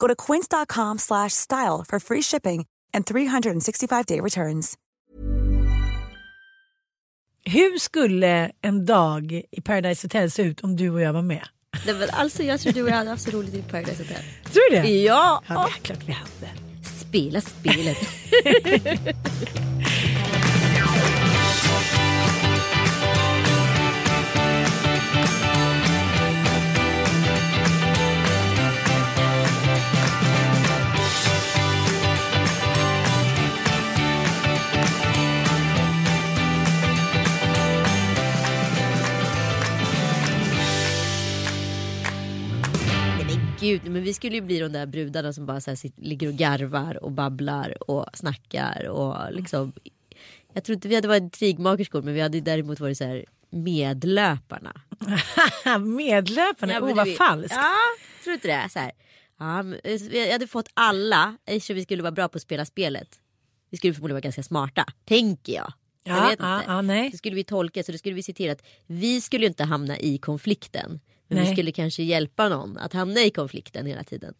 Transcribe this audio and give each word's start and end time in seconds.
Go 0.00 0.08
to 0.08 0.16
quince.com 0.16 0.98
slash 0.98 1.32
style 1.32 1.84
for 1.88 2.00
free 2.00 2.22
shipping 2.22 2.66
and 2.94 3.06
365-day 3.06 4.20
returns. 4.20 4.76
Hur 7.44 7.78
skulle 7.78 8.50
en 8.62 8.86
dag 8.86 9.42
i 9.50 9.60
Paradise 9.60 10.04
Hotel 10.04 10.30
se 10.30 10.42
ut 10.42 10.60
om 10.60 10.76
du 10.76 10.90
och 10.90 11.00
jag 11.00 11.12
var 11.12 11.22
med? 11.22 11.48
Nej, 11.86 11.94
men 11.94 12.10
alltså, 12.10 12.42
jag 12.42 12.60
tror 12.60 12.72
du 12.72 12.82
och 12.82 12.88
jag 12.88 12.94
hade 12.94 13.10
haft 13.10 13.22
så 13.22 13.30
roligt 13.30 13.54
i 13.54 13.62
Paradise 13.62 14.02
Hotel. 14.02 14.22
Tror 14.52 14.70
du 14.70 14.76
det? 14.80 14.88
Ja! 14.88 15.42
Ja, 15.48 15.54
det 15.54 15.80
är 15.80 15.84
klart 15.84 16.08
vi 16.08 16.12
hade. 16.12 16.48
Spela 17.00 17.40
spelet. 17.40 17.98
gud, 43.70 43.92
men 43.92 44.02
vi 44.02 44.14
skulle 44.14 44.34
ju 44.34 44.40
bli 44.40 44.58
de 44.58 44.72
där 44.72 44.86
brudarna 44.86 45.32
som 45.32 45.46
bara 45.46 45.60
så 45.60 45.76
sitter, 45.76 46.02
ligger 46.02 46.28
och 46.28 46.34
garvar 46.34 47.04
och 47.04 47.12
babblar 47.12 47.90
och 47.90 48.06
snackar 48.14 48.88
och 48.88 49.32
liksom. 49.32 49.72
Jag 50.52 50.64
tror 50.64 50.74
inte 50.74 50.88
vi 50.88 50.94
hade 50.94 51.08
varit 51.08 51.22
intrigmakerskor 51.22 52.02
men 52.02 52.14
vi 52.14 52.20
hade 52.20 52.40
däremot 52.40 52.80
varit 52.80 52.98
så 52.98 53.04
här 53.04 53.24
medlöparna. 53.50 54.80
Medlöparna, 55.96 56.72
Ja, 56.72 56.80
oh 56.80 56.86
men 56.86 56.96
vad 56.96 57.14
falskt. 57.16 57.54
Ja, 57.56 57.74
tror 58.24 58.30
du 58.30 58.34
inte 58.34 58.48
det? 58.48 58.68
Så 58.70 58.78
här. 58.78 58.92
Ja, 59.38 59.62
men, 59.62 59.80
eh, 59.84 60.16
jag 60.16 60.32
hade 60.32 60.46
fått 60.46 60.68
alla, 60.74 61.36
eftersom 61.46 61.76
vi 61.76 61.82
skulle 61.82 62.02
vara 62.02 62.12
bra 62.12 62.28
på 62.28 62.36
att 62.36 62.42
spela 62.42 62.64
spelet. 62.64 63.08
Vi 63.70 63.76
skulle 63.76 63.94
förmodligen 63.94 64.14
vara 64.14 64.20
ganska 64.20 64.42
smarta, 64.42 64.84
tänker 65.04 65.52
jag. 65.52 65.72
jag 66.04 66.16
Ja, 66.18 66.28
vet 66.28 66.38
ja, 66.40 66.58
inte. 66.58 66.70
ja, 66.72 66.82
nej. 66.82 67.10
Så 67.10 67.16
skulle 67.16 67.36
vi 67.36 67.44
tolka, 67.44 67.82
så 67.82 67.92
då 67.92 67.98
skulle 67.98 68.14
vi 68.14 68.22
se 68.22 68.32
till 68.32 68.50
att 68.50 68.62
vi 68.86 69.20
skulle 69.20 69.46
inte 69.46 69.64
hamna 69.64 69.98
i 69.98 70.18
konflikten. 70.18 71.00
Men 71.30 71.38
vi 71.38 71.44
Nej. 71.44 71.52
skulle 71.54 71.72
kanske 71.72 72.02
hjälpa 72.02 72.48
någon 72.48 72.78
att 72.78 72.92
hamna 72.92 73.20
i 73.20 73.30
konflikten 73.30 73.86
hela 73.86 74.04
tiden. 74.04 74.34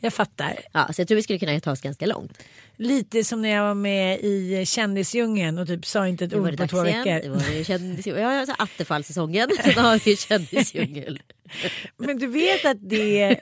Jag 0.00 0.12
fattar. 0.12 0.60
Ja, 0.72 0.92
så 0.92 1.00
jag 1.00 1.08
tror 1.08 1.16
vi 1.16 1.22
skulle 1.22 1.38
kunna 1.38 1.60
ta 1.60 1.72
oss 1.72 1.80
ganska 1.80 2.06
långt. 2.06 2.38
Lite 2.76 3.24
som 3.24 3.42
när 3.42 3.48
jag 3.48 3.62
var 3.62 3.74
med 3.74 4.20
i 4.20 4.64
Kändisdjungeln 4.66 5.58
och 5.58 5.66
typ 5.66 5.86
sa 5.86 6.08
inte 6.08 6.24
ett 6.24 6.34
ord 6.34 6.56
på 6.56 6.66
två 6.66 6.82
veckor. 6.82 7.20
Det 7.22 7.28
var 7.28 7.56
ju 7.56 7.64
kändisdjungel. 7.64 8.22
Ja, 8.22 8.40
alltså 8.40 8.54
Attefallssäsongen. 8.58 9.50
Sen 9.64 9.84
har 9.84 10.04
vi 10.04 10.16
kändisdjungel. 10.16 11.20
Men 11.96 12.18
du 12.18 12.26
vet 12.26 12.64
att 12.64 12.90
det, 12.90 13.40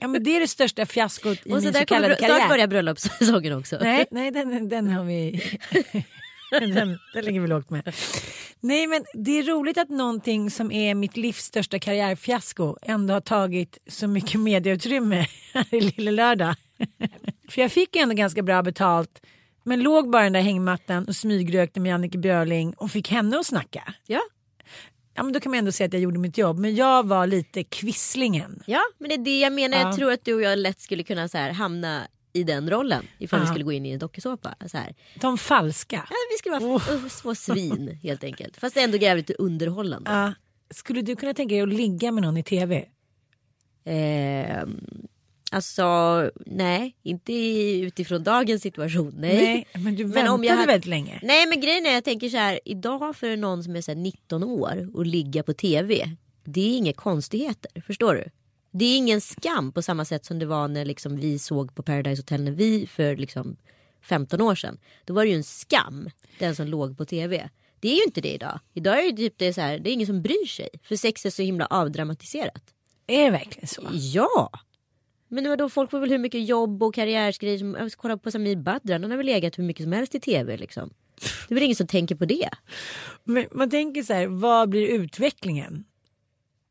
ja, 0.00 0.08
men 0.08 0.24
det 0.24 0.36
är 0.36 0.40
det 0.40 0.48
största 0.48 0.86
fiaskot 0.86 1.38
i 1.44 1.52
Och 1.52 1.58
så 1.58 1.64
min 1.64 1.74
så 1.74 1.84
kallade 1.84 2.16
snart 2.16 2.30
karriär. 2.30 2.48
börjar 2.48 2.66
bröllopssäsongen 2.66 3.52
också. 3.52 3.78
Nej, 3.80 4.06
nej 4.10 4.30
den, 4.30 4.68
den 4.68 4.88
har 4.88 5.04
vi... 5.04 5.40
den, 6.74 6.98
den 7.14 7.24
ligger 7.24 7.40
vi 7.40 7.48
lågt 7.48 7.70
med. 7.70 7.94
Nej 8.60 8.86
men 8.86 9.04
det 9.14 9.38
är 9.38 9.42
roligt 9.42 9.78
att 9.78 9.88
någonting 9.88 10.50
som 10.50 10.72
är 10.72 10.94
mitt 10.94 11.16
livs 11.16 11.44
största 11.44 11.78
karriärfiasko 11.78 12.76
ändå 12.82 13.14
har 13.14 13.20
tagit 13.20 13.78
så 13.86 14.06
mycket 14.06 14.40
medieutrymme 14.40 15.26
här 15.54 15.74
i 15.74 15.80
Lille 15.80 16.10
Lördag. 16.10 16.54
För 17.48 17.60
jag 17.60 17.72
fick 17.72 17.96
ju 17.96 18.02
ändå 18.02 18.14
ganska 18.14 18.42
bra 18.42 18.62
betalt 18.62 19.20
men 19.64 19.82
låg 19.82 20.10
bara 20.10 20.22
i 20.22 20.26
den 20.26 20.32
där 20.32 20.40
hängmattan 20.40 21.04
och 21.04 21.16
smygrökte 21.16 21.80
med 21.80 21.90
Jannike 21.90 22.18
Björling 22.18 22.74
och 22.74 22.90
fick 22.90 23.10
henne 23.10 23.38
att 23.38 23.46
snacka. 23.46 23.94
Ja. 24.06 24.20
Ja 25.14 25.22
men 25.22 25.32
då 25.32 25.40
kan 25.40 25.50
man 25.50 25.58
ändå 25.58 25.72
säga 25.72 25.86
att 25.86 25.92
jag 25.92 26.02
gjorde 26.02 26.18
mitt 26.18 26.38
jobb 26.38 26.58
men 26.58 26.74
jag 26.74 27.06
var 27.06 27.26
lite 27.26 27.64
kvisslingen. 27.64 28.62
Ja, 28.66 28.80
men 28.98 29.08
det 29.08 29.14
är 29.14 29.18
det 29.18 29.40
jag 29.40 29.52
menar. 29.52 29.78
Ja. 29.78 29.82
Jag 29.82 29.96
tror 29.96 30.12
att 30.12 30.24
du 30.24 30.34
och 30.34 30.42
jag 30.42 30.58
lätt 30.58 30.80
skulle 30.80 31.02
kunna 31.02 31.28
så 31.28 31.38
här, 31.38 31.50
hamna 31.50 32.02
i 32.36 32.44
den 32.44 32.70
rollen 32.70 33.04
ifall 33.18 33.40
vi 33.40 33.46
skulle 33.46 33.64
gå 33.64 33.72
in 33.72 33.86
i 33.86 33.90
en 33.90 33.98
dokusåpa. 33.98 34.54
Så 34.66 34.76
här. 34.78 34.94
De 35.20 35.38
falska. 35.38 35.96
Ja, 36.10 36.16
vi 36.32 36.38
skulle 36.38 36.58
vara 36.58 36.76
oh. 36.76 37.08
små 37.10 37.34
svin 37.34 37.98
helt 38.02 38.24
enkelt. 38.24 38.56
Fast 38.56 38.76
ändå 38.76 38.96
jävligt 38.98 39.30
underhållande. 39.30 40.10
Ja. 40.10 40.32
Skulle 40.70 41.02
du 41.02 41.16
kunna 41.16 41.34
tänka 41.34 41.54
dig 41.54 41.62
att 41.62 41.68
ligga 41.68 42.12
med 42.12 42.22
någon 42.22 42.36
i 42.36 42.42
tv? 42.42 42.84
Ehm, 43.84 44.80
alltså, 45.52 45.84
nej, 46.46 46.96
inte 47.02 47.32
utifrån 47.80 48.22
dagens 48.22 48.62
situation. 48.62 49.14
Nej. 49.18 49.34
Nej, 49.36 49.66
men 49.84 49.96
du 49.96 50.04
Men 50.04 50.12
väntade 50.12 50.34
om 50.34 50.44
jag 50.44 50.54
hade- 50.54 50.66
väldigt 50.66 50.86
länge. 50.86 51.20
Nej 51.22 51.46
men 51.46 51.60
grejen 51.60 51.86
är 51.86 51.94
jag 51.94 52.04
tänker 52.04 52.28
så 52.28 52.36
här 52.36 52.60
idag 52.64 53.16
för 53.16 53.36
någon 53.36 53.64
som 53.64 53.76
är 53.76 53.80
så 53.80 53.90
här 53.90 53.98
19 53.98 54.44
år 54.44 54.90
och 54.94 55.06
ligga 55.06 55.42
på 55.42 55.52
tv. 55.52 56.10
Det 56.44 56.60
är 56.60 56.76
inga 56.76 56.92
konstigheter, 56.92 57.82
förstår 57.86 58.14
du? 58.14 58.30
Det 58.78 58.84
är 58.84 58.96
ingen 58.96 59.20
skam 59.20 59.72
på 59.72 59.82
samma 59.82 60.04
sätt 60.04 60.24
som 60.24 60.38
det 60.38 60.46
var 60.46 60.68
när 60.68 60.84
liksom 60.84 61.16
vi 61.16 61.38
såg 61.38 61.74
på 61.74 61.82
Paradise 61.82 62.22
Hotel 62.22 62.42
när 62.42 62.52
vi 62.52 62.86
för 62.86 63.16
liksom 63.16 63.56
15 64.02 64.40
år 64.40 64.54
sedan. 64.54 64.78
Då 65.04 65.14
var 65.14 65.24
det 65.24 65.30
ju 65.30 65.36
en 65.36 65.44
skam, 65.44 66.10
den 66.38 66.56
som 66.56 66.66
låg 66.66 66.98
på 66.98 67.04
tv. 67.04 67.50
Det 67.80 67.88
är 67.88 67.94
ju 67.94 68.02
inte 68.02 68.20
det 68.20 68.34
idag. 68.34 68.60
Idag 68.74 69.04
är 69.04 69.10
det 69.12 69.16
typ 69.16 69.34
det 69.38 69.46
är 69.46 69.52
så 69.52 69.60
här, 69.60 69.78
det 69.78 69.90
är 69.90 69.92
ingen 69.92 70.06
som 70.06 70.22
bryr 70.22 70.46
sig. 70.46 70.68
För 70.82 70.96
sex 70.96 71.26
är 71.26 71.30
så 71.30 71.42
himla 71.42 71.66
avdramatiserat. 71.66 72.62
Är 73.06 73.24
det 73.24 73.30
verkligen 73.30 73.66
så? 73.66 73.82
Ja! 73.92 74.50
Men 75.28 75.48
vadå, 75.48 75.68
folk 75.68 75.90
får 75.90 76.00
väl 76.00 76.10
hur 76.10 76.18
mycket 76.18 76.48
jobb 76.48 76.82
och 76.82 76.94
karriärsgrejer 76.94 77.58
som, 77.58 77.74
jag 77.74 77.90
ska 77.90 78.00
kolla 78.00 78.16
på 78.16 78.30
Samir 78.30 78.56
Badran, 78.56 79.02
han 79.02 79.10
har 79.10 79.18
väl 79.18 79.26
legat 79.26 79.58
hur 79.58 79.64
mycket 79.64 79.82
som 79.82 79.92
helst 79.92 80.14
i 80.14 80.20
tv 80.20 80.56
liksom. 80.56 80.90
Det 81.20 81.52
är 81.52 81.54
väl 81.54 81.62
ingen 81.62 81.76
som 81.76 81.86
tänker 81.86 82.14
på 82.14 82.24
det. 82.24 82.48
Men 83.24 83.46
man 83.52 83.70
tänker 83.70 84.02
så 84.02 84.12
här, 84.12 84.26
vad 84.26 84.68
blir 84.68 84.88
utvecklingen? 84.88 85.84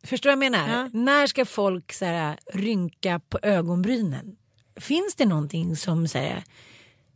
Förstår 0.06 0.30
du 0.30 0.36
vad 0.36 0.46
jag 0.46 0.52
menar? 0.52 0.78
Ja. 0.82 0.90
När 0.94 1.28
ska 1.28 1.46
folk 1.46 1.94
så 1.94 2.06
här, 2.06 2.38
rynka 2.54 3.22
på 3.30 3.40
ögonbrynen? 3.42 4.36
Finns 4.76 5.16
det 5.16 5.26
någonting 5.26 5.76
som, 5.76 6.08
så 6.08 6.18
här, 6.18 6.44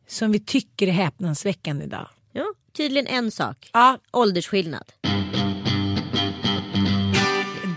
som 0.07 0.31
vi 0.31 0.39
tycker 0.39 0.87
är 0.87 0.91
häpnadsväckande 0.91 1.85
idag? 1.85 2.07
Ja, 2.31 2.45
tydligen 2.73 3.07
en 3.07 3.31
sak. 3.31 3.69
Ja, 3.73 3.97
Åldersskillnad. 4.11 4.91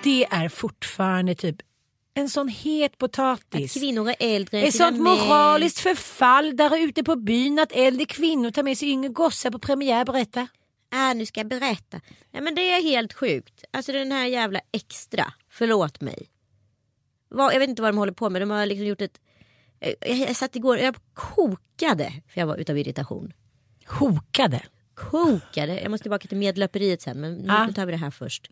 det 0.02 0.24
är 0.30 0.48
fortfarande 0.48 1.34
typ 1.34 1.56
en 2.14 2.28
sån 2.28 2.48
het 2.48 2.92
Att 2.92 2.98
potatis. 2.98 3.74
kvinnor 3.74 4.08
är 4.08 4.16
äldre 4.18 4.58
än 4.60 4.64
Ett 4.68 4.74
sånt 4.74 5.00
moraliskt 5.00 5.78
förfall 5.78 6.56
där 6.56 6.78
ute 6.78 7.04
på 7.04 7.16
byn 7.16 7.58
att 7.58 7.72
äldre 7.72 8.04
kvinnor 8.06 8.50
tar 8.50 8.62
med 8.62 8.78
sig 8.78 8.88
yngre 8.90 9.08
gossar 9.08 9.50
på 9.50 9.58
premiär. 9.58 10.04
Berätta. 10.04 10.46
Äh, 10.92 11.14
nu 11.14 11.26
ska 11.26 11.40
jag 11.40 11.48
berätta. 11.48 12.00
Ja, 12.30 12.40
men 12.40 12.54
det 12.54 12.70
är 12.72 12.82
helt 12.82 13.12
sjukt. 13.12 13.64
Alltså 13.70 13.92
den 13.92 14.12
här 14.12 14.26
jävla 14.26 14.60
extra. 14.72 15.32
Förlåt 15.48 16.00
mig. 16.00 16.28
Vad, 17.28 17.54
jag 17.54 17.58
vet 17.58 17.68
inte 17.68 17.82
vad 17.82 17.88
de 17.94 17.98
håller 17.98 18.12
på 18.12 18.30
med. 18.30 18.42
De 18.42 18.50
har 18.50 18.66
liksom 18.66 18.86
gjort 18.86 19.00
ett... 19.00 19.20
Jag, 19.78 20.18
jag 20.18 20.36
satt 20.36 20.56
igår 20.56 20.78
jag 20.78 20.96
kokade 21.14 22.12
för 22.28 22.40
jag 22.40 22.46
var 22.46 22.56
utav 22.56 22.78
irritation. 22.78 23.32
Hokade. 23.86 24.62
Kokade. 24.94 25.80
Jag 25.80 25.90
måste 25.90 26.02
tillbaka 26.02 26.28
till 26.28 26.38
medlöperiet 26.38 27.02
sen 27.02 27.20
men 27.20 27.34
nu 27.34 27.44
Ja. 27.46 27.68
tar 27.74 27.86
vi 27.86 27.92
det 27.92 27.98
här 27.98 28.10
först. 28.10 28.48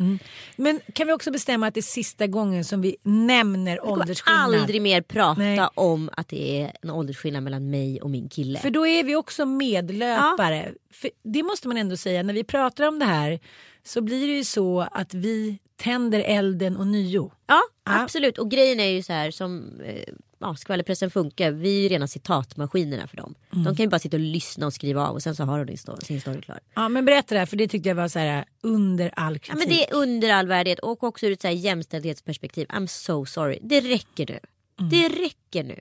Men 0.56 0.80
kan 0.92 1.06
vi 1.06 1.12
också 1.12 1.30
bestämma 1.30 1.66
att 1.66 1.74
det 1.74 1.80
är 1.80 1.82
sista 1.82 2.26
gången 2.26 2.64
som 2.64 2.80
vi 2.82 2.96
nämner 3.02 3.84
åldersskillnad? 3.84 4.54
aldrig 4.54 4.82
mer 4.82 5.02
prata 5.02 5.40
Nej. 5.40 5.68
om 5.74 6.10
att 6.12 6.28
det 6.28 6.60
är 6.62 6.72
en 6.82 6.90
åldersskillnad 6.90 7.42
mellan 7.42 7.70
mig 7.70 8.02
och 8.02 8.10
min 8.10 8.28
kille. 8.28 8.58
För 8.58 8.70
då 8.70 8.86
är 8.86 9.04
vi 9.04 9.16
också 9.16 9.46
medlöpare. 9.46 10.72
För 10.92 11.10
det 11.22 11.42
måste 11.42 11.68
man 11.68 11.76
ändå 11.76 11.96
säga, 11.96 12.22
när 12.22 12.34
vi 12.34 12.44
pratar 12.44 12.88
om 12.88 12.98
det 12.98 13.04
här 13.04 13.40
så 13.84 14.00
blir 14.00 14.26
det 14.28 14.34
ju 14.36 14.44
så 14.44 14.80
att 14.92 15.14
vi 15.14 15.58
tänder 15.76 16.20
elden 16.20 16.76
och 16.76 16.86
nio. 16.86 17.30
Ja, 17.46 17.60
Ja. 17.84 18.02
absolut. 18.02 18.38
Och 18.38 18.50
grejen 18.50 18.80
är 18.80 18.88
ju 18.90 19.02
så 19.02 19.12
här 19.12 19.30
som 19.30 19.80
eh, 19.84 20.02
ja, 20.40 20.56
skvallerpressen 20.56 21.10
funkar. 21.10 21.50
Vi 21.50 21.78
är 21.78 21.82
ju 21.82 21.88
rena 21.88 22.06
citatmaskinerna 22.06 23.06
för 23.06 23.16
dem. 23.16 23.34
Mm. 23.52 23.64
De 23.64 23.76
kan 23.76 23.84
ju 23.84 23.90
bara 23.90 23.98
sitta 23.98 24.16
och 24.16 24.20
lyssna 24.20 24.66
och 24.66 24.72
skriva 24.72 25.08
av 25.08 25.14
och 25.14 25.22
sen 25.22 25.36
så 25.36 25.44
har 25.44 25.64
de 25.64 25.76
story, 25.76 26.04
sin 26.04 26.20
story 26.20 26.40
klar. 26.40 26.60
Ja 26.74 26.88
men 26.88 27.04
berätta 27.04 27.34
det 27.34 27.38
här 27.38 27.46
för 27.46 27.56
det 27.56 27.68
tyckte 27.68 27.88
jag 27.88 27.96
var 27.96 28.08
så 28.08 28.18
här 28.18 28.44
under 28.62 29.10
all 29.16 29.38
kritik. 29.38 29.50
Ja, 29.52 29.58
men 29.58 29.68
det 29.68 29.90
är 29.90 29.94
under 29.94 30.32
all 30.32 30.46
värdighet 30.46 30.78
och 30.78 31.04
också 31.04 31.26
ur 31.26 31.32
ett 31.32 31.42
så 31.42 31.48
här 31.48 31.54
jämställdhetsperspektiv. 31.54 32.66
I'm 32.66 32.86
so 32.86 33.26
sorry. 33.26 33.58
Det 33.62 33.80
räcker 33.80 34.26
nu. 34.26 34.38
Mm. 34.80 34.90
Det 34.90 35.08
räcker 35.08 35.64
nu. 35.64 35.80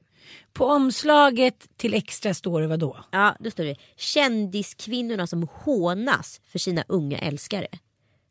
På 0.54 0.66
omslaget 0.66 1.68
till 1.78 1.94
extra 1.94 2.34
står 2.34 2.62
det 2.62 2.68
vad 2.68 2.80
då? 2.80 3.06
Ja, 3.12 3.36
då 3.40 3.52
står 3.52 3.64
det 3.64 3.76
kändiskvinnorna 3.98 5.28
som 5.28 5.48
hånas 5.54 6.42
för 6.46 6.60
sina 6.60 6.84
unga 6.88 7.18
älskare. 7.18 7.68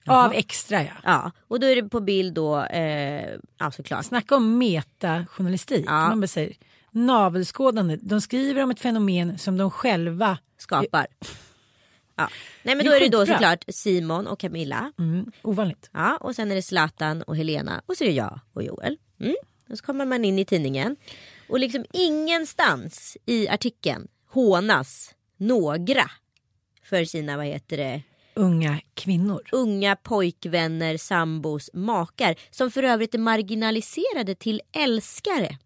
Av 0.09 0.33
extra 0.33 0.83
ja. 0.83 0.91
Ja, 1.05 1.33
och 1.49 1.61
då 1.61 1.67
är 1.67 1.77
det 1.77 1.89
på 1.89 2.01
bild 2.01 2.35
då, 2.35 2.63
eh, 2.63 3.37
ja 3.59 3.71
såklart. 3.71 4.05
Snacka 4.05 4.37
om 4.37 4.59
metajournalistik. 4.59 5.85
Ja. 5.89 6.15
Man 6.15 6.29
säger, 6.29 6.57
navelskådande. 6.91 7.97
De 8.03 8.21
skriver 8.21 8.63
om 8.63 8.71
ett 8.71 8.81
fenomen 8.81 9.39
som 9.39 9.57
de 9.57 9.71
själva 9.71 10.39
Skapar. 10.59 11.07
Ja. 12.17 12.29
Nej 12.63 12.75
men 12.75 12.79
Det 12.79 12.91
då 12.91 12.97
är 12.97 13.01
det 13.01 13.09
då 13.09 13.27
såklart 13.27 13.65
Simon 13.69 14.27
och 14.27 14.41
Camilla. 14.41 14.93
Mm, 14.99 15.33
ovanligt. 15.43 15.91
Ja, 15.93 16.17
och 16.17 16.35
sen 16.35 16.51
är 16.51 16.55
det 16.55 16.63
Zlatan 16.63 17.23
och 17.23 17.37
Helena 17.37 17.83
och 17.87 17.97
så 17.97 18.05
är 18.05 18.09
det 18.09 18.15
jag 18.15 18.41
och 18.53 18.63
Joel. 18.63 18.97
Mm. 19.21 19.37
Och 19.71 19.79
så 19.79 19.85
kommer 19.85 20.07
man 20.07 20.25
in 20.25 20.39
i 20.39 20.45
tidningen. 20.45 20.97
Och 21.49 21.59
liksom 21.59 21.85
ingenstans 21.93 23.17
i 23.27 23.49
artikeln 23.49 24.09
hånas 24.31 25.15
några 25.37 26.11
för 26.83 27.05
sina, 27.05 27.37
vad 27.37 27.47
heter 27.47 27.77
det, 27.77 28.03
Unga 28.39 28.81
kvinnor. 28.95 29.43
unga 29.53 29.97
pojkvänner, 29.97 30.97
sambos, 30.97 31.71
makar. 31.73 32.35
Som 32.51 32.71
för 32.71 32.83
övrigt 32.83 33.15
är 33.15 33.19
marginaliserade 33.19 34.35
till 34.35 34.63
älskare. 34.73 35.59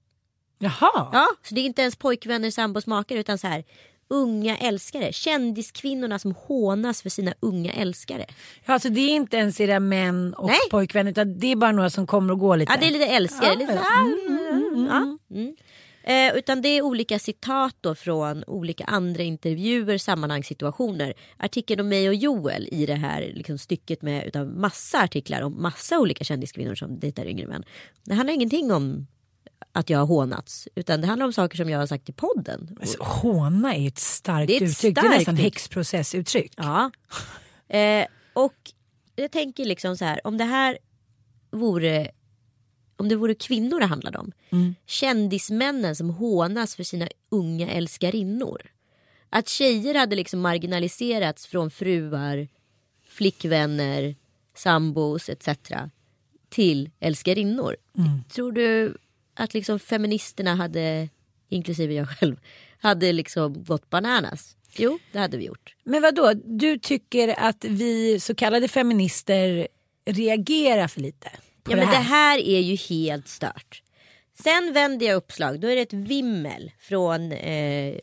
Jaha. 0.58 1.08
Ja, 1.12 1.26
så 1.42 1.54
det 1.54 1.60
är 1.60 1.64
inte 1.64 1.82
ens 1.82 1.96
pojkvänner, 1.96 2.50
sambos, 2.50 2.86
makar 2.86 3.16
utan 3.16 3.38
så 3.38 3.46
här 3.46 3.64
unga 4.08 4.56
älskare. 4.56 5.12
Kändiskvinnorna 5.12 6.18
som 6.18 6.34
hånas 6.34 7.02
för 7.02 7.10
sina 7.10 7.34
unga 7.40 7.72
älskare. 7.72 8.26
Ja, 8.64 8.72
alltså 8.72 8.88
det 8.88 9.00
är 9.00 9.14
inte 9.14 9.36
ens 9.36 9.60
era 9.60 9.80
män 9.80 10.34
och 10.34 10.46
Nej. 10.46 10.58
pojkvänner 10.70 11.10
utan 11.10 11.38
det 11.38 11.46
är 11.46 11.56
bara 11.56 11.72
några 11.72 11.90
som 11.90 12.06
kommer 12.06 12.32
och 12.32 12.38
går 12.38 12.56
lite. 12.56 12.72
Ja, 12.72 12.78
det 12.80 12.86
är 12.86 12.90
lite 12.90 13.06
älskare. 13.06 13.46
Ja, 13.46 13.54
lite, 13.54 13.72
ja. 13.72 13.78
så 13.78 13.84
här, 13.84 14.88
ja, 14.88 15.18
mm. 15.36 15.56
Eh, 16.04 16.34
utan 16.36 16.62
det 16.62 16.68
är 16.68 16.82
olika 16.82 17.18
citat 17.18 17.76
då 17.80 17.94
från 17.94 18.44
olika 18.46 18.84
andra 18.84 19.22
intervjuer, 19.22 19.98
sammanhang, 19.98 20.44
situationer. 20.44 21.14
Artikeln 21.36 21.80
om 21.80 21.88
mig 21.88 22.08
och 22.08 22.14
Joel 22.14 22.68
i 22.72 22.86
det 22.86 22.94
här 22.94 23.32
liksom, 23.34 23.58
stycket 23.58 24.02
med 24.02 24.26
utav 24.26 24.46
massa 24.46 25.02
artiklar 25.02 25.42
om 25.42 25.62
massa 25.62 25.98
olika 25.98 26.24
kändiskvinnor 26.24 26.74
som 26.74 26.98
dejtar 27.00 27.26
yngre 27.26 27.46
män. 27.46 27.64
Det 28.04 28.14
handlar 28.14 28.34
ingenting 28.34 28.72
om 28.72 29.06
att 29.72 29.90
jag 29.90 29.98
har 29.98 30.06
hånats 30.06 30.68
utan 30.74 31.00
det 31.00 31.06
handlar 31.06 31.26
om 31.26 31.32
saker 31.32 31.56
som 31.56 31.70
jag 31.70 31.78
har 31.78 31.86
sagt 31.86 32.08
i 32.08 32.12
podden. 32.12 32.76
Alltså, 32.80 33.02
håna 33.02 33.74
är 33.74 33.88
ett 33.88 33.98
starkt 33.98 34.46
Det 34.46 34.52
är 34.52 34.56
ett 34.56 34.62
uttryck. 34.62 34.94
det 34.94 35.00
är 35.00 35.02
starkt 35.02 35.18
nästan 35.18 35.34
uttryck. 35.34 35.44
häxprocessuttryck. 35.44 36.52
Ja. 36.56 36.90
Eh, 37.68 38.06
och 38.32 38.54
jag 39.16 39.30
tänker 39.30 39.64
liksom 39.64 39.96
så 39.96 40.04
här 40.04 40.26
om 40.26 40.38
det 40.38 40.44
här 40.44 40.78
vore 41.50 42.10
om 42.96 43.08
det 43.08 43.16
vore 43.16 43.34
kvinnor 43.34 43.80
det 43.80 43.86
handlade 43.86 44.18
om. 44.18 44.32
Kändismännen 44.86 45.96
som 45.96 46.10
hånas 46.10 46.76
för 46.76 46.82
sina 46.82 47.08
unga 47.28 47.70
älskarinnor. 47.70 48.62
Att 49.30 49.48
tjejer 49.48 49.94
hade 49.94 50.16
liksom 50.16 50.40
marginaliserats 50.40 51.46
från 51.46 51.70
fruar, 51.70 52.48
flickvänner, 53.08 54.16
sambos 54.54 55.28
etc. 55.28 55.48
till 56.48 56.90
älskarinnor. 57.00 57.76
Tror 58.34 58.52
du 58.52 58.96
att 59.34 59.54
liksom 59.54 59.78
feministerna 59.78 60.54
hade, 60.54 61.08
inklusive 61.48 61.94
jag 61.94 62.08
själv, 62.08 62.36
hade 62.78 63.12
liksom 63.12 63.64
gått 63.64 63.90
bananas? 63.90 64.56
Jo, 64.76 64.98
det 65.12 65.18
hade 65.18 65.36
vi 65.36 65.44
gjort. 65.44 65.76
Men 65.84 66.02
vad 66.02 66.14
då? 66.14 66.32
du 66.44 66.78
tycker 66.78 67.40
att 67.40 67.64
vi 67.64 68.20
så 68.20 68.34
kallade 68.34 68.68
feminister 68.68 69.68
reagerar 70.04 70.88
för 70.88 71.00
lite 71.00 71.30
Ja 71.64 71.70
det 71.70 71.76
men 71.76 71.88
det 71.88 71.96
här? 71.96 72.02
här 72.02 72.38
är 72.38 72.60
ju 72.60 72.76
helt 72.76 73.28
stört. 73.28 73.82
Sen 74.42 74.72
vänder 74.72 75.06
jag 75.06 75.16
uppslag, 75.16 75.60
då 75.60 75.68
är 75.68 75.76
det 75.76 75.82
ett 75.82 75.92
vimmel 75.92 76.70
från, 76.78 77.32
eh, 77.32 77.94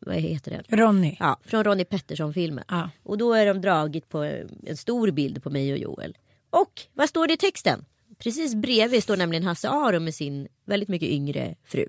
vad 0.00 0.16
heter 0.16 0.50
det? 0.50 0.76
Ronny. 0.76 1.16
Ja, 1.20 1.40
från 1.44 1.64
Ronnie 1.64 1.84
Pettersson-filmen. 1.84 2.64
Ja. 2.68 2.90
Och 3.02 3.18
då 3.18 3.32
är 3.32 3.46
de 3.46 3.60
dragit 3.60 4.08
på 4.08 4.18
en 4.66 4.76
stor 4.76 5.10
bild 5.10 5.42
på 5.42 5.50
mig 5.50 5.72
och 5.72 5.78
Joel. 5.78 6.16
Och 6.50 6.82
vad 6.94 7.08
står 7.08 7.26
det 7.26 7.34
i 7.34 7.36
texten? 7.36 7.84
Precis 8.18 8.54
bredvid 8.54 9.02
står 9.02 9.16
nämligen 9.16 9.44
Hasse 9.44 9.68
Aro 9.68 10.00
med 10.00 10.14
sin 10.14 10.48
väldigt 10.64 10.88
mycket 10.88 11.08
yngre 11.08 11.54
fru. 11.64 11.86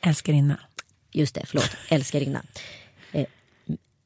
Älskarinna. 0.00 0.60
Just 1.12 1.34
det, 1.34 1.42
förlåt, 1.46 1.70
älskarinna. 1.88 2.42
Eh, 3.12 3.26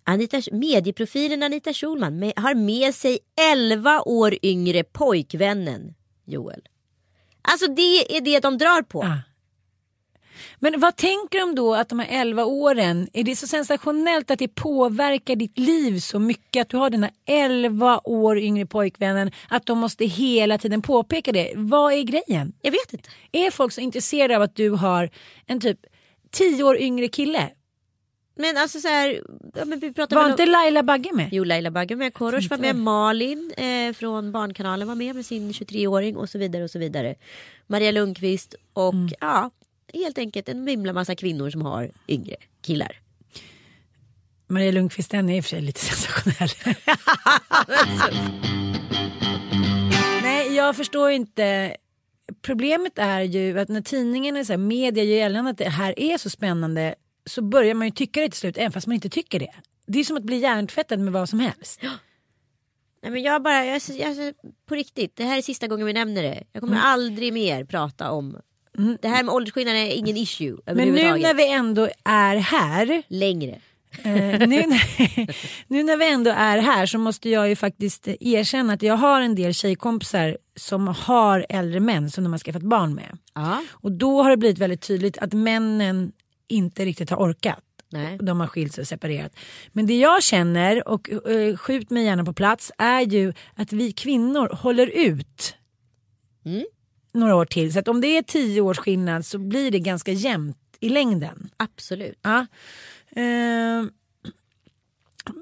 Anita, 0.05 0.43
medieprofilen 0.53 1.43
Anita 1.43 1.73
Schulman 1.73 2.19
med, 2.19 2.33
har 2.37 2.55
med 2.55 2.95
sig 2.95 3.19
11 3.53 4.01
år 4.01 4.39
yngre 4.43 4.85
pojkvännen 4.85 5.95
Joel. 6.25 6.61
Alltså 7.43 7.67
det 7.67 8.17
är 8.17 8.21
det 8.21 8.41
de 8.41 8.59
drar 8.59 8.83
på. 8.83 9.05
Ja. 9.05 9.19
Men 10.59 10.81
vad 10.81 10.97
tänker 10.97 11.39
de 11.41 11.55
då 11.55 11.75
att 11.75 11.89
de 11.89 11.99
här 11.99 12.21
11 12.21 12.45
åren, 12.45 13.09
är 13.13 13.25
det 13.25 13.37
så 13.37 13.47
sensationellt 13.47 14.31
att 14.31 14.39
det 14.39 14.49
påverkar 14.49 15.37
ditt 15.37 15.59
liv 15.59 15.99
så 15.99 16.19
mycket 16.19 16.61
att 16.61 16.69
du 16.69 16.77
har 16.77 16.91
den 16.91 17.03
här 17.03 17.13
11 17.27 18.01
år 18.05 18.39
yngre 18.39 18.67
pojkvännen 18.67 19.31
att 19.49 19.67
de 19.67 19.79
måste 19.79 20.05
hela 20.05 20.59
tiden 20.59 20.83
påpeka 20.83 21.33
det. 21.33 21.53
Vad 21.57 21.93
är 21.93 22.03
grejen? 22.03 22.53
Jag 22.63 22.71
vet 22.71 22.93
inte. 22.93 23.09
Är 23.33 23.51
folk 23.51 23.73
så 23.73 23.81
intresserade 23.81 24.37
av 24.37 24.43
att 24.43 24.57
du 24.57 24.71
har 24.71 25.11
en 25.47 25.61
typ 25.61 25.79
10 26.31 26.65
år 26.65 26.79
yngre 26.79 27.09
kille? 27.09 27.51
Men 28.37 28.57
alltså 28.57 28.81
så 28.81 28.89
här, 28.89 29.23
ja, 29.55 29.65
men 29.65 29.79
vi 29.79 29.93
pratar 29.93 30.17
Var 30.17 30.31
inte. 30.31 30.47
Laila 30.47 30.83
Bagge 30.83 31.13
med? 31.13 31.29
Jo, 31.33 31.45
Laila 31.45 31.71
Bagge 31.71 31.97
med, 31.97 32.15
Korosh 32.15 32.49
var 32.51 32.59
med, 32.59 32.77
Malin 32.77 33.53
eh, 33.57 33.93
från 33.93 34.33
Barnkanalen 34.33 34.89
var 34.89 34.95
med 34.95 35.15
med 35.15 35.27
sin 35.27 35.53
23-åring 35.53 36.17
och 36.17 36.29
så 36.29 36.39
vidare 36.39 36.65
och 36.65 36.71
så 36.71 36.79
vidare. 36.79 37.15
Maria 37.67 37.91
Lundqvist 37.91 38.55
och 38.73 38.95
ja, 39.21 39.51
helt 39.95 40.19
enkelt 40.19 40.49
en 40.49 40.67
himla 40.67 40.93
massa 40.93 41.15
kvinnor 41.15 41.51
som 41.51 41.63
har 41.63 41.91
yngre 42.09 42.37
killar. 42.63 43.01
Maria 44.47 44.73
Lundqvist 44.73 45.11
den 45.11 45.29
är 45.29 45.37
i 45.37 45.41
och 45.41 45.45
för 45.45 45.49
sig 45.49 45.61
lite 45.61 45.81
sensationell. 45.85 46.77
Nej 50.23 50.55
jag 50.55 50.77
förstår 50.77 51.11
inte. 51.11 51.77
Problemet 52.43 52.99
är 52.99 53.21
ju 53.21 53.59
att 53.59 53.69
när 53.69 53.81
tidningen, 53.81 54.37
här, 54.37 54.57
media 54.57 55.05
gör 55.05 55.17
gällande 55.17 55.51
att 55.51 55.59
det 55.59 55.69
här 55.69 56.01
är 56.01 56.19
så 56.19 56.31
spännande 56.31 56.95
så 57.27 57.43
börjar 57.43 57.75
man 57.75 57.87
ju 57.87 57.91
tycka 57.91 58.21
det 58.21 58.29
till 58.29 58.39
slut 58.39 58.59
även 58.59 58.73
fast 58.73 58.87
man 58.87 58.95
inte 58.95 59.09
tycker 59.09 59.39
det. 59.39 59.55
Det 59.87 60.01
är 60.01 60.05
som 60.05 60.17
att 60.17 60.23
bli 60.23 60.39
hjärntvättad 60.39 61.01
med 61.01 61.13
vad 61.13 61.29
som 61.29 61.41
helst. 61.41 61.81
Nej, 63.03 63.13
men 63.13 63.23
jag 63.23 63.43
bara, 63.43 63.65
jag, 63.65 63.81
jag, 63.89 64.35
på 64.67 64.75
riktigt, 64.75 65.17
det 65.17 65.25
här 65.25 65.39
är 65.39 65.43
sista 65.43 65.67
gången 65.67 65.87
vi 65.87 65.93
nämner 65.93 66.23
det. 66.23 66.45
Jag 66.53 66.61
kommer 66.61 66.81
aldrig 66.81 67.33
mer 67.33 67.65
prata 67.65 68.11
om 68.11 68.37
det 69.03 69.09
här 69.09 69.23
med 69.23 69.35
åldersskillnaden 69.35 69.81
är 69.81 69.91
ingen 69.91 70.17
issue 70.17 70.57
Men 70.65 70.89
nu 70.89 71.19
när 71.19 71.35
vi 71.35 71.53
ändå 71.53 71.89
är 72.05 72.37
här 72.37 73.03
Längre. 73.09 73.61
Eh, 74.03 74.49
nu, 74.49 74.67
när, 74.67 74.83
nu 75.73 75.83
när 75.83 75.97
vi 75.97 76.13
ändå 76.13 76.31
är 76.31 76.59
här 76.59 76.87
så 76.87 76.99
måste 76.99 77.31
jag 77.31 77.49
ju 77.49 77.57
faktiskt 77.57 78.09
erkänna 78.09 78.73
att 78.73 78.83
jag 78.83 78.97
har 78.97 79.21
en 79.21 79.35
del 79.35 79.55
tjejkompisar 79.55 80.39
som 80.57 80.89
har 80.89 81.47
äldre 81.49 81.81
män 81.81 82.11
som 82.11 82.25
de 82.25 82.33
har 82.33 82.39
skaffat 82.39 82.63
barn 82.63 82.95
med. 82.95 83.19
Ja. 83.35 83.63
Och 83.71 83.93
då 83.93 84.23
har 84.23 84.31
det 84.31 84.37
blivit 84.37 84.59
väldigt 84.59 84.83
tydligt 84.83 85.19
att 85.19 85.33
männen 85.33 86.13
inte 86.49 86.85
riktigt 86.85 87.11
har 87.11 87.17
orkat. 87.17 87.65
Nej. 87.89 88.19
De 88.23 88.41
har 88.41 88.47
skilt 88.47 88.75
sig 88.75 88.83
och 88.83 88.89
separerat. 88.89 89.33
Men 89.73 89.87
det 89.87 89.99
jag 89.99 90.23
känner, 90.23 90.89
och 90.89 91.11
uh, 91.29 91.57
skjut 91.57 91.91
mig 91.91 92.05
gärna 92.05 92.25
på 92.25 92.33
plats, 92.33 92.73
är 92.79 93.01
ju 93.01 93.33
att 93.55 93.73
vi 93.73 93.93
kvinnor 93.93 94.49
håller 94.55 94.87
ut 94.87 95.57
Mm. 96.47 96.65
några 97.13 97.35
år 97.37 97.45
till. 97.45 97.73
Så 97.73 97.79
att 97.79 97.89
om 97.89 98.01
det 98.01 98.07
är 98.17 98.23
tio 98.23 98.61
års 98.61 98.79
skillnad 98.79 99.27
så 99.27 99.39
blir 99.39 99.71
det 99.71 99.79
ganska 99.79 100.13
jämnt 100.13 100.59
i 100.81 100.89
längden. 100.89 101.51
Absolut. 101.57 102.19
Ja. 102.23 102.47
Eh, 103.17 103.85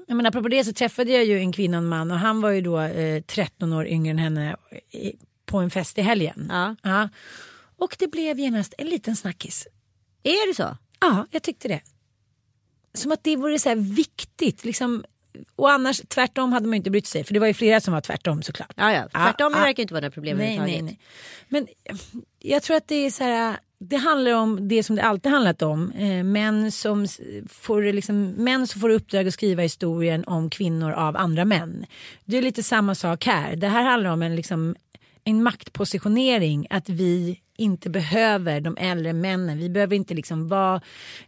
jag 0.07 0.15
menar, 0.15 0.27
apropå 0.27 0.47
det 0.47 0.63
så 0.63 0.73
träffade 0.73 1.11
jag 1.11 1.25
ju 1.25 1.37
en 1.37 1.51
kvinna 1.51 1.77
och 1.77 1.83
en 1.83 1.89
man 1.89 2.11
och 2.11 2.17
han 2.19 2.41
var 2.41 2.49
ju 2.49 2.61
då 2.61 2.79
eh, 2.79 3.21
13 3.21 3.73
år 3.73 3.87
yngre 3.87 4.11
än 4.11 4.17
henne 4.17 4.55
i, 4.91 5.13
på 5.45 5.57
en 5.57 5.69
fest 5.69 5.97
i 5.97 6.01
helgen. 6.01 6.47
Ja. 6.49 6.75
Ja. 6.83 7.09
Och 7.77 7.95
det 7.99 8.07
blev 8.07 8.39
genast 8.39 8.73
en 8.77 8.87
liten 8.87 9.15
snackis. 9.15 9.67
Är 10.23 10.47
det 10.47 10.55
så? 10.55 10.77
Ja, 11.03 11.25
jag 11.31 11.43
tyckte 11.43 11.67
det. 11.67 11.81
Som 12.93 13.11
att 13.11 13.23
det 13.23 13.35
vore 13.35 13.59
så 13.59 13.69
här 13.69 13.75
viktigt. 13.75 14.65
Liksom, 14.65 15.03
och 15.55 15.71
annars 15.71 16.01
tvärtom 16.07 16.53
hade 16.53 16.67
man 16.67 16.73
ju 16.73 16.77
inte 16.77 16.89
brytt 16.89 17.07
sig. 17.07 17.23
För 17.23 17.33
det 17.33 17.39
var 17.39 17.47
ju 17.47 17.53
flera 17.53 17.81
som 17.81 17.93
var 17.93 18.01
tvärtom 18.01 18.41
såklart. 18.41 18.73
Ja, 18.75 18.93
ja. 18.93 19.07
Tvärtom 19.09 19.53
ja. 19.55 19.59
verkar 19.59 19.83
inte 19.83 19.93
vara 19.93 20.01
några 20.01 20.11
problem 20.11 20.37
Nej, 20.37 20.59
nej, 20.59 20.81
nej. 20.81 20.99
Men 21.47 21.67
jag 22.39 22.63
tror 22.63 22.77
att 22.77 22.87
det 22.87 22.95
är 22.95 23.11
så 23.11 23.23
här. 23.23 23.57
Det 23.79 23.97
handlar 23.97 24.31
om 24.31 24.67
det 24.67 24.83
som 24.83 24.95
det 24.95 25.03
alltid 25.03 25.31
handlat 25.31 25.61
om. 25.61 25.91
Eh, 25.91 26.23
män, 26.23 26.71
som 26.71 27.07
får, 27.49 27.81
liksom, 27.93 28.29
män 28.29 28.67
som 28.67 28.81
får 28.81 28.89
uppdrag 28.89 29.27
att 29.27 29.33
skriva 29.33 29.61
historien 29.61 30.23
om 30.23 30.49
kvinnor 30.49 30.91
av 30.91 31.17
andra 31.17 31.45
män. 31.45 31.85
Det 32.25 32.37
är 32.37 32.41
lite 32.41 32.63
samma 32.63 32.95
sak 32.95 33.25
här. 33.25 33.55
Det 33.55 33.67
här 33.67 33.83
handlar 33.83 34.09
om 34.09 34.21
en, 34.21 34.35
liksom, 34.35 34.75
en 35.23 35.43
maktpositionering. 35.43 36.67
Att 36.69 36.89
vi 36.89 37.39
inte 37.57 37.89
behöver 37.89 38.61
de 38.61 38.77
äldre 38.77 39.13
männen. 39.13 39.57
Vi 39.57 39.69
behöver 39.69 39.95
inte 39.95 40.13
liksom 40.13 40.47
vara 40.47 40.81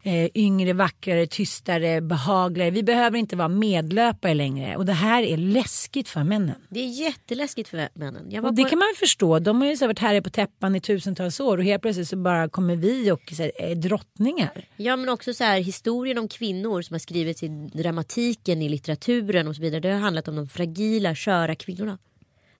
eh, 0.03 0.29
yngre, 0.35 0.73
vackrare, 0.73 1.27
tystare, 1.27 2.01
behagligare. 2.01 2.71
Vi 2.71 2.83
behöver 2.83 3.17
inte 3.17 3.35
vara 3.35 3.47
medlöpare 3.47 4.33
längre. 4.33 4.75
Och 4.75 4.85
det 4.85 4.93
här 4.93 5.23
är 5.23 5.37
läskigt 5.37 6.09
för 6.09 6.23
männen. 6.23 6.55
Det 6.69 6.79
är 6.79 6.87
jätteläskigt 6.87 7.69
för 7.69 7.89
männen. 7.93 8.45
Och 8.45 8.53
det 8.55 8.63
på- 8.63 8.69
kan 8.69 8.79
man 8.79 8.87
förstå. 8.99 9.39
De 9.39 9.61
har 9.61 9.67
ju 9.67 9.77
så 9.77 9.87
varit 9.87 9.99
här 9.99 10.21
på 10.21 10.29
täppan 10.29 10.75
i 10.75 10.81
tusentals 10.81 11.39
år 11.39 11.57
och 11.57 11.63
helt 11.63 11.81
plötsligt 11.81 12.07
så 12.07 12.17
bara 12.17 12.49
kommer 12.49 12.75
vi 12.75 13.11
och 13.11 13.21
så 13.35 13.43
här, 13.43 13.51
är 13.61 13.75
drottningar. 13.75 14.65
Ja 14.77 14.95
men 14.95 15.09
också 15.09 15.33
så 15.33 15.43
här 15.43 15.59
historien 15.59 16.17
om 16.17 16.27
kvinnor 16.27 16.81
som 16.81 16.93
har 16.93 16.99
skrivits 16.99 17.43
i 17.43 17.47
dramatiken 17.73 18.61
i 18.61 18.69
litteraturen 18.69 19.47
och 19.47 19.55
så 19.55 19.61
vidare. 19.61 19.79
Det 19.79 19.91
har 19.91 19.99
handlat 19.99 20.27
om 20.27 20.35
de 20.35 20.47
fragila 20.47 21.15
sköra 21.15 21.55
kvinnorna. 21.55 21.97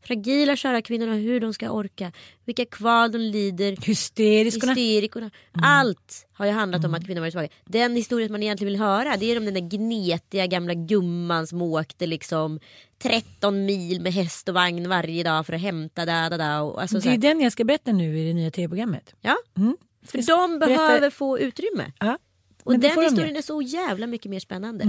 Fragila 0.08 0.56
sköra 0.58 0.82
kvinnorna, 0.82 1.14
hur 1.16 1.40
de 1.40 1.54
ska 1.54 1.70
orka, 1.70 2.12
vilka 2.46 2.66
kval 2.66 3.12
de 3.12 3.18
lider. 3.18 3.76
Hysteriskorna. 3.86 4.74
Hysterikorna. 4.74 5.32
Allt 5.64 6.28
har 6.34 6.46
ju 6.46 6.52
handlat 6.52 6.86
om 6.86 6.94
att 6.94 7.06
kvinnor 7.06 7.20
varit 7.22 7.34
svaga. 7.34 7.48
Den 7.66 7.96
historien 7.96 8.32
man 8.32 8.44
egentligen 8.44 8.74
vill 8.74 8.82
höra 8.82 9.18
det 9.18 9.26
är 9.32 9.38
om 9.38 9.46
den 9.46 9.54
där 9.54 9.62
gnetiga 9.78 10.46
gamla 10.48 10.74
gumman 10.74 11.48
som 11.48 11.62
åkte 11.62 12.08
liksom 12.08 12.60
13 13.04 13.66
mil 13.66 14.02
med 14.02 14.14
häst 14.14 14.50
och 14.50 14.56
vagn 14.56 14.90
varje 14.90 15.24
dag 15.24 15.46
för 15.46 15.54
att 15.54 15.62
hämta 15.62 16.06
da 16.06 16.30
da 16.30 16.38
da. 16.38 16.62
Och, 16.62 16.82
alltså, 16.82 17.02
så 17.02 17.08
Det 17.08 17.14
är 17.14 17.18
den 17.18 17.40
jag 17.42 17.52
ska 17.52 17.64
berätta 17.64 17.92
nu 17.92 18.20
i 18.20 18.28
det 18.28 18.34
nya 18.34 18.52
tv-programmet. 18.52 19.14
Ja, 19.22 19.36
Mm. 19.58 19.78
för 20.06 20.18
de 20.18 20.60
Berätta- 20.60 20.68
behöver 20.88 21.10
få 21.10 21.40
utrymme. 21.40 21.92
Ja. 22.00 22.18
Och 22.64 22.72
det 22.80 22.88
den 22.88 22.96
de 22.96 23.02
historien 23.04 23.34
ju. 23.34 23.38
är 23.38 23.42
så 23.42 23.62
jävla 23.62 24.08
mycket 24.08 24.30
mer 24.32 24.40
spännande. 24.40 24.84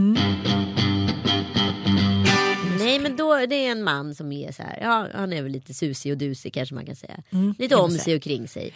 Nej 2.86 2.98
men 2.98 3.16
då 3.16 3.46
det 3.46 3.66
är 3.66 3.70
en 3.70 3.82
man 3.82 4.14
som 4.14 4.32
är 4.32 4.52
så 4.52 4.62
här, 4.62 4.78
ja 4.82 5.08
han 5.14 5.32
är 5.32 5.42
väl 5.42 5.52
lite 5.52 5.74
susig 5.74 6.12
och 6.12 6.18
dusig 6.18 6.54
kanske 6.54 6.74
man 6.74 6.86
kan 6.86 6.96
säga. 6.96 7.22
Mm, 7.30 7.54
lite 7.58 7.76
om 7.76 7.90
sig 7.90 8.14
och 8.16 8.22
kring 8.22 8.48
sig. 8.48 8.72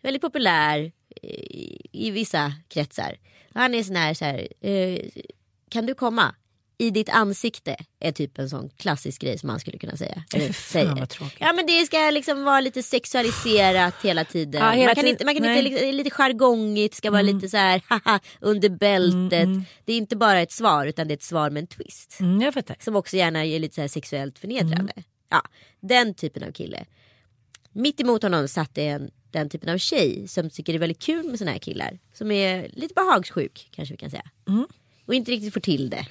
Väldigt 0.00 0.22
populär 0.22 0.92
i, 1.22 1.80
i 1.92 2.10
vissa 2.10 2.52
kretsar. 2.68 3.16
Han 3.54 3.74
är 3.74 3.82
sån 3.82 3.96
här, 3.96 4.14
så 4.14 4.24
här 4.24 4.48
eh, 4.60 5.00
kan 5.68 5.86
du 5.86 5.94
komma? 5.94 6.34
I 6.82 6.90
ditt 6.90 7.08
ansikte 7.08 7.76
är 8.00 8.12
typ 8.12 8.38
en 8.38 8.50
sån 8.50 8.70
klassisk 8.76 9.20
grej 9.20 9.38
som 9.38 9.46
man 9.46 9.60
skulle 9.60 9.78
kunna 9.78 9.96
säga. 9.96 10.24
Eller 10.34 10.52
säger. 10.52 11.08
Ja 11.38 11.52
men 11.52 11.66
det 11.66 11.86
ska 11.86 12.10
liksom 12.10 12.44
vara 12.44 12.60
lite 12.60 12.82
sexualiserat 12.82 13.94
hela 14.02 14.24
tiden. 14.24 14.62
Ja, 14.62 14.70
hela 14.70 14.86
man 14.86 14.94
kan 14.94 15.06
inte, 15.06 15.24
man 15.24 15.34
kan 15.34 15.42
nej. 15.42 15.64
inte 15.66 15.80
det 15.80 15.88
är 15.88 15.92
lite 15.92 16.10
jargongigt, 16.10 16.94
ska 16.94 17.10
vara 17.10 17.22
lite 17.22 17.48
så 17.48 17.56
här 17.56 17.82
haha, 17.86 18.20
under 18.40 18.68
bältet. 18.68 19.48
Det 19.84 19.92
är 19.92 19.96
inte 19.96 20.16
bara 20.16 20.40
ett 20.40 20.52
svar 20.52 20.86
utan 20.86 21.08
det 21.08 21.12
är 21.12 21.16
ett 21.16 21.22
svar 21.22 21.50
med 21.50 21.60
en 21.60 21.66
twist. 21.66 22.16
Mm, 22.20 22.40
jag 22.40 22.54
fattar. 22.54 22.76
Som 22.80 22.96
också 22.96 23.16
gärna 23.16 23.44
är 23.44 23.58
lite 23.58 23.74
så 23.74 23.80
här 23.80 23.88
sexuellt 23.88 24.38
förnedrande. 24.38 24.92
Ja, 25.30 25.42
den 25.80 26.14
typen 26.14 26.42
av 26.42 26.52
kille. 26.52 26.84
Mitt 27.72 28.00
emot 28.00 28.22
honom 28.22 28.48
satt 28.48 28.78
en, 28.78 29.10
den 29.30 29.48
typen 29.48 29.68
av 29.68 29.78
tjej 29.78 30.28
som 30.28 30.50
tycker 30.50 30.72
det 30.72 30.76
är 30.76 30.80
väldigt 30.80 31.02
kul 31.02 31.28
med 31.28 31.38
såna 31.38 31.50
här 31.50 31.58
killar. 31.58 31.98
Som 32.12 32.30
är 32.30 32.70
lite 32.72 32.94
behagssjuk 32.94 33.68
kanske 33.70 33.94
vi 33.94 33.98
kan 33.98 34.10
säga. 34.10 34.30
Och 35.06 35.14
inte 35.14 35.30
riktigt 35.30 35.54
får 35.54 35.60
till 35.60 35.90
det. 35.90 36.06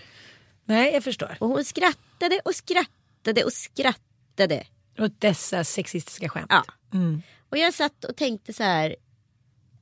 Nej, 0.65 0.93
jag 0.93 1.03
förstår. 1.03 1.37
Och 1.39 1.47
hon 1.49 1.65
skrattade 1.65 2.39
och 2.45 2.55
skrattade 2.55 3.43
och 3.43 3.53
skrattade. 3.53 4.63
Åt 4.99 5.21
dessa 5.21 5.63
sexistiska 5.63 6.29
skämt. 6.29 6.47
Ja. 6.49 6.63
Mm. 6.93 7.21
Och 7.49 7.57
jag 7.57 7.73
satt 7.73 8.03
och 8.05 8.15
tänkte 8.15 8.53
så 8.53 8.63
här. 8.63 8.95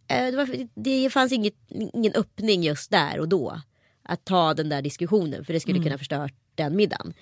eh, 0.08 0.26
Det, 0.32 0.38
var, 0.38 0.68
det 0.76 1.10
fanns 1.10 1.32
inget, 1.32 1.56
ingen 1.94 2.14
öppning 2.14 2.64
just 2.64 2.92
där 2.92 3.20
och 3.20 3.30
då. 3.30 3.62
Att 4.04 4.26
ta 4.26 4.54
den 4.54 4.70
där 4.70 4.82
diskussionen 4.82 5.46
för 5.46 5.54
det 5.54 5.60
skulle 5.60 5.84
kunna 5.84 5.98
förstöra 5.98 6.30
den 6.56 6.76
middagen. 6.76 7.14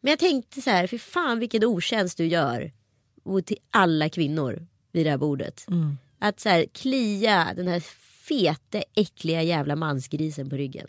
Men 0.00 0.10
jag 0.10 0.18
tänkte 0.18 0.60
så 0.62 0.70
här, 0.70 0.86
för 0.86 0.98
fan 0.98 1.38
vilken 1.38 1.64
otjänst 1.64 2.18
du 2.18 2.26
gör. 2.26 2.72
Till 3.44 3.58
alla 3.70 4.08
kvinnor 4.08 4.66
vid 4.92 5.06
det 5.06 5.10
här 5.10 5.18
bordet. 5.18 5.66
Att 6.18 6.40
så 6.40 6.48
här 6.48 6.66
klia 6.72 7.52
den 7.56 7.68
här 7.68 7.80
fete 8.28 8.84
äckliga 8.94 9.42
jävla 9.42 9.76
mansgrisen 9.76 10.50
på 10.50 10.56
ryggen. 10.56 10.86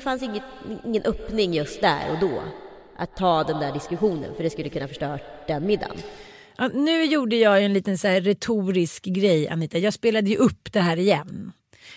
Det 0.00 0.04
fanns 0.04 0.22
inget, 0.22 0.42
ingen 0.84 1.02
öppning 1.02 1.54
just 1.54 1.80
där 1.80 2.10
och 2.12 2.18
då. 2.18 2.42
Att 2.96 3.16
ta 3.16 3.44
den 3.44 3.60
där 3.60 3.72
diskussionen 3.72 4.34
för 4.36 4.42
det 4.42 4.50
skulle 4.50 4.68
kunna 4.68 4.88
förstöra 4.88 5.18
den 5.46 5.66
middagen. 5.66 5.96
Ja, 6.56 6.68
nu 6.68 7.04
gjorde 7.04 7.36
jag 7.36 7.64
en 7.64 7.72
liten 7.72 7.98
så 7.98 8.08
retorisk 8.08 9.04
grej 9.04 9.48
Anita. 9.48 9.78
Jag 9.78 9.94
spelade 9.94 10.30
ju 10.30 10.36
upp 10.36 10.72
det 10.72 10.80
här 10.80 10.96
igen. 10.96 11.52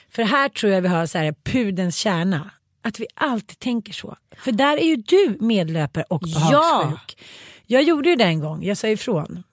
För 0.10 0.24
här 0.24 0.50
tror 0.50 0.72
jag 0.72 0.82
vi 0.82 0.88
har 0.88 1.06
så 1.06 1.18
här 1.18 1.36
pudens 1.44 1.98
kärna. 1.98 2.52
Att 2.82 3.00
vi 3.00 3.08
alltid 3.14 3.60
tänker 3.60 3.94
så. 3.94 4.16
För 4.38 4.52
där 4.52 4.78
är 4.78 4.86
ju 4.86 4.96
du 4.96 5.38
medlöpare 5.40 6.06
och 6.10 6.20
behagssjuk. 6.20 7.18
Jag 7.66 7.84
gjorde 7.84 8.10
ju 8.10 8.16
det 8.16 8.24
en 8.24 8.40
gång. 8.40 8.64
Jag 8.64 8.78
sa 8.78 8.88
ifrån. 8.88 9.44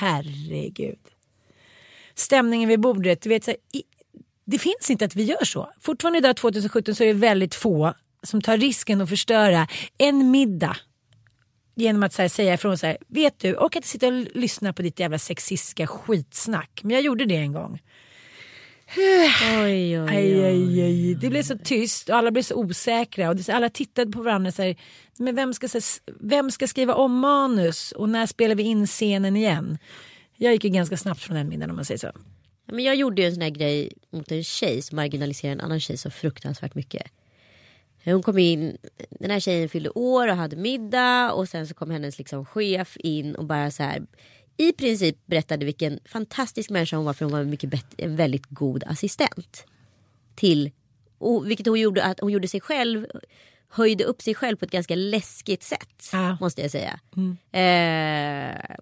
Herregud. 0.00 0.98
Stämningen 2.14 2.68
vid 2.68 2.80
bordet. 2.80 3.22
Du 3.22 3.28
vet, 3.28 3.44
så 3.44 3.50
här, 3.50 3.58
i, 3.72 3.82
det 4.50 4.58
finns 4.58 4.90
inte 4.90 5.04
att 5.04 5.16
vi 5.16 5.22
gör 5.22 5.44
så. 5.44 5.72
Fortfarande 5.80 6.18
idag 6.18 6.36
2017 6.36 6.94
så 6.94 7.04
är 7.04 7.06
det 7.06 7.12
väldigt 7.12 7.54
få 7.54 7.94
som 8.22 8.42
tar 8.42 8.56
risken 8.56 9.00
att 9.00 9.08
förstöra 9.08 9.68
en 9.98 10.30
middag 10.30 10.76
genom 11.74 12.02
att 12.02 12.16
här, 12.16 12.28
säga 12.28 12.54
ifrån 12.54 12.78
så 12.78 12.86
här, 12.86 12.98
vet 13.08 13.38
du, 13.38 13.54
och 13.54 13.76
att 13.76 13.84
sitta 13.84 14.06
och 14.06 14.12
lyssna 14.34 14.72
på 14.72 14.82
ditt 14.82 15.00
jävla 15.00 15.18
sexistiska 15.18 15.86
skitsnack. 15.86 16.80
Men 16.82 16.94
jag 16.94 17.02
gjorde 17.02 17.24
det 17.24 17.36
en 17.36 17.52
gång. 17.52 17.82
Oj, 19.62 20.00
oj, 20.00 20.08
aj, 20.08 20.80
aj. 20.82 21.14
Det 21.14 21.30
blev 21.30 21.42
så 21.42 21.58
tyst 21.58 22.08
och 22.08 22.16
alla 22.16 22.30
blev 22.30 22.42
så 22.42 22.54
osäkra 22.54 23.30
och 23.30 23.36
alla 23.48 23.68
tittade 23.68 24.12
på 24.12 24.22
varandra 24.22 24.52
så 24.52 24.62
här, 24.62 24.76
men 25.18 25.34
vem 25.34 25.54
ska, 25.54 25.66
här, 25.66 25.82
vem 26.20 26.50
ska 26.50 26.66
skriva 26.66 26.94
om 26.94 27.18
manus 27.18 27.92
och 27.92 28.08
när 28.08 28.26
spelar 28.26 28.54
vi 28.54 28.62
in 28.62 28.86
scenen 28.86 29.36
igen? 29.36 29.78
Jag 30.36 30.52
gick 30.52 30.64
ju 30.64 30.70
ganska 30.70 30.96
snabbt 30.96 31.20
från 31.20 31.36
den 31.36 31.48
middagen 31.48 31.70
om 31.70 31.76
man 31.76 31.84
säger 31.84 31.98
så. 31.98 32.12
Men 32.72 32.84
jag 32.84 32.96
gjorde 32.96 33.22
ju 33.22 33.28
en 33.28 33.34
sån 33.34 33.42
här 33.42 33.50
grej 33.50 33.92
mot 34.10 34.32
en 34.32 34.44
tjej 34.44 34.82
som 34.82 34.96
marginaliserade 34.96 35.52
en 35.52 35.60
annan 35.60 35.80
tjej 35.80 35.96
så 35.96 36.10
fruktansvärt 36.10 36.74
mycket. 36.74 37.02
Hon 38.04 38.22
kom 38.22 38.38
in, 38.38 38.76
den 39.10 39.30
här 39.30 39.40
tjejen 39.40 39.68
fyllde 39.68 39.90
år 39.90 40.28
och 40.28 40.36
hade 40.36 40.56
middag 40.56 41.32
och 41.32 41.48
sen 41.48 41.66
så 41.66 41.74
kom 41.74 41.90
hennes 41.90 42.18
liksom 42.18 42.46
chef 42.46 42.96
in 42.96 43.34
och 43.34 43.44
bara 43.44 43.70
så 43.70 43.82
här 43.82 44.02
i 44.56 44.72
princip 44.72 45.26
berättade 45.26 45.64
vilken 45.64 46.00
fantastisk 46.04 46.70
människa 46.70 46.96
hon 46.96 47.04
var 47.04 47.12
för 47.12 47.24
hon 47.24 47.32
var 47.32 47.44
mycket 47.44 47.70
bättre, 47.70 48.04
en 48.04 48.16
väldigt 48.16 48.46
god 48.46 48.84
assistent. 48.86 49.66
Till, 50.34 50.70
och, 51.18 51.50
vilket 51.50 51.66
hon 51.66 51.80
gjorde 51.80 52.04
att 52.04 52.20
hon 52.20 52.32
gjorde 52.32 52.48
sig 52.48 52.60
själv 52.60 53.06
höjde 53.68 54.04
upp 54.04 54.22
sig 54.22 54.34
själv 54.34 54.56
på 54.56 54.64
ett 54.64 54.70
ganska 54.70 54.94
läskigt 54.94 55.62
sätt. 55.62 56.08
Ja. 56.12 56.36
Måste 56.40 56.62
jag 56.62 56.70
säga. 56.70 57.00
Eh, 57.52 58.76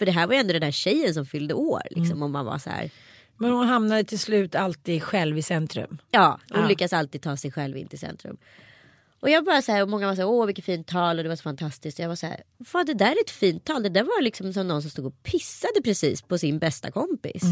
för 0.00 0.06
det 0.06 0.12
här 0.12 0.26
var 0.26 0.34
ju 0.34 0.40
ändå 0.40 0.52
den 0.52 0.62
här 0.62 0.70
tjejen 0.70 1.14
som 1.14 1.26
fyllde 1.26 1.54
år. 1.54 1.82
Liksom, 1.90 2.22
och 2.22 2.30
man 2.30 2.44
var 2.44 2.58
så 2.58 2.70
här, 2.70 2.90
Men 3.36 3.50
hon 3.50 3.66
hamnade 3.66 4.04
till 4.04 4.18
slut 4.18 4.54
alltid 4.54 5.02
själv 5.02 5.38
i 5.38 5.42
centrum. 5.42 5.98
Ja, 6.10 6.38
hon 6.50 6.60
Ja. 6.62 6.68
lyckas 6.68 6.92
alltid 6.92 7.22
ta 7.22 7.36
sig 7.36 7.52
själv 7.52 7.76
in 7.76 7.88
till 7.88 7.98
centrum. 7.98 8.36
Och 9.20 9.30
jag 9.30 9.44
bara 9.44 9.62
så 9.62 9.72
här, 9.72 9.82
och 9.82 9.88
många 9.88 10.06
var 10.06 10.14
så 10.14 10.20
här, 10.20 10.28
åh 10.28 10.46
vilket 10.46 10.64
fint 10.64 10.86
tal 10.86 11.18
och 11.18 11.22
det 11.22 11.28
var 11.28 11.36
så 11.36 11.42
fantastiskt. 11.42 11.98
Och 11.98 12.02
jag 12.04 12.08
var 12.08 12.16
så 12.16 12.26
här, 12.26 12.42
vad 12.72 12.86
det 12.86 12.94
där 12.94 13.06
är 13.10 13.20
ett 13.24 13.30
fint 13.30 13.64
tal. 13.64 13.82
Det 13.82 13.88
där 13.88 14.02
var 14.02 14.22
liksom 14.22 14.52
som 14.52 14.68
någon 14.68 14.82
som 14.82 14.90
stod 14.90 15.06
och 15.06 15.22
pissade 15.22 15.82
precis 15.84 16.22
på 16.22 16.38
sin 16.38 16.58
bästa 16.58 16.90
kompis. 16.90 17.42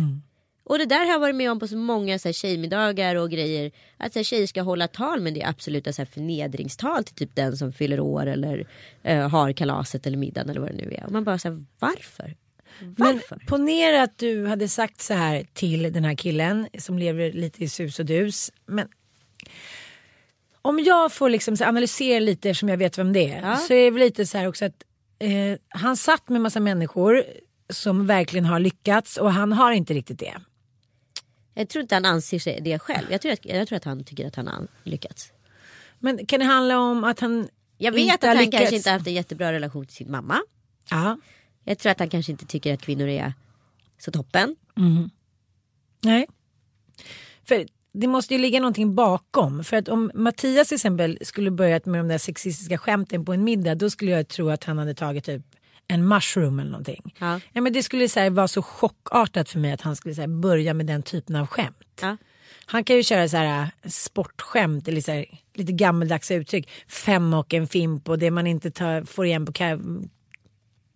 Och 0.68 0.78
det 0.78 0.87
där 0.87 0.98
har 0.98 1.12
jag 1.12 1.20
varit 1.20 1.34
med 1.34 1.50
om 1.50 1.60
på 1.60 1.68
så 1.68 1.76
många 1.76 2.18
så 2.18 2.28
här, 2.28 2.32
tjejmiddagar 2.32 3.14
och 3.14 3.30
grejer. 3.30 3.72
Att 3.96 4.12
så 4.12 4.18
här, 4.18 4.25
tjejer 4.25 4.46
ska 4.46 4.62
hålla 4.62 4.88
tal 4.88 5.20
men 5.20 5.34
det 5.34 5.42
är 5.42 5.48
absoluta 5.48 5.92
så 5.92 6.02
här, 6.02 6.06
förnedringstal 6.06 7.04
till 7.04 7.14
typ 7.14 7.37
den 7.37 7.56
som 7.56 7.72
fyller 7.72 8.00
år 8.00 8.26
eller 8.26 8.68
eh, 9.02 9.28
har 9.28 9.52
kalaset 9.52 10.06
eller 10.06 10.16
middagen 10.16 10.50
eller 10.50 10.60
vad 10.60 10.70
det 10.70 10.76
nu 10.76 10.94
är. 10.94 11.04
Och 11.06 11.12
man 11.12 11.25
bara 11.25 11.38
så 11.38 11.48
här, 11.48 11.64
varför? 11.78 12.37
Varför? 12.80 13.37
Men 13.37 13.46
ponera 13.46 14.02
att 14.02 14.18
du 14.18 14.46
hade 14.46 14.68
sagt 14.68 15.00
så 15.00 15.14
här 15.14 15.46
till 15.52 15.92
den 15.92 16.04
här 16.04 16.14
killen 16.14 16.68
som 16.78 16.98
lever 16.98 17.32
lite 17.32 17.64
i 17.64 17.68
sus 17.68 17.98
och 17.98 18.06
dus. 18.06 18.52
Men 18.66 18.88
om 20.62 20.78
jag 20.78 21.12
får 21.12 21.30
liksom 21.30 21.56
analysera 21.60 22.20
lite 22.20 22.50
eftersom 22.50 22.68
jag 22.68 22.76
vet 22.76 22.98
vem 22.98 23.12
det 23.12 23.32
är. 23.32 23.42
Ja. 23.42 23.56
Så 23.56 23.75
är 23.75 23.90
det 23.90 23.98
lite 23.98 24.26
så 24.26 24.38
här 24.38 24.46
också 24.46 24.64
att 24.64 24.84
eh, 25.18 25.58
han 25.68 25.96
satt 25.96 26.28
med 26.28 26.40
massa 26.40 26.60
människor 26.60 27.25
som 27.70 28.06
verkligen 28.06 28.44
har 28.44 28.60
lyckats 28.60 29.16
och 29.16 29.32
han 29.32 29.52
har 29.52 29.72
inte 29.72 29.94
riktigt 29.94 30.18
det. 30.18 30.34
Jag 31.58 31.68
tror 31.68 31.82
inte 31.82 31.94
han 31.94 32.04
anser 32.04 32.38
sig 32.38 32.60
det 32.60 32.78
själv. 32.78 33.06
Jag 33.10 33.20
tror 33.20 33.32
att, 33.32 33.44
jag 33.44 33.68
tror 33.68 33.76
att 33.76 33.84
han 33.84 34.04
tycker 34.04 34.26
att 34.26 34.36
han 34.36 34.46
har 34.46 34.66
lyckats. 34.82 35.32
Men 35.98 36.26
kan 36.26 36.40
det 36.40 36.46
handla 36.46 36.78
om 36.78 37.04
att 37.04 37.20
han 37.20 37.48
Jag 37.78 37.92
vet 37.92 38.14
att 38.14 38.24
han 38.24 38.36
lyckats? 38.36 38.58
kanske 38.58 38.76
inte 38.76 38.90
har 38.90 38.98
haft 38.98 39.06
en 39.06 39.14
jättebra 39.14 39.52
relation 39.52 39.86
till 39.86 39.96
sin 39.96 40.10
mamma. 40.10 40.40
Ja. 40.90 41.18
Jag 41.64 41.78
tror 41.78 41.92
att 41.92 41.98
han 41.98 42.08
kanske 42.08 42.32
inte 42.32 42.46
tycker 42.46 42.74
att 42.74 42.82
kvinnor 42.82 43.08
är 43.08 43.32
så 43.98 44.10
toppen. 44.10 44.56
Nej. 46.00 46.26
För 47.44 47.66
det 47.92 48.06
måste 48.06 48.34
ju 48.34 48.40
ligga 48.40 48.60
någonting 48.60 48.94
bakom. 48.94 49.64
För 49.64 49.76
att 49.76 49.88
om 49.88 50.10
Mattias 50.14 50.68
till 50.68 50.74
exempel 50.74 51.18
skulle 51.22 51.50
börjat 51.50 51.86
med 51.86 52.00
de 52.00 52.08
där 52.08 52.18
sexistiska 52.18 52.78
skämten 52.78 53.24
på 53.24 53.32
en 53.32 53.44
middag 53.44 53.74
då 53.74 53.90
skulle 53.90 54.10
jag 54.10 54.28
tro 54.28 54.50
att 54.50 54.64
han 54.64 54.78
hade 54.78 54.94
tagit 54.94 55.24
typ 55.24 55.42
en 55.88 56.09
mushroom 56.09 56.59
eller 56.61 56.71
någonting. 56.71 57.14
Ja. 57.18 57.40
Ja, 57.52 57.61
men 57.61 57.73
det 57.73 57.83
skulle 57.83 58.09
så 58.09 58.21
här, 58.21 58.30
vara 58.30 58.49
så 58.49 58.62
chockartat 58.62 59.49
för 59.49 59.59
mig 59.59 59.73
att 59.73 59.80
han 59.80 59.97
skulle 59.97 60.14
så 60.14 60.21
här, 60.21 60.28
börja 60.28 60.75
med 60.75 60.87
den 60.87 61.02
typen 61.02 61.37
av 61.37 61.47
skämt. 61.47 61.99
Ja. 62.00 62.16
Han 62.66 62.85
kan 62.85 62.97
ju 62.97 63.02
köra 63.02 63.28
så 63.28 63.37
här 63.37 63.62
äh, 63.62 63.88
sportskämt 63.90 64.88
eller 64.88 65.00
så 65.00 65.12
här, 65.12 65.25
lite 65.54 65.73
gammaldags 65.73 66.30
uttryck. 66.30 66.71
Fem 66.88 67.35
och 67.35 67.54
en 67.54 67.66
fimp 67.66 68.09
och 68.09 68.18
det 68.18 68.30
man 68.30 68.47
inte 68.47 68.71
tar, 68.71 69.04
får 69.04 69.26
igen 69.26 69.47
på 69.47 69.52
ka- 69.52 70.09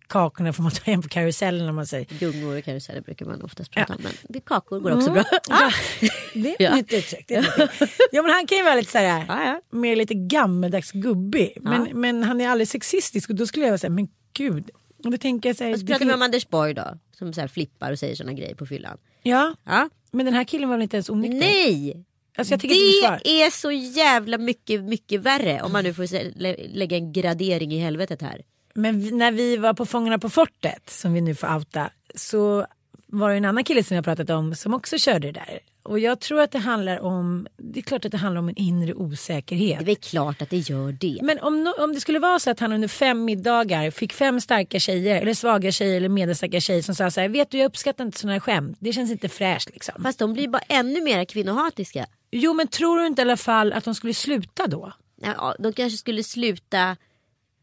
kakorna 0.07 0.53
får 0.53 0.63
man 0.63 0.71
ta 0.71 0.83
hem 0.83 1.01
på 1.01 1.09
karusellen 1.09 1.69
om 1.69 1.75
man 1.75 1.87
säger. 1.87 2.05
Gungor 2.19 2.57
och 2.57 2.63
karuseller 2.63 3.01
brukar 3.01 3.25
man 3.25 3.41
oftast 3.41 3.71
prata 3.71 3.93
om. 3.95 4.01
Men 4.29 4.41
kakor 4.41 4.79
går 4.79 4.91
också 4.95 5.11
bra. 5.11 5.23
Ja, 5.49 5.71
det 6.33 6.49
är 6.49 6.53
ett 6.53 6.59
Ja. 6.59 6.75
nytt 6.75 6.93
uttryck. 6.93 7.25
Det 7.27 7.35
är 7.35 7.69
ja, 8.11 8.21
men 8.21 8.31
han 8.31 8.47
kan 8.47 8.57
ju 8.57 8.63
vara 8.63 8.75
lite 8.75 8.91
så 8.91 8.97
här, 8.97 9.25
Ja, 9.27 9.43
ja. 9.45 9.61
mer 9.71 9.95
lite 9.95 10.13
gammeldags 10.13 10.91
gubbig. 10.91 11.57
Men, 11.61 11.87
men 11.93 12.23
han 12.23 12.41
är 12.41 12.49
aldrig 12.49 12.67
sexistisk 12.67 13.29
och 13.29 13.35
då 13.35 13.47
skulle 13.47 13.65
jag 13.65 13.79
här, 13.83 13.89
men 13.89 14.07
gud. 14.33 14.69
Och 15.05 15.19
tänker 15.21 15.49
jag 15.49 15.55
så 15.55 15.63
här, 15.63 15.73
Och 15.73 15.79
så 15.79 15.85
pratar 15.85 16.05
vi 16.05 16.13
om 16.13 16.21
Anders 16.21 16.47
Borg 16.49 16.73
då. 16.73 16.97
Som 17.17 17.33
så 17.33 17.41
här 17.41 17.47
flippar 17.47 17.91
och 17.91 17.99
säger 17.99 18.15
såna 18.15 18.33
grejer 18.33 18.55
på 18.55 18.65
fyllan. 18.65 18.97
Ja, 19.23 19.55
Ja. 19.65 19.89
men 20.11 20.25
den 20.25 20.35
här 20.35 20.43
killen 20.43 20.69
var 20.69 20.75
väl 20.75 20.83
inte 20.83 20.97
ens 20.97 21.09
onykter? 21.09 21.39
Nej! 21.39 22.05
Alltså. 22.37 22.57
Det 22.57 22.67
är 23.43 23.49
så 23.51 23.71
jävla 23.71 24.37
mycket, 24.37 24.83
mycket 24.83 25.21
värre. 25.21 25.61
Om 25.61 25.71
man 25.71 25.83
nu 25.83 25.93
får 25.93 26.37
lä- 26.39 26.55
lägga 26.67 26.97
en 26.97 27.13
gradering 27.13 27.73
i 27.73 27.77
helvetet 27.79 28.21
här. 28.21 28.41
Men 28.75 28.99
vi- 29.01 29.11
när 29.11 29.31
vi 29.31 29.57
var 29.57 29.73
på 29.73 29.85
Fångarna 29.85 30.19
på 30.19 30.29
fortet, 30.29 30.89
som 30.89 31.13
vi 31.13 31.21
nu 31.21 31.35
får 31.35 31.55
outa, 31.55 31.89
så 32.15 32.65
var 33.07 33.29
det 33.29 33.35
en 33.37 33.45
annan 33.45 33.63
kille 33.63 33.83
som 33.83 33.95
jag 33.95 34.05
pratat 34.05 34.29
om 34.29 34.55
som 34.55 34.73
också 34.73 34.97
körde 34.97 35.27
det 35.27 35.31
där. 35.31 35.59
Och 35.83 35.99
jag 35.99 36.19
tror 36.19 36.41
att 36.41 36.51
det 36.51 36.59
handlar 36.59 36.99
om, 36.99 37.47
det 37.57 37.79
är 37.79 37.83
klart 37.83 38.05
att 38.05 38.11
det 38.11 38.17
handlar 38.17 38.39
om 38.39 38.49
en 38.49 38.55
inre 38.55 38.93
osäkerhet. 38.93 39.79
Det 39.79 39.83
är 39.83 39.85
väl 39.85 39.95
klart 39.95 40.41
att 40.41 40.49
det 40.49 40.57
gör 40.57 40.91
det. 40.91 41.19
Men 41.23 41.39
om, 41.39 41.67
no- 41.67 41.79
om 41.83 41.93
det 41.93 42.01
skulle 42.01 42.19
vara 42.19 42.39
så 42.39 42.49
att 42.51 42.59
han 42.59 42.71
under 42.71 42.87
fem 42.87 43.25
middagar 43.25 43.91
fick 43.91 44.13
fem 44.13 44.41
starka 44.41 44.79
tjejer 44.79 45.21
eller 45.21 45.33
svaga 45.33 45.71
tjejer 45.71 45.97
eller 45.97 46.09
medelstarka 46.09 46.59
tjejer 46.59 46.81
som 46.81 46.95
sa 46.95 47.11
så 47.11 47.21
här, 47.21 47.29
vet 47.29 47.51
du 47.51 47.57
jag 47.57 47.65
uppskattar 47.65 48.05
inte 48.05 48.19
sådana 48.19 48.33
här 48.33 48.39
skämt, 48.39 48.77
det 48.79 48.93
känns 48.93 49.11
inte 49.11 49.29
fräscht 49.29 49.69
liksom. 49.73 50.03
Fast 50.03 50.19
de 50.19 50.33
blir 50.33 50.47
bara 50.47 50.61
ännu 50.69 51.01
mer 51.01 51.25
kvinnohatiska. 51.25 52.05
Jo 52.31 52.53
men 52.53 52.67
tror 52.67 52.99
du 52.99 53.07
inte 53.07 53.21
i 53.21 53.25
alla 53.25 53.37
fall 53.37 53.73
att 53.73 53.83
de 53.83 53.95
skulle 53.95 54.13
sluta 54.13 54.67
då? 54.67 54.93
Ja, 55.21 55.55
de 55.59 55.73
kanske 55.73 55.97
skulle 55.97 56.23
sluta 56.23 56.97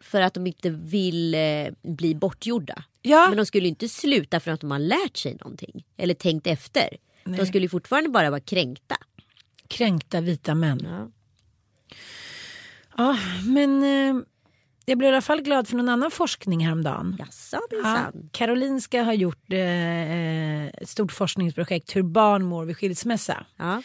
för 0.00 0.20
att 0.20 0.34
de 0.34 0.46
inte 0.46 0.70
vill 0.70 1.34
eh, 1.34 1.40
bli 1.82 2.14
bortgjorda. 2.14 2.84
Ja. 3.02 3.28
Men 3.28 3.36
de 3.36 3.46
skulle 3.46 3.68
inte 3.68 3.88
sluta 3.88 4.40
för 4.40 4.50
att 4.50 4.60
de 4.60 4.70
har 4.70 4.78
lärt 4.78 5.16
sig 5.16 5.36
någonting. 5.40 5.84
Eller 5.96 6.14
tänkt 6.14 6.46
efter. 6.46 6.88
De 7.24 7.46
skulle 7.46 7.64
ju 7.64 7.68
fortfarande 7.68 8.10
bara 8.10 8.30
vara 8.30 8.40
kränkta. 8.40 8.96
Kränkta 9.68 10.20
vita 10.20 10.54
män. 10.54 10.80
Ja. 10.84 11.10
Ja 12.96 13.18
men 13.46 13.82
eh, 13.82 14.22
jag 14.86 14.98
blev 14.98 15.08
i 15.10 15.12
alla 15.12 15.22
fall 15.22 15.42
glad 15.42 15.68
för 15.68 15.76
någon 15.76 15.88
annan 15.88 16.10
forskning 16.10 16.64
häromdagen. 16.64 17.16
Jaså 17.18 17.56
Ja, 17.70 17.76
minsann. 17.76 18.28
Karolinska 18.32 19.02
har 19.02 19.12
gjort 19.12 19.52
eh, 19.52 20.66
ett 20.66 20.88
stort 20.88 21.12
forskningsprojekt 21.12 21.96
hur 21.96 22.02
barn 22.02 22.44
mår 22.44 22.64
vid 22.64 22.76
skilsmässa. 22.76 23.46
Ja. 23.56 23.82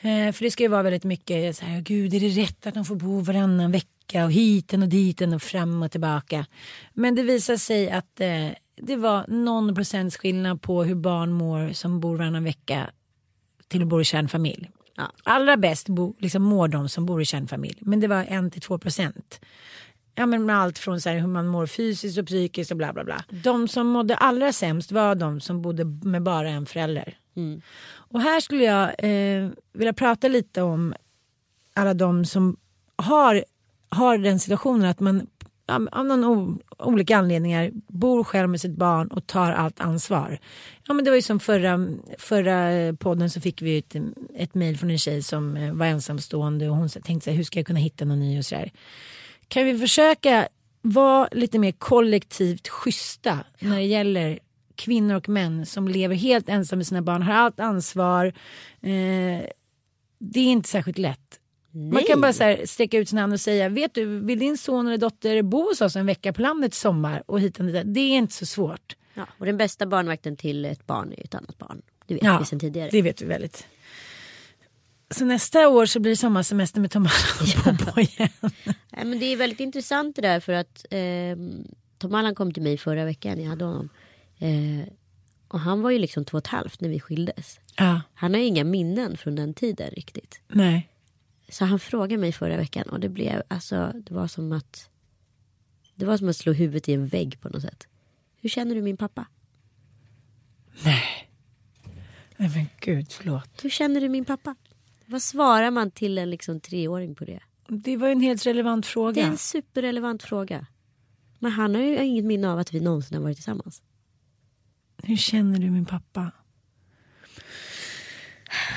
Eh, 0.00 0.32
för 0.32 0.44
det 0.44 0.50
ska 0.50 0.62
ju 0.62 0.68
vara 0.68 0.82
väldigt 0.82 1.04
mycket 1.04 1.56
så 1.56 1.64
här, 1.64 1.80
gud 1.80 2.14
är 2.14 2.20
det 2.20 2.28
rätt 2.28 2.66
att 2.66 2.74
de 2.74 2.84
får 2.84 2.96
bo 2.96 3.20
varannan 3.20 3.72
vecka 3.72 4.24
och 4.24 4.32
hiten 4.32 4.82
och 4.82 4.88
diten 4.88 5.32
och 5.32 5.42
fram 5.42 5.82
och 5.82 5.90
tillbaka. 5.90 6.46
Men 6.94 7.14
det 7.14 7.22
visar 7.22 7.56
sig 7.56 7.90
att 7.90 8.20
eh, 8.20 8.48
det 8.82 8.96
var 8.96 9.24
någon 9.28 9.74
procents 9.74 10.16
skillnad 10.16 10.62
på 10.62 10.84
hur 10.84 10.94
barn 10.94 11.32
mår 11.32 11.72
som 11.72 12.00
bor 12.00 12.16
varannan 12.16 12.44
vecka 12.44 12.90
till 13.68 13.82
att 13.82 13.88
bo 13.88 14.00
i 14.00 14.04
kärnfamilj. 14.04 14.70
Ja. 14.96 15.10
Allra 15.22 15.56
bäst 15.56 15.88
bo, 15.88 16.14
liksom 16.18 16.42
mår 16.42 16.68
de 16.68 16.88
som 16.88 17.06
bor 17.06 17.22
i 17.22 17.24
kärnfamilj. 17.24 17.78
Men 17.80 18.00
det 18.00 18.08
var 18.08 18.24
en 18.28 18.50
till 18.50 18.62
två 18.62 18.78
procent. 18.78 19.40
Ja 20.14 20.26
men 20.26 20.46
med 20.46 20.56
allt 20.56 20.78
från 20.78 21.00
så 21.00 21.08
här, 21.08 21.18
hur 21.18 21.26
man 21.26 21.46
mår 21.46 21.66
fysiskt 21.66 22.18
och 22.18 22.26
psykiskt 22.26 22.70
och 22.70 22.76
bla 22.76 22.92
bla 22.92 23.04
bla. 23.04 23.24
De 23.42 23.68
som 23.68 23.86
mådde 23.86 24.16
allra 24.16 24.52
sämst 24.52 24.92
var 24.92 25.14
de 25.14 25.40
som 25.40 25.62
bodde 25.62 25.84
med 25.84 26.22
bara 26.22 26.48
en 26.48 26.66
förälder. 26.66 27.18
Och 27.90 28.20
här 28.20 28.40
skulle 28.40 28.64
jag 28.64 28.94
eh, 28.98 29.50
vilja 29.72 29.92
prata 29.92 30.28
lite 30.28 30.62
om 30.62 30.94
alla 31.74 31.94
de 31.94 32.24
som 32.24 32.56
har, 32.96 33.44
har 33.88 34.18
den 34.18 34.38
situationen 34.38 34.90
att 34.90 35.00
man 35.00 35.26
av 35.68 36.06
någon 36.06 36.24
o, 36.24 36.58
olika 36.78 37.16
anledningar 37.16 37.70
bor 37.88 38.24
själv 38.24 38.48
med 38.48 38.60
sitt 38.60 38.76
barn 38.76 39.08
och 39.08 39.26
tar 39.26 39.52
allt 39.52 39.80
ansvar. 39.80 40.38
Ja, 40.86 40.94
men 40.94 41.04
det 41.04 41.10
var 41.10 41.16
ju 41.16 41.22
som 41.22 41.40
förra, 41.40 41.88
förra 42.18 42.92
podden 42.96 43.30
så 43.30 43.40
fick 43.40 43.62
vi 43.62 43.78
ett, 43.78 43.96
ett 44.34 44.54
mejl 44.54 44.78
från 44.78 44.90
en 44.90 44.98
tjej 44.98 45.22
som 45.22 45.56
eh, 45.56 45.72
var 45.72 45.86
ensamstående 45.86 46.68
och 46.70 46.76
hon 46.76 46.88
tänkte 46.88 47.24
så 47.24 47.30
här, 47.30 47.36
hur 47.36 47.44
ska 47.44 47.58
jag 47.58 47.66
kunna 47.66 47.80
hitta 47.80 48.04
någon 48.04 48.20
ny 48.20 48.38
och 48.38 48.44
så 48.44 48.54
där. 48.54 48.72
Kan 49.48 49.64
vi 49.64 49.78
försöka 49.78 50.48
vara 50.82 51.28
lite 51.32 51.58
mer 51.58 51.72
kollektivt 51.72 52.68
schyssta 52.68 53.38
när 53.58 53.76
det 53.76 53.84
gäller 53.84 54.38
kvinnor 54.74 55.14
och 55.14 55.28
män 55.28 55.66
som 55.66 55.88
lever 55.88 56.16
helt 56.16 56.48
ensamma 56.48 56.76
med 56.76 56.86
sina 56.86 57.02
barn, 57.02 57.22
har 57.22 57.34
allt 57.34 57.60
ansvar. 57.60 58.26
Eh, 58.80 59.46
det 60.18 60.40
är 60.40 60.52
inte 60.52 60.68
särskilt 60.68 60.98
lätt. 60.98 61.40
Man 61.92 62.02
kan 62.06 62.20
bara 62.20 62.32
så 62.32 62.42
här 62.44 62.66
sträcka 62.66 62.98
ut 62.98 63.08
sin 63.08 63.18
hand 63.18 63.32
och 63.32 63.40
säga, 63.40 63.68
vet 63.68 63.94
du, 63.94 64.20
vill 64.20 64.38
din 64.38 64.58
son 64.58 64.86
eller 64.86 64.98
dotter 64.98 65.42
bo 65.42 65.62
hos 65.68 65.80
oss 65.80 65.96
en 65.96 66.06
vecka 66.06 66.32
på 66.32 66.42
landet 66.42 66.72
i 66.74 66.76
sommar 66.76 67.22
och 67.26 67.40
hit 67.40 67.58
och 67.60 67.64
dit. 67.66 67.82
Det 67.86 68.00
är 68.00 68.16
inte 68.16 68.34
så 68.34 68.46
svårt. 68.46 68.96
Ja. 69.14 69.26
Och 69.38 69.46
den 69.46 69.56
bästa 69.56 69.86
barnvakten 69.86 70.36
till 70.36 70.64
ett 70.64 70.86
barn 70.86 71.12
är 71.12 71.24
ett 71.24 71.34
annat 71.34 71.58
barn. 71.58 71.82
Det 72.06 72.14
vet 72.14 72.22
Ja, 72.22 72.38
vi 72.38 72.44
sedan 72.46 72.60
tidigare. 72.60 72.88
det 72.92 73.02
vet 73.02 73.22
vi 73.22 73.26
väldigt. 73.26 73.66
Så 75.10 75.24
nästa 75.24 75.68
år 75.68 75.86
så 75.86 76.00
blir 76.00 76.12
det 76.12 76.16
sommarsemester 76.16 76.80
med 76.80 76.90
Tom 76.90 77.02
Allan 77.06 77.76
och 77.78 77.86
Bobo 77.86 78.00
igen. 78.00 78.28
Nej, 78.90 79.04
men 79.04 79.18
det 79.18 79.26
är 79.26 79.36
väldigt 79.36 79.60
intressant 79.60 80.16
det 80.16 80.22
där 80.22 80.40
för 80.40 80.52
att 80.52 80.84
eh, 80.90 81.00
Tom 81.98 82.14
Allan 82.14 82.34
kom 82.34 82.52
till 82.52 82.62
mig 82.62 82.78
förra 82.78 83.04
veckan. 83.04 83.40
Jag 83.42 83.48
hade 83.50 83.64
honom. 83.64 83.88
Eh, 84.38 84.88
och 85.48 85.60
han 85.60 85.82
var 85.82 85.90
ju 85.90 85.98
liksom 85.98 86.24
två 86.24 86.36
och 86.36 86.44
ett 86.44 86.46
halvt 86.46 86.80
när 86.80 86.88
vi 86.88 87.00
skildes. 87.00 87.60
Ja, 87.76 88.00
Han 88.14 88.34
har 88.34 88.40
ju 88.40 88.46
inga 88.46 88.64
minnen 88.64 89.16
från 89.16 89.34
den 89.34 89.54
tiden 89.54 89.90
riktigt. 89.90 90.40
nej. 90.48 90.88
Så 91.48 91.64
han 91.64 91.78
frågade 91.78 92.20
mig 92.20 92.32
förra 92.32 92.56
veckan 92.56 92.88
och 92.88 93.00
det 93.00 93.08
blev 93.08 93.42
alltså 93.48 93.92
det 93.94 94.14
var 94.14 94.26
som 94.28 94.52
att 94.52 94.90
det 95.94 96.06
var 96.06 96.16
som 96.16 96.28
att 96.28 96.36
slå 96.36 96.52
huvudet 96.52 96.88
i 96.88 96.92
en 96.94 97.06
vägg 97.06 97.40
på 97.40 97.48
något 97.48 97.62
sätt. 97.62 97.86
Hur 98.40 98.48
känner 98.48 98.74
du 98.74 98.82
min 98.82 98.96
pappa? 98.96 99.26
Nej. 100.84 101.30
Nej 102.36 102.50
men 102.54 102.66
gud, 102.80 103.12
förlåt. 103.12 103.64
Hur 103.64 103.70
känner 103.70 104.00
du 104.00 104.08
min 104.08 104.24
pappa? 104.24 104.56
Vad 105.06 105.22
svarar 105.22 105.70
man 105.70 105.90
till 105.90 106.18
en 106.18 106.30
liksom 106.30 106.60
treåring 106.60 107.14
på 107.14 107.24
det? 107.24 107.40
Det 107.68 107.96
var 107.96 108.08
ju 108.08 108.12
en 108.12 108.20
helt 108.20 108.46
relevant 108.46 108.84
Det 108.84 108.88
är 108.88 108.92
fråga. 108.92 109.26
en 109.26 109.38
superrelevant 109.38 110.22
fråga. 110.22 110.66
Men 111.38 111.52
han 111.52 111.74
har 111.74 111.82
ju 111.82 112.04
inget 112.04 112.24
minne 112.24 112.50
av 112.50 112.58
att 112.58 112.74
vi 112.74 112.80
någonsin 112.80 113.16
har 113.16 113.22
varit 113.22 113.36
tillsammans. 113.36 113.82
Hur 115.02 115.16
känner 115.16 115.58
du 115.58 115.70
min 115.70 115.86
pappa? 115.86 116.32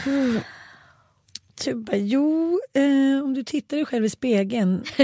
Tuba, 1.63 1.95
jo, 1.95 2.59
eh, 2.73 3.23
om 3.23 3.33
du 3.33 3.43
tittar 3.43 3.77
dig 3.77 3.85
själv 3.85 4.05
i 4.05 4.09
spegeln. 4.09 4.83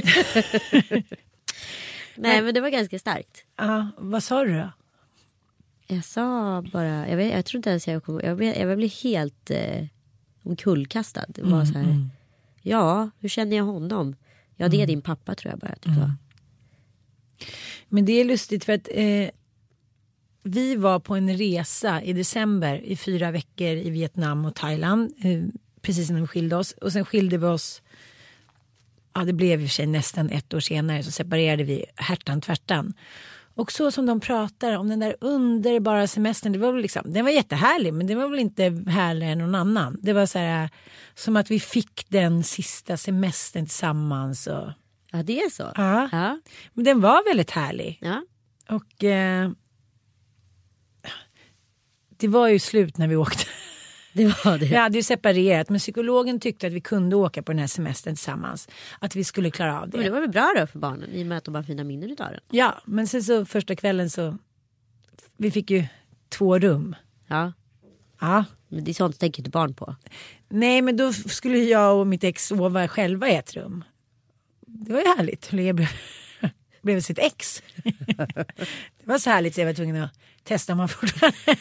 Nej 2.16 2.42
men 2.42 2.54
det 2.54 2.62
var 2.62 2.70
ganska 2.70 3.00
starkt. 3.00 3.46
Ja, 3.58 3.88
vad 3.98 4.24
sa 4.24 4.44
du 4.44 4.54
då? 4.54 4.72
Jag 5.88 6.06
sa 6.06 6.62
bara, 6.74 7.10
jag, 7.10 7.18
vet, 7.18 7.34
jag 7.34 7.46
tror 7.46 7.60
inte 7.60 7.70
ens 7.70 7.88
jag 7.88 8.04
kom, 8.04 8.20
jag, 8.24 8.44
jag 8.44 8.78
blev 8.78 8.90
helt 9.04 9.50
eh, 9.50 9.86
omkullkastad. 10.44 11.26
Det 11.28 11.42
var 11.42 11.66
så 11.66 11.74
här, 11.74 12.10
ja 12.62 13.10
hur 13.20 13.30
känner 13.30 13.58
jag 13.58 13.64
honom? 13.64 14.16
Ja 14.56 14.68
det 14.68 14.82
är 14.82 14.88
din 14.88 15.02
pappa 15.02 15.36
tror 15.36 15.52
jag 15.52 15.60
bara 15.60 15.76
du 15.82 15.96
sa. 15.96 16.12
Men 17.90 18.06
det 18.06 18.14
är 18.14 18.26
lustigt 18.26 18.66
för 18.66 18.74
att 18.74 18.88
eh, 18.92 19.30
vi 20.44 20.76
var 20.76 21.00
på 21.00 21.16
en 21.16 21.38
resa 21.38 22.02
i 22.02 22.14
december 22.14 22.76
i 22.76 22.96
fyra 22.96 23.32
veckor 23.32 23.68
i 23.68 23.90
Vietnam 23.90 24.46
och 24.46 24.56
Thailand. 24.56 25.14
Eh, 25.22 25.44
precis 25.88 26.10
innan 26.10 26.22
vi 26.22 26.28
skilde 26.28 26.56
oss. 26.56 26.72
Och 26.72 26.92
sen 26.92 27.06
skilde 27.06 27.38
vi 27.38 27.46
oss. 27.46 27.82
Ja 29.14 29.24
det 29.24 29.34
blev 29.34 29.62
i 29.62 29.66
och 29.66 29.70
för 29.70 29.74
sig 29.74 29.86
nästan 29.86 30.30
ett 30.30 30.54
år 30.54 30.60
senare 30.60 31.04
så 31.04 31.12
separerade 31.12 31.64
vi 31.64 31.86
härtan 31.96 32.42
tvärtan. 32.42 32.94
Och 33.56 33.72
så 33.72 33.92
som 33.92 34.06
de 34.06 34.20
pratar 34.20 34.78
om 34.78 34.90
den 34.90 35.00
där 35.00 35.16
underbara 35.22 36.08
semestern. 36.08 36.52
Det 36.52 36.60
var 36.60 36.72
väl 36.72 36.82
liksom, 36.82 37.14
den 37.14 37.26
var 37.26 37.32
jättehärlig 37.32 37.94
men 37.94 38.08
den 38.08 38.18
var 38.18 38.28
väl 38.28 38.40
inte 38.40 38.64
härligare 38.88 39.32
än 39.32 39.38
någon 39.38 39.56
annan. 39.56 39.98
Det 40.02 40.14
var 40.14 40.26
så 40.26 40.40
här 40.40 40.70
som 41.16 41.36
att 41.36 41.52
vi 41.52 41.60
fick 41.60 42.06
den 42.10 42.44
sista 42.44 42.98
semestern 42.98 43.66
tillsammans. 43.66 44.48
Och, 44.48 44.72
Ja 45.12 45.24
det 45.24 45.40
är 45.42 45.50
så. 45.50 45.72
Ja. 45.76 46.10
ja. 46.12 46.40
men 46.74 46.86
den 46.86 47.02
var 47.02 47.30
väldigt 47.30 47.52
härlig. 47.52 48.00
ja. 48.02 48.24
Och 48.70 49.04
eh, 49.04 49.52
det 52.18 52.28
var 52.28 52.48
ju 52.48 52.60
slut 52.60 52.98
när 52.98 53.08
vi 53.08 53.16
åkte. 53.16 53.46
Det 54.18 54.46
var 54.46 54.58
det. 54.58 54.66
Vi 54.66 54.76
hade 54.76 54.98
ju 54.98 55.04
separerat 55.04 55.70
men 55.70 55.80
psykologen 55.80 56.40
tyckte 56.40 56.68
att 56.68 56.74
vi 56.74 56.82
kunde 56.82 57.16
åka 57.16 57.44
på 57.44 57.52
den 57.52 57.60
här 57.60 57.68
semestern 57.68 58.16
tillsammans. 58.16 58.70
Att 59.00 59.16
vi 59.16 59.24
skulle 59.24 59.52
klara 59.52 59.82
av 59.82 59.90
det. 59.90 59.98
Men 59.98 60.06
det 60.06 60.12
var 60.12 60.22
väl 60.22 60.30
bra 60.30 60.54
då 60.60 60.68
för 60.68 60.80
barnen 60.80 61.10
i 61.12 61.24
och 61.24 61.28
med 61.28 61.38
att 61.38 61.44
de 61.44 61.56
har 61.56 61.64
fina 61.64 61.84
minnen 61.84 62.12
utav 62.12 62.32
den. 62.32 62.40
Ja 62.52 62.82
men 62.86 63.08
sen 63.08 63.24
så 63.24 63.46
första 63.46 63.76
kvällen 63.76 64.10
så 64.10 64.38
vi 65.38 65.52
fick 65.52 65.72
ju 65.72 65.86
två 66.30 66.60
rum. 66.60 66.96
Ja. 67.28 67.54
Ja. 68.22 68.46
Men 68.68 68.84
det 68.84 68.92
är 68.92 68.94
sånt 68.94 69.20
tänker 69.20 69.40
inte 69.40 69.50
barn 69.50 69.74
på. 69.74 69.96
Nej 70.50 70.82
men 70.82 70.98
då 70.98 71.14
skulle 71.14 71.58
jag 71.58 72.00
och 72.00 72.08
mitt 72.08 72.24
ex 72.24 72.48
sova 72.48 72.88
själva 72.88 73.30
i 73.30 73.36
ett 73.36 73.54
rum. 73.54 73.84
Det 74.68 74.94
var 74.94 75.00
ju 75.00 75.08
härligt. 75.08 75.52
Blev, 75.52 75.88
blev 76.82 77.02
sitt 77.02 77.20
ex. 77.20 77.64
Det 78.98 79.14
var 79.14 79.18
så 79.18 79.30
härligt 79.30 79.56
så 79.56 79.62
jag 79.62 79.66
var 79.66 79.74
tvungen 79.74 80.04
att 80.04 80.12
testa 80.48 80.74
om 80.74 80.78
man 80.78 80.90
fortfarande 80.90 81.38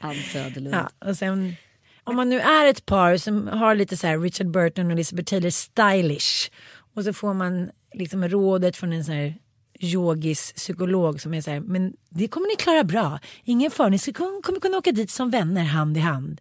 Ann 0.00 0.14
Söderlund. 0.32 0.74
Ja, 0.74 1.08
och 1.08 1.16
sen, 1.16 1.56
om 2.04 2.16
man 2.16 2.28
nu 2.28 2.40
är 2.40 2.66
ett 2.66 2.86
par 2.86 3.16
som 3.16 3.48
har 3.48 3.74
lite 3.74 3.96
så 3.96 4.06
här 4.06 4.18
Richard 4.18 4.50
Burton 4.50 4.86
och 4.86 4.92
Elizabeth 4.92 5.30
Taylor 5.30 5.50
stylish 5.50 6.50
och 6.94 7.04
så 7.04 7.12
får 7.12 7.34
man 7.34 7.70
liksom 7.94 8.28
rådet 8.28 8.76
från 8.76 8.92
en 8.92 9.04
sån 9.04 9.14
här 9.14 9.34
yogis 9.80 10.52
psykolog 10.52 11.20
som 11.20 11.34
är 11.34 11.40
så 11.40 11.50
här, 11.50 11.60
men 11.60 11.92
det 12.08 12.28
kommer 12.28 12.48
ni 12.48 12.56
klara 12.56 12.84
bra. 12.84 13.18
Ingen 13.44 13.70
fara, 13.70 13.88
ni 13.88 13.98
ska, 13.98 14.12
kommer 14.12 14.60
kunna 14.60 14.76
åka 14.76 14.92
dit 14.92 15.10
som 15.10 15.30
vänner 15.30 15.64
hand 15.64 15.96
i 15.96 16.00
hand. 16.00 16.40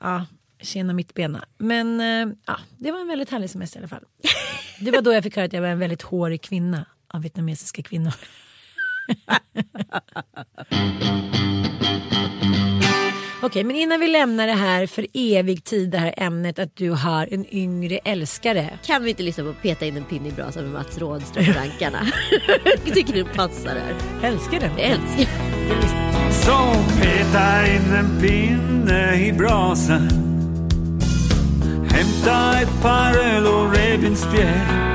Ja, 0.00 0.26
tjena 0.60 0.92
mitt 0.92 1.14
bena. 1.14 1.44
Men 1.58 2.00
eh, 2.00 2.34
ja, 2.46 2.58
det 2.78 2.90
var 2.92 3.00
en 3.00 3.08
väldigt 3.08 3.30
härlig 3.30 3.50
semester 3.50 3.78
i 3.78 3.80
alla 3.80 3.88
fall. 3.88 4.04
Det 4.80 4.90
var 4.90 5.02
då 5.02 5.12
jag 5.12 5.22
fick 5.22 5.36
höra 5.36 5.46
att 5.46 5.52
jag 5.52 5.60
var 5.60 5.68
en 5.68 5.78
väldigt 5.78 6.02
hårig 6.02 6.42
kvinna 6.42 6.86
av 7.08 7.22
vietnamesiska 7.22 7.82
kvinnor. 7.82 8.12
Okej, 13.42 13.64
men 13.64 13.76
innan 13.76 14.00
vi 14.00 14.08
lämnar 14.08 14.46
det 14.46 14.52
här 14.52 14.86
för 14.86 15.06
evig 15.14 15.64
tid, 15.64 15.90
det 15.90 15.98
här 15.98 16.14
ämnet 16.16 16.58
att 16.58 16.76
du 16.76 16.90
har 16.90 17.28
en 17.30 17.54
yngre 17.54 17.98
älskare. 17.98 18.78
Kan 18.84 19.02
vi 19.02 19.10
inte 19.10 19.22
lyssna 19.22 19.44
på 19.44 19.52
Peta 19.52 19.86
in 19.86 19.96
en 19.96 20.04
pinne 20.04 20.28
i 20.28 20.32
brasan 20.32 20.62
med 20.62 20.72
Mats 20.72 20.98
Rådström 20.98 21.44
och 21.48 21.54
Rankarna? 21.54 22.06
jag 22.84 22.94
tycker 22.94 23.12
det 23.12 23.24
passar 23.24 23.70
här. 23.70 23.94
Älskar 24.22 24.60
den. 24.60 24.78
Älskar 24.78 25.28
Så 26.32 26.74
peta 27.02 27.66
in 27.66 27.94
en 27.94 28.20
pinne 28.20 29.26
i 29.26 29.32
brasan 29.32 30.08
Hämta 31.90 32.60
ett 32.60 32.82
par 32.82 33.18
öl 33.18 33.46
och 33.46 33.76
revbensspjäll 33.76 34.87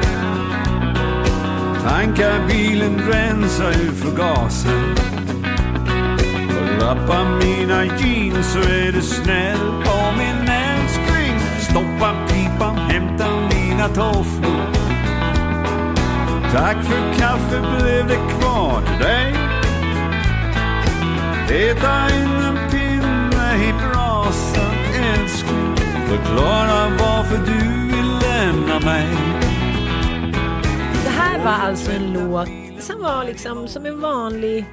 Tanka 1.83 2.47
bilen, 2.47 3.01
rensa 3.11 3.69
ur 3.69 3.91
förgasaren 3.91 5.13
lappa 6.83 7.23
mina 7.23 7.85
jeans 7.85 8.53
så 8.53 8.59
är 8.59 8.91
du 8.91 9.01
snäll. 9.01 9.83
På 9.85 10.11
min 10.17 10.49
älskling 10.49 11.39
Stoppa 11.59 12.15
pipan, 12.27 12.77
hämta 12.77 13.25
mina 13.53 13.87
tofflor. 13.87 14.73
Tack 16.51 16.77
för 16.83 17.19
kaffe 17.19 17.59
blev 17.59 18.07
det 18.07 18.19
kvar 18.39 18.81
till 18.81 19.05
dig. 19.05 19.33
Peta 21.47 22.09
in 22.09 22.43
en 22.43 22.69
pinne 22.71 23.55
i 23.55 23.73
brasan 23.73 24.75
älskling. 25.13 25.75
Förklara 26.07 26.89
varför 26.99 27.37
du 27.37 27.87
vill 27.95 28.19
lämna 28.19 28.79
mig 28.79 29.52
var 31.43 31.51
alltså 31.51 31.91
en 31.91 32.13
låt 32.13 32.49
som 32.83 33.01
var 33.01 33.25
liksom 33.25 33.67
som 33.67 33.85
en 33.85 33.99
vanlig 34.01 34.65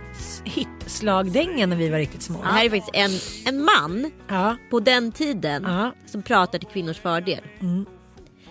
hitslagdänga 0.44 1.66
när 1.66 1.76
vi 1.76 1.88
var 1.88 1.98
riktigt 1.98 2.22
små. 2.22 2.38
Det 2.42 2.48
här 2.48 2.64
är 2.64 2.70
faktiskt 2.70 2.90
en, 2.94 3.54
en 3.54 3.62
man 3.64 4.11
Ja. 4.28 4.56
på 4.70 4.80
den 4.80 5.12
tiden 5.12 5.62
Ja. 5.66 5.92
som 6.06 6.22
pratar 6.22 6.59
till 6.59 6.68
kvinnors 6.68 6.98
fördel. 7.00 7.40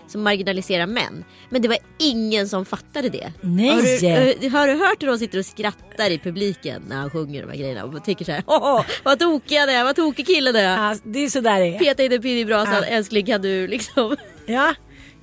Som 0.06 0.22
marginaliserar 0.22 0.86
män. 0.86 1.24
Men 1.50 1.62
det 1.62 1.68
var 1.68 1.78
ingen 1.98 2.48
som 2.48 2.64
fattade 2.64 3.08
det. 3.08 3.32
Nej. 3.40 3.70
Har 3.70 3.82
du, 3.82 4.46
eh, 4.46 4.52
har 4.52 4.66
du 4.66 4.72
hört 4.74 5.02
hur 5.02 5.06
de 5.06 5.18
sitter 5.18 5.38
och 5.38 5.46
skrattar 5.46 6.10
i 6.10 6.18
publiken 6.18 6.82
när 6.88 6.96
han 6.96 7.10
sjunger 7.10 7.42
de 7.42 7.48
här 7.50 7.56
grejerna 7.58 7.84
och 7.84 8.04
tycker 8.04 8.24
så 8.24 8.32
här. 8.32 8.42
Åh, 8.46 8.84
vad 9.04 9.18
tokig 9.18 9.56
han 9.56 9.68
är, 9.68 9.84
vad 9.84 9.96
tokig 9.96 10.26
killen 10.26 10.56
är. 10.56 10.62
Ja, 10.88 10.96
det 11.04 11.18
är 11.24 11.28
så 11.28 11.40
där 11.40 11.60
det 11.60 11.66
är. 11.74 11.78
Peta 11.78 12.02
in 12.02 12.12
en 12.12 12.22
pinne 12.22 12.40
i 12.40 12.44
brasan, 12.44 12.74
Ja. 12.74 12.84
älskling 12.84 13.26
kan 13.26 13.42
du 13.42 13.66
liksom. 13.66 14.16
Ja. 14.46 14.74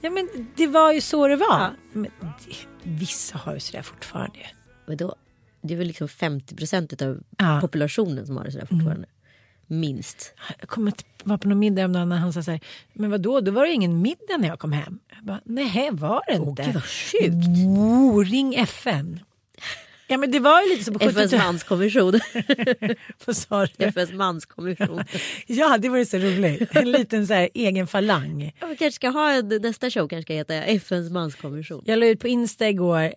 ja, 0.01 0.09
men 0.09 0.29
det 0.55 0.67
var 0.67 0.91
ju 0.93 1.01
så 1.01 1.27
det 1.27 1.35
var. 1.35 1.71
Men 1.93 2.03
det, 2.03 2.09
vissa 2.87 3.37
har 3.37 3.53
ju 3.53 3.59
sådär 3.59 3.81
fortfarande. 3.81 4.39
Vadå? 4.87 5.15
Det 5.61 5.73
är 5.73 5.77
väl 5.77 5.87
liksom 5.87 6.07
50% 6.07 7.03
av 7.07 7.19
Ja. 7.37 7.45
Mm. 7.49 7.61
populationen 7.61 8.25
som 8.25 8.37
har 8.37 8.43
det 8.45 8.51
sådär 8.51 8.65
fortfarande. 8.65 9.07
Minst. 9.67 10.33
Jag 10.59 10.69
kommer 10.69 10.91
att 10.91 11.05
vara 11.23 11.37
på 11.37 11.47
någon 11.49 11.59
middag 11.59 11.85
om 11.85 11.93
dagen 11.93 12.09
när 12.09 12.17
han 12.17 12.33
sa 12.33 12.43
så 12.43 12.51
här, 12.51 12.59
men 12.93 13.11
vadå, 13.11 13.41
då 13.41 13.51
var 13.51 13.65
det 13.65 13.71
ingen 13.71 14.01
middag 14.01 14.37
när 14.39 14.47
jag 14.47 14.59
kom 14.59 14.71
hem. 14.71 14.99
Jag 15.15 15.25
bara, 15.25 15.41
nej 15.45 15.89
var 15.91 16.21
det 16.27 16.33
inte. 16.35 16.63
gud, 16.63 16.73
vad 16.73 16.83
sjukt. 16.83 17.47
Oh, 17.77 18.25
ring 18.25 18.55
FN. 18.55 19.19
Ja 20.09 20.17
men 20.17 20.31
det 20.31 20.39
var 20.39 20.61
ju 20.61 20.69
lite 20.69 20.83
så 20.83 20.93
på 20.93 20.99
FNs 21.05 21.17
70-talet. 21.33 21.45
manskommission. 21.45 22.19
Vad 23.25 23.37
sa 23.37 23.65
du? 23.77 23.85
FNs 23.85 24.11
manskommission. 24.11 25.03
Ja 25.47 25.77
det 25.77 25.89
var 25.89 26.03
så 26.05 26.17
roligt. 26.17 26.75
En 26.75 26.91
liten 26.91 27.27
så 27.27 27.33
här 27.33 27.49
egen 27.53 27.87
falang. 27.87 28.53
Ja, 28.59 28.67
Vi 28.67 28.77
kanske 28.77 28.95
ska 28.95 29.09
ha 29.09 29.31
en, 29.31 29.47
nästa 29.47 29.89
show 29.89 30.07
kanske 30.07 30.21
ska 30.23 30.33
heta 30.33 30.53
FNs 30.55 31.11
manskommission. 31.11 31.83
Jag 31.85 31.99
la 31.99 32.05
ut 32.05 32.19
på 32.19 32.27
Insta 32.27 32.69
igår, 32.69 33.13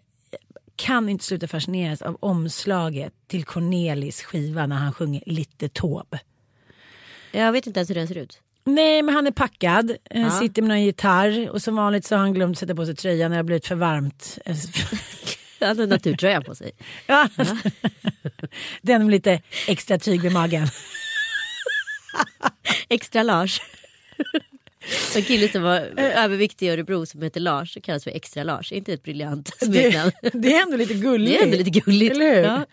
kan 0.77 1.09
inte 1.09 1.25
sluta 1.25 1.49
fascineras 1.49 2.03
av 2.03 2.17
omslaget 2.21 3.13
till 3.29 3.45
Cornelis 3.45 4.23
skiva 4.23 4.67
när 4.67 4.77
han 4.77 4.93
sjunger 4.93 5.23
Lite 5.27 5.69
Taube. 5.69 6.21
Jag 7.33 7.53
vet 7.53 7.67
inte 7.67 7.81
ens 7.81 7.91
hur 7.91 7.95
den 7.95 8.09
ser 8.09 8.19
ut. 8.19 8.41
Nej 8.65 9.03
men 9.03 9.15
han 9.15 9.27
är 9.27 9.31
packad, 9.31 9.91
eh, 9.91 10.23
Ja. 10.23 10.31
sitter 10.31 10.63
med 10.63 10.69
någon 10.69 10.83
gitarr 10.83 11.51
och 11.51 11.63
som 11.63 11.77
vanligt 11.77 12.05
så 12.07 12.15
har 12.15 12.21
han 12.21 12.35
glömt 12.35 12.59
sätta 12.59 12.75
på 12.75 12.87
sig 12.87 12.97
tröjan 12.97 13.31
när 13.31 13.37
det 13.37 13.39
har 13.39 13.45
blivit 13.45 13.67
för 13.67 13.75
varmt. 13.75 14.39
Han 15.67 15.79
hade 15.79 15.87
naturtröja 15.87 16.41
på 16.41 16.55
sig. 16.55 16.73
Ja. 17.07 17.29
Den 18.83 19.03
med 19.03 19.11
lite 19.11 19.43
extra 19.69 19.99
tyg 19.99 20.23
vid 20.23 20.33
magen. 20.33 20.67
Extra 22.89 23.23
Lars. 23.23 23.61
En 25.17 25.23
kille 25.23 25.49
som 25.49 25.63
var 25.63 25.79
överviktig 25.97 26.67
i 26.67 26.71
Örebro 26.71 27.07
som 27.07 27.23
heter 27.23 27.41
Lars 27.41 27.77
och 27.77 27.83
kallas 27.83 28.05
för 28.05 28.11
Extra 28.11 28.43
Lars. 28.45 28.73
Är 28.73 28.77
inte 28.77 28.93
ett 28.93 29.03
briljant 29.03 29.51
smeknamn? 29.63 30.13
Det, 30.23 30.31
det 30.35 30.55
är 30.55 30.63
ändå 30.63 30.77
lite 30.77 30.95
gulligt. 30.95 31.33
Det 31.33 31.39
är 31.39 31.43
ändå 31.45 31.57
lite 31.57 31.71
gulligt. 31.81 32.15
Eller 32.15 32.35
hur? 32.35 32.43
Ja. 32.43 32.67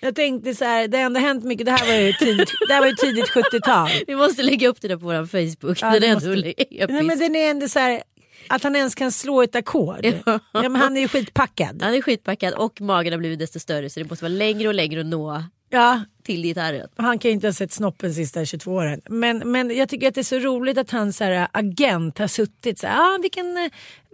Jag 0.00 0.14
tänkte 0.14 0.54
så 0.54 0.64
här, 0.64 0.88
det 0.88 0.96
har 0.98 1.04
ändå 1.04 1.20
hänt 1.20 1.44
mycket. 1.44 1.66
Det 1.66 1.72
här 1.72 1.86
var 1.86 1.94
ju 1.94 2.12
tidigt, 2.12 2.50
det 2.68 2.74
här 2.74 2.80
var 2.80 2.86
ju 2.88 2.94
tidigt 2.94 3.30
70-tal. 3.30 3.90
Vi 4.06 4.16
måste 4.16 4.42
lägga 4.42 4.68
upp 4.68 4.80
det 4.80 4.88
där 4.88 4.96
på 4.96 5.04
vår 5.06 5.26
Facebook. 5.26 5.78
Ja, 5.82 5.90
den 6.00 6.10
är 6.10 6.14
måste- 6.14 6.28
ändå. 6.30 6.92
Nej, 6.94 7.02
men 7.02 7.18
den 7.18 7.36
är 7.36 7.50
ändå 7.50 7.68
så 7.68 7.78
här, 7.78 8.02
att 8.48 8.62
han 8.62 8.76
ens 8.76 8.94
kan 8.94 9.12
slå 9.12 9.42
ett 9.42 9.54
ackord. 9.56 10.06
Ja. 10.26 10.38
Men 10.52 10.76
han 10.76 10.96
är 10.96 11.00
ju 11.00 11.08
skitpackad. 11.08 11.82
Han 11.82 11.94
är 11.94 12.02
skitpackad 12.02 12.54
och 12.54 12.80
magen 12.80 13.12
har 13.12 13.18
blivit 13.18 13.38
desto 13.38 13.60
större 13.60 13.90
så 13.90 14.00
det 14.00 14.08
måste 14.10 14.24
vara 14.24 14.32
längre 14.32 14.68
och 14.68 14.74
längre 14.74 15.00
att 15.00 15.06
nå 15.06 15.42
Ja, 15.70 16.00
till 16.22 16.42
gitarren. 16.42 16.88
han 16.96 17.18
kan 17.18 17.28
ju 17.28 17.34
inte 17.34 17.46
ha 17.46 17.52
sett 17.52 17.72
snoppen 17.72 18.14
sista 18.14 18.44
22 18.44 18.72
åren. 18.72 19.00
Men, 19.08 19.38
men 19.52 19.76
jag 19.76 19.88
tycker 19.88 20.08
att 20.08 20.14
det 20.14 20.20
är 20.20 20.22
så 20.22 20.38
roligt 20.38 20.78
att 20.78 20.90
hans 20.90 21.20
här, 21.20 21.48
agent 21.52 22.18
har 22.18 22.26
suttit 22.26 22.78
så 22.78 22.86
här, 22.86 23.00
ah, 23.14 23.18
vilken, 23.22 23.56
eh, 23.56 23.70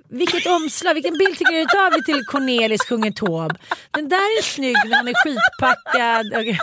vilket 0.08 0.46
omslag, 0.46 0.94
vilken 0.94 1.18
bild 1.18 1.38
tycker 1.38 1.52
du 1.52 1.64
tar 1.64 1.90
vi 1.90 2.04
till 2.04 2.24
Cornelis 2.24 2.82
sjunger 2.88 3.10
Taube? 3.10 3.54
Den 3.90 4.08
där 4.08 4.38
är 4.38 4.42
snygg 4.42 4.76
när 4.88 4.96
han 4.96 5.08
är 5.08 5.14
skitpackad. 5.24 6.26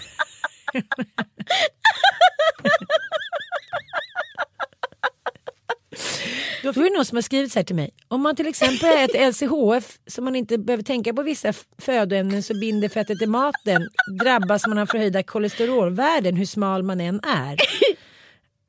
Då 6.64 6.70
är 6.70 6.74
det 6.74 6.90
någon 6.96 7.06
som 7.06 7.16
har 7.18 7.22
skrivit 7.22 7.52
så 7.52 7.60
här 7.60 7.64
till 7.64 7.76
mig. 7.76 7.90
Om 8.08 8.22
man 8.22 8.36
till 8.36 8.48
exempel 8.48 8.90
ett 8.98 9.34
LCHF 9.36 9.98
så 10.08 10.22
man 10.22 10.36
inte 10.36 10.58
behöver 10.58 10.84
tänka 10.84 11.14
på 11.14 11.22
vissa 11.24 11.54
födoämnen 11.82 12.44
så 12.44 12.54
binder 12.60 12.90
fettet 12.90 13.22
i 13.22 13.26
maten 13.26 13.90
drabbas 14.24 14.68
man 14.68 14.78
av 14.78 14.86
förhöjda 14.86 15.24
kolesterolvärden 15.24 16.36
hur 16.36 16.46
smal 16.46 16.84
man 16.84 17.02
än 17.02 17.16
är. 17.16 17.58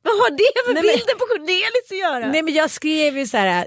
Vad 0.02 0.12
har 0.14 0.30
det 0.30 0.66
med 0.66 0.74
Nej, 0.74 0.74
men- 0.74 0.82
bilden 0.82 1.18
på 1.18 1.24
Cornelis 1.26 1.90
att 1.90 1.98
göra? 1.98 2.32
Nej 2.32 2.42
men 2.42 2.54
jag 2.54 2.70
skrev 2.70 3.18
ju 3.18 3.26
så 3.26 3.36
här. 3.36 3.66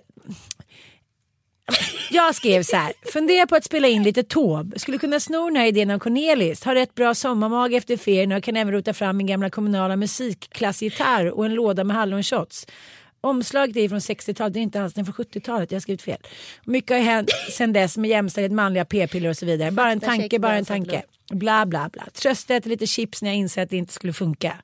Jag 2.12 2.36
skrev 2.36 2.64
så 2.64 2.76
här, 2.76 2.94
fundera 3.14 3.48
på 3.48 3.56
att 3.56 3.64
spela 3.64 3.88
in 3.88 4.04
lite 4.04 4.24
Taube. 4.24 4.80
Skulle 4.80 4.98
kunna 4.98 5.20
sno 5.20 5.46
den 5.46 5.56
här 5.56 5.66
idén 5.66 5.92
av 5.92 6.00
Cornelis. 6.00 6.64
Har 6.64 6.76
rätt 6.76 6.96
bra 6.96 7.16
sommarmag 7.16 7.74
efter 7.74 7.98
ferien 7.98 8.32
och 8.32 8.44
kan 8.44 8.56
även 8.56 8.74
rota 8.74 8.94
fram 8.94 9.18
min 9.18 9.28
gamla 9.28 9.50
kommunala 9.50 9.96
musikklassgitarr 9.96 11.26
och 11.32 11.46
en 11.46 11.54
låda 11.54 11.84
med 11.84 11.96
hallonshots. 11.96 12.68
Omslaget 13.24 13.78
är 13.78 13.90
från 13.90 14.00
60-talet, 14.00 14.54
det 14.54 14.60
är 14.60 14.62
inte 14.62 14.82
alls, 14.82 14.94
den 14.94 15.06
från 15.06 15.16
70-talet, 15.16 15.72
jag 15.72 15.76
har 15.76 15.82
skrivit 15.82 16.02
fel. 16.02 16.18
Mycket 16.66 16.98
har 16.98 17.04
hänt 17.04 17.30
sen 17.52 17.74
dess 17.74 17.98
med 17.98 18.10
jämställdhet, 18.10 18.52
manliga 18.52 18.86
p-piller 18.86 19.30
och 19.30 19.38
så 19.38 19.46
vidare. 19.46 19.72
Bara 19.72 19.92
en 19.92 20.00
tanke, 20.00 20.40
bara 20.40 20.56
en 20.56 20.66
tanke. 20.66 21.04
Bla 21.32 21.66
bla 21.66 21.90
bla. 21.94 22.08
Trösta 22.14 22.56
äter 22.56 22.70
lite 22.70 22.88
chips 22.88 23.22
när 23.22 23.30
jag 23.30 23.38
inser 23.38 23.64
att 23.64 23.70
det 23.70 23.78
inte 23.78 23.94
skulle 23.94 24.14
funka. 24.14 24.58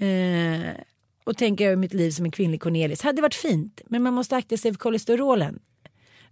Eh, 0.00 0.70
och 1.24 1.36
tänker 1.36 1.66
över 1.66 1.76
mitt 1.76 1.94
liv 1.94 2.10
som 2.10 2.24
en 2.24 2.30
kvinnlig 2.30 2.60
Cornelis. 2.60 3.02
Hade 3.02 3.22
varit 3.22 3.34
fint, 3.34 3.80
men 3.86 4.02
man 4.02 4.14
måste 4.14 4.36
akta 4.36 4.56
sig 4.56 4.72
för 4.72 4.78
kolesterolen. 4.78 5.58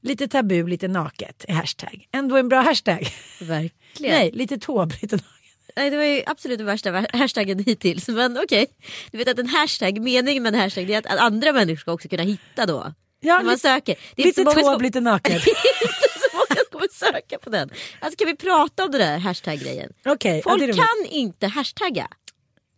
Lite 0.01 0.29
tabu, 0.29 0.67
lite 0.67 0.89
naket 0.89 1.45
hashtag. 1.49 2.09
Ändå 2.13 2.37
en 2.37 2.49
bra 2.49 2.61
hashtag. 2.61 3.09
Verkligen. 3.41 4.15
Nej, 4.15 4.31
lite 4.33 4.59
tåb, 4.59 4.93
lite 5.03 5.17
naket. 5.17 5.42
Nej, 5.77 5.91
det 5.91 5.97
var 5.97 6.05
ju 6.05 6.23
absolut 6.27 6.59
den 6.59 6.67
värsta 6.67 7.07
hashtaggen 7.13 7.59
hittills. 7.59 8.09
Men 8.09 8.39
okej. 8.43 8.67
Du 9.11 9.19
vet 9.19 9.29
att 9.29 9.39
en 9.39 9.47
hashtag, 9.49 10.01
meningen 10.01 10.43
med 10.43 10.55
en 10.55 10.61
hashtag 10.61 10.91
är 10.91 10.99
att, 10.99 11.07
andra 11.07 11.53
människor 11.53 11.77
ska 11.81 11.93
också 11.93 12.09
kunna 12.09 12.23
hitta 12.23 12.67
då. 12.67 12.93
Ja, 13.21 13.37
när 13.37 13.45
man 13.45 13.53
lite- 13.53 13.61
söker. 13.69 13.97
Det 14.17 14.23
är 14.23 14.27
Lite 14.27 14.45
tåb, 14.45 14.53
som, 14.65 14.83
lite 14.83 15.01
som 15.01 16.65
kommer 16.71 16.89
söka 17.13 17.39
på 17.39 17.51
den. 17.51 17.71
Alltså 18.01 18.17
kan 18.17 18.27
vi 18.27 18.37
prata 18.37 18.85
om 18.85 18.91
det 18.91 18.99
där 18.99 19.19
hashtag-grejen? 19.19 19.93
Ja, 20.03 20.17
Folk 20.45 20.63
roligt. 20.63 20.77
kan 20.77 21.07
inte 21.11 21.47
hashtagga. 21.47 22.09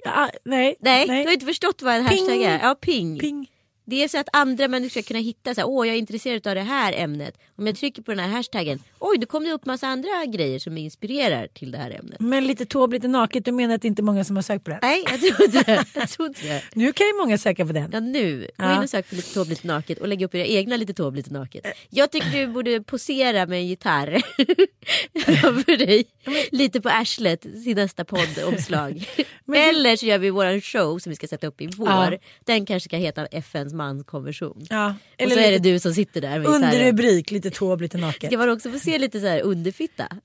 Ja, 0.04 0.30
nej, 0.44 0.76
Nej, 0.80 1.07
du 1.07 1.12
har 1.12 1.33
inte 1.33 1.46
förstått 1.46 1.83
vad 1.83 1.94
en 1.94 2.09
Ping. 2.09 2.18
hashtag 2.18 2.42
är. 2.42 2.59
Ja, 2.62 2.74
ping. 2.74 3.18
Ping. 3.18 3.50
Det 3.87 4.04
är 4.04 4.09
så 4.09 4.18
att 4.18 4.28
andra 4.33 4.68
människor 4.68 4.90
ska 4.90 5.02
kunna 5.02 5.20
hitta 5.20 5.54
så 5.54 5.61
här, 5.61 5.68
åh 5.68 5.87
jag 5.87 5.94
är 5.94 5.98
intresserad 5.98 6.46
av 6.46 6.54
det 6.54 6.61
här 6.61 6.92
ämnet. 6.92 7.35
Om 7.57 7.67
jag 7.67 7.77
trycker 7.77 8.03
på 8.03 8.11
den 8.11 8.19
här 8.21 8.29
hashtaggen, 8.29 8.79
oj 8.99 9.19
då 9.19 9.27
kommer 9.27 9.47
det 9.47 9.53
upp 9.53 9.67
massa 9.67 9.87
andra 9.87 10.09
grejer 10.27 10.59
som 10.59 10.79
inspirerar 10.79 11.47
till 11.47 11.71
det 11.71 11.79
här 11.79 11.90
ämnet. 11.90 12.21
Men 12.21 12.47
lite 12.47 12.67
tåb, 12.67 12.93
lite 12.93 13.09
naket, 13.09 13.45
du 13.45 13.53
menar 13.53 13.75
att 13.75 13.83
det 13.83 13.88
inte 13.88 14.03
är 14.03 14.05
många 14.05 14.25
som 14.25 14.37
har 14.37 14.43
sökt 14.43 14.64
på 14.64 14.71
den? 14.71 14.79
Nej, 14.83 15.05
jag 15.11 15.21
tror 15.21 15.45
inte 15.45 15.62
det. 15.62 15.85
Jag 15.95 16.09
tror 16.09 16.29
inte 16.29 16.43
det. 16.47 16.62
Nu 16.75 16.93
kan 16.93 17.07
ju 17.07 17.12
många 17.12 17.38
söka 17.38 17.67
på 17.67 17.73
den. 17.73 17.90
Ja 17.93 18.01
nu, 18.01 18.40
gå 18.57 18.64
Ja. 18.64 18.77
in 18.77 18.83
och 18.83 18.90
sök 18.90 19.09
på 19.09 19.14
lite 19.14 19.35
tåb 19.35 19.49
lite 19.49 19.67
naket 19.67 19.99
och 19.99 20.09
lägg 20.09 20.23
upp 20.23 20.35
era 20.35 20.45
egna 20.47 20.77
lite 20.77 20.95
tåb 20.95 21.14
lite 21.17 21.33
naket. 21.33 21.67
Jag 21.90 22.11
tycker 22.11 22.31
du 22.31 22.47
borde 22.47 22.83
posera 22.83 23.47
med 23.47 23.59
en 23.59 23.67
gitarr 23.67 24.23
framför 25.25 25.77
dig. 25.77 26.05
Lite 26.51 26.81
på 26.81 26.88
arslet 26.88 27.40
till 27.40 27.77
nästa 27.77 28.05
poddomslag. 28.05 29.09
Eller 29.57 29.97
så 29.97 30.07
gör 30.07 30.19
vi 30.19 30.31
våran 30.31 30.61
show 30.61 30.99
som 30.99 31.11
vi 31.11 31.17
ska 31.17 31.27
sätta 31.29 31.47
upp 31.47 31.61
i 31.61 31.67
vår. 31.67 31.88
Ja. 31.88 32.12
Den 32.45 32.67
kanske 32.67 32.88
ska 32.88 32.97
heta 32.97 33.27
FNs 33.27 33.73
manskonvention. 33.73 34.67
Ja. 34.71 34.87
Och 34.88 35.21
Eller 35.23 35.35
så 35.35 35.40
är 35.40 35.45
det 35.45 35.51
lite 35.59 35.69
du 35.69 35.79
som 35.79 35.95
sitter 35.95 36.21
där 36.21 36.29
med 36.31 36.40
gitarren. 36.40 36.64
underrubrik, 36.64 37.31
lite 37.44 37.57
tåb, 37.59 37.80
lite 37.80 37.98
naket. 37.98 38.30
Ska 38.30 38.38
man 38.38 38.50
också 38.50 38.70
få 38.70 38.78
se 38.78 38.98
lite 38.98 39.20
så 39.20 39.26
här 39.26 39.40
underfitta? 39.40 40.09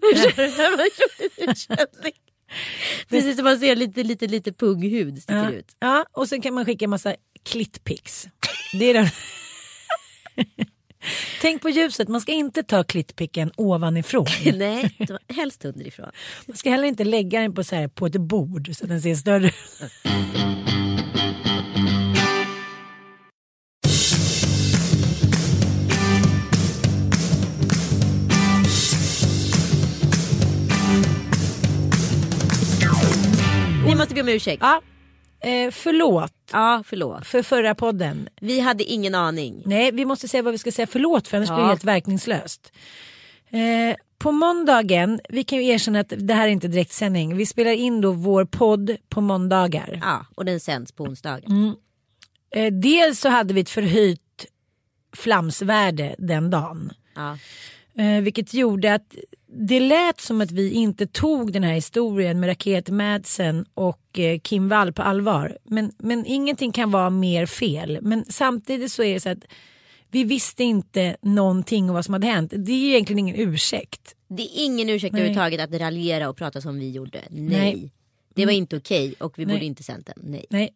Precis 3.10 3.36
som 3.36 3.44
man 3.46 3.60
ser 3.60 3.76
lite, 3.76 4.04
lite, 4.04 4.28
lite 4.28 4.54
punghud 4.54 5.22
sticker 5.24 5.38
Ja. 5.44 5.52
ut. 5.52 5.76
ja, 5.80 6.06
och 6.12 6.30
sen 6.30 6.42
kan 6.42 6.54
man 6.54 6.66
skicka 6.66 6.86
en 6.86 6.90
massa 6.90 7.16
klittpics. 7.44 8.28
Det 8.80 8.86
är 8.86 8.94
den. 8.94 9.08
Tänk 11.42 11.62
på 11.62 11.70
ljuset, 11.70 12.08
man 12.08 12.22
ska 12.22 12.32
inte 12.32 12.64
ta 12.64 12.84
klittpicken 12.84 13.52
ovanifrån. 13.56 14.26
Nej, 14.54 14.96
helst 15.30 15.66
underifrån. 15.66 16.12
Man 16.48 16.58
ska 16.58 16.70
heller 16.70 16.88
inte 16.88 17.04
lägga 17.04 17.40
den 17.42 17.54
på, 17.54 17.64
så 17.64 17.76
här, 17.76 17.88
på 17.88 18.06
ett 18.06 18.16
bord 18.22 18.70
så 18.76 18.84
att 18.86 18.90
den 18.90 19.02
ser 19.02 19.16
större 19.16 19.48
ut. 19.48 19.54
Måste 34.10 34.16
be 34.16 34.22
om 34.32 34.36
ursäkt. 34.36 34.62
Ja, 34.62 34.82
eh, 35.50 35.72
förlåt 35.72 36.34
Ja, 36.52 36.84
förlåt. 36.86 37.28
för 37.28 37.44
förra 37.44 37.76
podden. 37.76 38.30
Vi 38.42 38.60
hade 38.60 38.84
ingen 38.84 39.16
aning. 39.16 39.62
Nej, 39.66 39.92
vi 39.92 40.06
måste 40.06 40.28
säga 40.28 40.44
vad 40.44 40.52
vi 40.52 40.58
ska 40.58 40.72
säga 40.72 40.88
förlåt 40.88 41.28
för 41.28 41.38
annars 41.38 41.50
Ja. 41.50 41.56
blir 41.56 41.64
det 41.64 41.70
helt 41.70 41.84
verkningslöst. 41.84 42.72
Eh, 43.50 43.96
på 44.18 44.32
måndagen, 44.32 45.20
vi 45.30 45.44
kan 45.44 45.58
ju 45.58 45.66
erkänna 45.68 46.00
att 46.00 46.14
det 46.18 46.34
här 46.34 46.48
är 46.48 46.52
inte 46.52 46.68
direktsändning. 46.68 47.38
Vi 47.38 47.46
spelar 47.46 47.72
in 47.72 48.02
då 48.02 48.12
vår 48.12 48.46
podd 48.46 48.96
på 49.10 49.22
måndagar. 49.22 50.00
Ja, 50.02 50.26
och 50.36 50.46
den 50.46 50.60
sänds 50.60 50.92
på 50.92 51.04
onsdagar. 51.04 51.44
Mm. 51.48 51.76
Eh, 52.56 52.74
dels 52.74 53.20
så 53.20 53.30
hade 53.30 53.54
vi 53.54 53.62
ett 53.62 53.70
förhöjt 53.70 54.46
flamsvärde 55.16 56.16
den 56.18 56.50
dagen. 56.50 56.92
Ja. 57.16 57.38
Eh, 58.04 58.22
vilket 58.22 58.54
gjorde 58.54 58.94
att 58.94 59.16
det 59.52 59.80
lät 59.80 60.22
som 60.22 60.42
att 60.42 60.52
vi 60.52 60.72
inte 60.72 61.08
tog 61.08 61.54
den 61.54 61.64
här 61.64 61.74
historien 61.74 62.40
med 62.40 62.50
Raket 62.50 62.90
Madsen 62.90 63.66
och 63.74 64.20
eh, 64.20 64.40
Kim 64.40 64.70
Wall 64.70 64.94
på 64.94 65.02
allvar. 65.02 65.58
Men, 65.64 65.92
men 65.98 66.26
ingenting 66.26 66.72
kan 66.72 66.92
vara 66.92 67.10
mer 67.10 67.46
fel. 67.46 68.00
Men 68.02 68.26
samtidigt 68.30 68.92
så 68.92 69.04
är 69.04 69.14
det 69.14 69.20
så 69.20 69.30
att 69.30 69.46
vi 70.12 70.24
visste 70.24 70.64
inte 70.64 71.18
någonting 71.22 71.90
om 71.90 71.96
vad 71.96 72.06
som 72.06 72.14
hade 72.14 72.28
hänt. 72.28 72.54
Det 72.56 72.72
är 72.72 72.78
ju 72.78 72.90
egentligen 72.90 73.20
ingen 73.20 73.36
ursäkt. 73.40 74.16
Det 74.28 74.44
är 74.44 74.66
ingen 74.66 74.90
ursäkt 74.90 75.14
Nej. 75.14 75.22
överhuvudtaget 75.22 75.62
att 75.62 75.82
raljera 75.82 76.30
och 76.30 76.38
prata 76.38 76.62
som 76.62 76.80
vi 76.80 76.92
gjorde. 76.92 77.22
Nej. 77.30 77.50
Nej. 77.50 77.92
Det 78.34 78.46
var 78.46 78.54
inte 78.54 78.78
okej 78.78 79.14
och 79.20 79.40
vi 79.40 79.46
Nej. 79.46 79.56
borde 79.56 79.66
inte 79.66 79.84
sänt 79.84 80.06
den. 80.06 80.16
Nej. 80.32 80.46
Nej, 80.50 80.62
mm, 80.62 80.74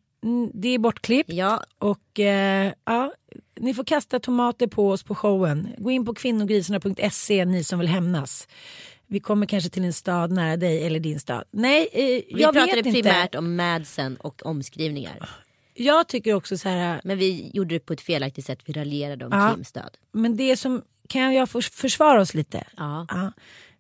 det 0.54 0.68
är 0.70 0.78
bortklippt. 0.80 1.30
Ja, 1.34 1.64
Och 1.80 2.20
eh, 2.20 2.74
ja, 2.86 3.14
ni 3.60 3.74
får 3.74 3.84
kasta 3.84 4.20
tomater 4.20 4.68
på 4.68 4.90
oss 4.90 5.04
på 5.04 5.16
showen. 5.16 5.68
Gå 5.78 5.92
in 5.92 6.06
på 6.06 6.14
kvinnogrisarna.se 6.14 7.46
ni 7.46 7.64
som 7.64 7.80
vill 7.80 7.88
hämnas. 7.88 8.48
Vi 9.08 9.20
kommer 9.20 9.46
kanske 9.46 9.70
till 9.70 9.84
en 9.84 9.94
stad 9.94 10.32
nära 10.32 10.58
dig 10.58 10.86
eller 10.86 11.00
din 11.00 11.20
stad. 11.20 11.44
Nej, 11.52 11.88
eh, 11.92 12.04
vi 12.06 12.26
jag 12.42 12.54
pratade 12.54 12.76
vet 12.76 12.86
inte. 12.86 13.02
primärt 13.02 13.36
om 13.36 13.56
Madsen 13.56 14.16
och 14.16 14.46
omskrivningar. 14.46 15.30
Jag 15.74 16.08
tycker 16.08 16.34
också 16.34 16.58
så 16.58 16.70
här, 16.70 17.02
Men 17.04 17.18
vi 17.18 17.52
gjorde 17.54 17.76
det 17.76 17.80
på 17.80 17.94
ett 17.94 18.02
felaktigt 18.02 18.46
sätt. 18.46 18.60
Vi 18.66 18.74
raljerade 18.74 19.26
om 19.26 19.32
Ja. 19.34 19.52
Kims 19.56 19.72
död. 19.72 19.98
men 20.12 20.38
det 20.38 20.58
som, 20.58 20.82
kan 21.10 21.34
jag 21.34 21.50
försvara 21.50 22.22
oss 22.22 22.34
lite? 22.34 22.64
Ja. 22.78 23.06
Ja. 23.10 23.32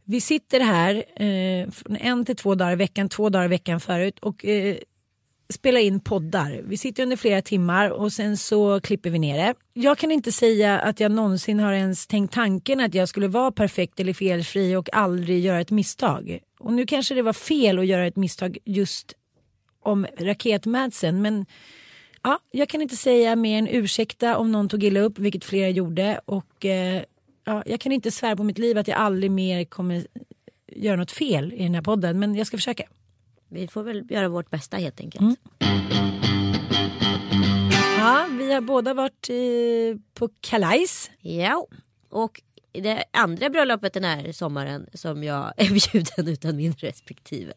Vi 0.03 0.21
sitter 0.21 0.59
här 0.59 0.95
eh, 1.23 1.71
från 1.71 1.95
en 1.95 2.25
till 2.25 2.35
två 2.35 2.55
dagar 2.55 2.71
i 2.71 2.75
veckan, 2.75 3.09
två 3.09 3.29
dagar 3.29 3.45
i 3.45 3.47
veckan 3.47 3.79
förut 3.79 4.19
och 4.19 4.45
eh, 4.45 4.75
spela 5.53 5.79
in 5.79 5.99
poddar. 5.99 6.61
Vi 6.63 6.77
sitter 6.77 7.03
under 7.03 7.17
flera 7.17 7.41
timmar 7.41 7.89
och 7.89 8.11
sen 8.13 8.37
så 8.37 8.79
klipper 8.79 9.09
vi 9.09 9.19
ner 9.19 9.37
det. 9.37 9.53
Jag 9.73 9.97
kan 9.97 10.11
inte 10.11 10.31
säga 10.31 10.79
att 10.79 10.99
jag 10.99 11.11
någonsin 11.11 11.59
har 11.59 11.73
ens 11.73 12.07
tänkt 12.07 12.33
tanken 12.33 12.79
att 12.79 12.93
jag 12.93 13.09
skulle 13.09 13.27
vara 13.27 13.51
perfekt 13.51 13.99
eller 13.99 14.13
felfri 14.13 14.75
och 14.75 14.93
aldrig 14.93 15.39
göra 15.39 15.61
ett 15.61 15.71
misstag. 15.71 16.39
Och 16.59 16.73
nu 16.73 16.85
kanske 16.85 17.15
det 17.15 17.21
var 17.21 17.33
fel 17.33 17.79
att 17.79 17.85
göra 17.85 18.07
ett 18.07 18.15
misstag 18.15 18.57
just 18.65 19.13
om 19.83 20.07
raketmadsen 20.19 21.21
men 21.21 21.45
ja, 22.23 22.39
jag 22.51 22.69
kan 22.69 22.81
inte 22.81 22.95
säga 22.95 23.35
mer 23.35 23.57
än 23.57 23.67
ursäkta 23.67 24.37
om 24.37 24.51
någon 24.51 24.69
tog 24.69 24.83
illa 24.83 24.99
upp, 24.99 25.19
vilket 25.19 25.45
flera 25.45 25.69
gjorde. 25.69 26.19
Och 26.25 26.65
eh, 26.65 27.03
ja, 27.45 27.63
jag 27.65 27.79
kan 27.79 27.91
inte 27.91 28.11
svära 28.11 28.35
på 28.35 28.43
mitt 28.43 28.57
liv 28.57 28.77
att 28.77 28.87
jag 28.87 28.97
aldrig 28.97 29.31
mer 29.31 29.65
kommer 29.65 30.07
göra 30.75 30.95
något 30.95 31.11
fel 31.11 31.53
i 31.53 31.63
den 31.63 31.75
här 31.75 31.81
podden, 31.81 32.19
men 32.19 32.35
jag 32.35 32.47
ska 32.47 32.57
försöka. 32.57 32.83
Vi 33.53 33.67
får 33.67 33.83
väl 33.83 34.11
göra 34.11 34.29
vårt 34.29 34.49
bästa 34.49 34.77
helt 34.77 34.99
enkelt. 34.99 35.21
Mm. 35.21 35.35
Ja, 37.97 38.27
vi 38.31 38.53
har 38.53 38.61
båda 38.61 38.93
varit 38.93 39.29
eh, 39.29 40.01
på 40.13 40.29
kalajs. 40.41 41.11
Ja, 41.21 41.67
och 42.09 42.41
det 42.71 43.03
andra 43.11 43.49
bröllopet 43.49 43.93
den 43.93 44.03
här 44.03 44.31
sommaren 44.31 44.89
som 44.93 45.23
jag 45.23 45.53
är 45.57 45.69
bjuden 45.69 46.33
utan 46.33 46.55
min 46.55 46.73
respektive. 46.73 47.53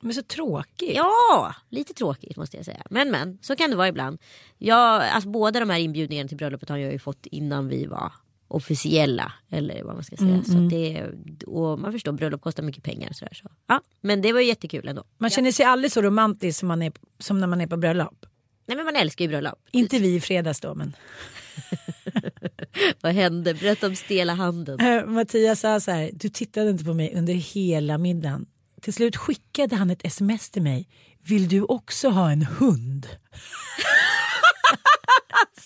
Men 0.00 0.14
så 0.14 0.22
tråkigt. 0.22 0.94
Ja, 0.94 1.54
lite 1.68 1.94
tråkigt 1.94 2.36
måste 2.36 2.56
jag 2.56 2.66
säga. 2.66 2.82
Men 2.90 3.10
men, 3.10 3.38
så 3.42 3.56
kan 3.56 3.70
det 3.70 3.76
vara 3.76 3.88
ibland. 3.88 4.18
Jag, 4.58 5.02
alltså, 5.02 5.28
båda 5.28 5.60
de 5.60 5.70
här 5.70 5.78
inbjudningarna 5.78 6.28
till 6.28 6.36
bröllopet 6.36 6.68
har 6.68 6.76
jag 6.76 6.92
ju 6.92 6.98
fått 6.98 7.26
innan 7.26 7.68
vi 7.68 7.86
var 7.86 8.12
officiella. 8.54 9.32
Eller 9.50 9.84
vad 9.84 9.94
man 9.94 10.04
ska 10.04 10.16
säga. 10.16 10.44
Så 10.44 10.58
att 10.58 10.70
det, 10.70 11.06
och 11.46 11.78
man 11.78 11.92
förstår, 11.92 12.12
bröllop 12.12 12.40
kostar 12.40 12.62
mycket 12.62 12.84
pengar. 12.84 13.10
Och 13.10 13.16
sådär, 13.16 13.34
så. 13.34 13.50
Ja, 13.66 13.80
men 14.00 14.22
det 14.22 14.32
var 14.32 14.40
ju 14.40 14.46
jättekul 14.46 14.88
ändå. 14.88 15.04
Man 15.18 15.30
känner 15.30 15.52
sig 15.52 15.66
aldrig 15.66 15.92
så 15.92 16.02
romantisk 16.02 16.58
som, 16.58 16.68
man 16.68 16.82
är, 16.82 16.92
som 17.18 17.40
när 17.40 17.46
man 17.46 17.60
är 17.60 17.66
på 17.66 17.76
bröllop. 17.76 18.26
Nej 18.66 18.76
men 18.76 18.86
man 18.86 18.96
älskar 18.96 19.24
ju 19.24 19.28
bröllop. 19.28 19.58
Inte 19.72 19.98
vi 19.98 20.14
i 20.14 20.20
fredags 20.20 20.60
då, 20.60 20.74
men 20.74 20.96
Vad 23.00 23.12
hände? 23.12 23.54
Berätta 23.54 23.86
om 23.86 23.96
stela 23.96 24.34
handen. 24.34 24.80
Eh, 24.80 25.06
Mattias 25.06 25.60
sa 25.60 25.80
så 25.80 25.90
här, 25.90 26.10
du 26.12 26.28
tittade 26.28 26.70
inte 26.70 26.84
på 26.84 26.94
mig 26.94 27.12
under 27.14 27.34
hela 27.34 27.98
middagen. 27.98 28.46
Till 28.80 28.92
slut 28.92 29.16
skickade 29.16 29.76
han 29.76 29.90
ett 29.90 30.06
sms 30.06 30.50
till 30.50 30.62
mig. 30.62 30.88
Vill 31.24 31.48
du 31.48 31.62
också 31.62 32.08
ha 32.08 32.30
en 32.30 32.42
hund? 32.42 33.06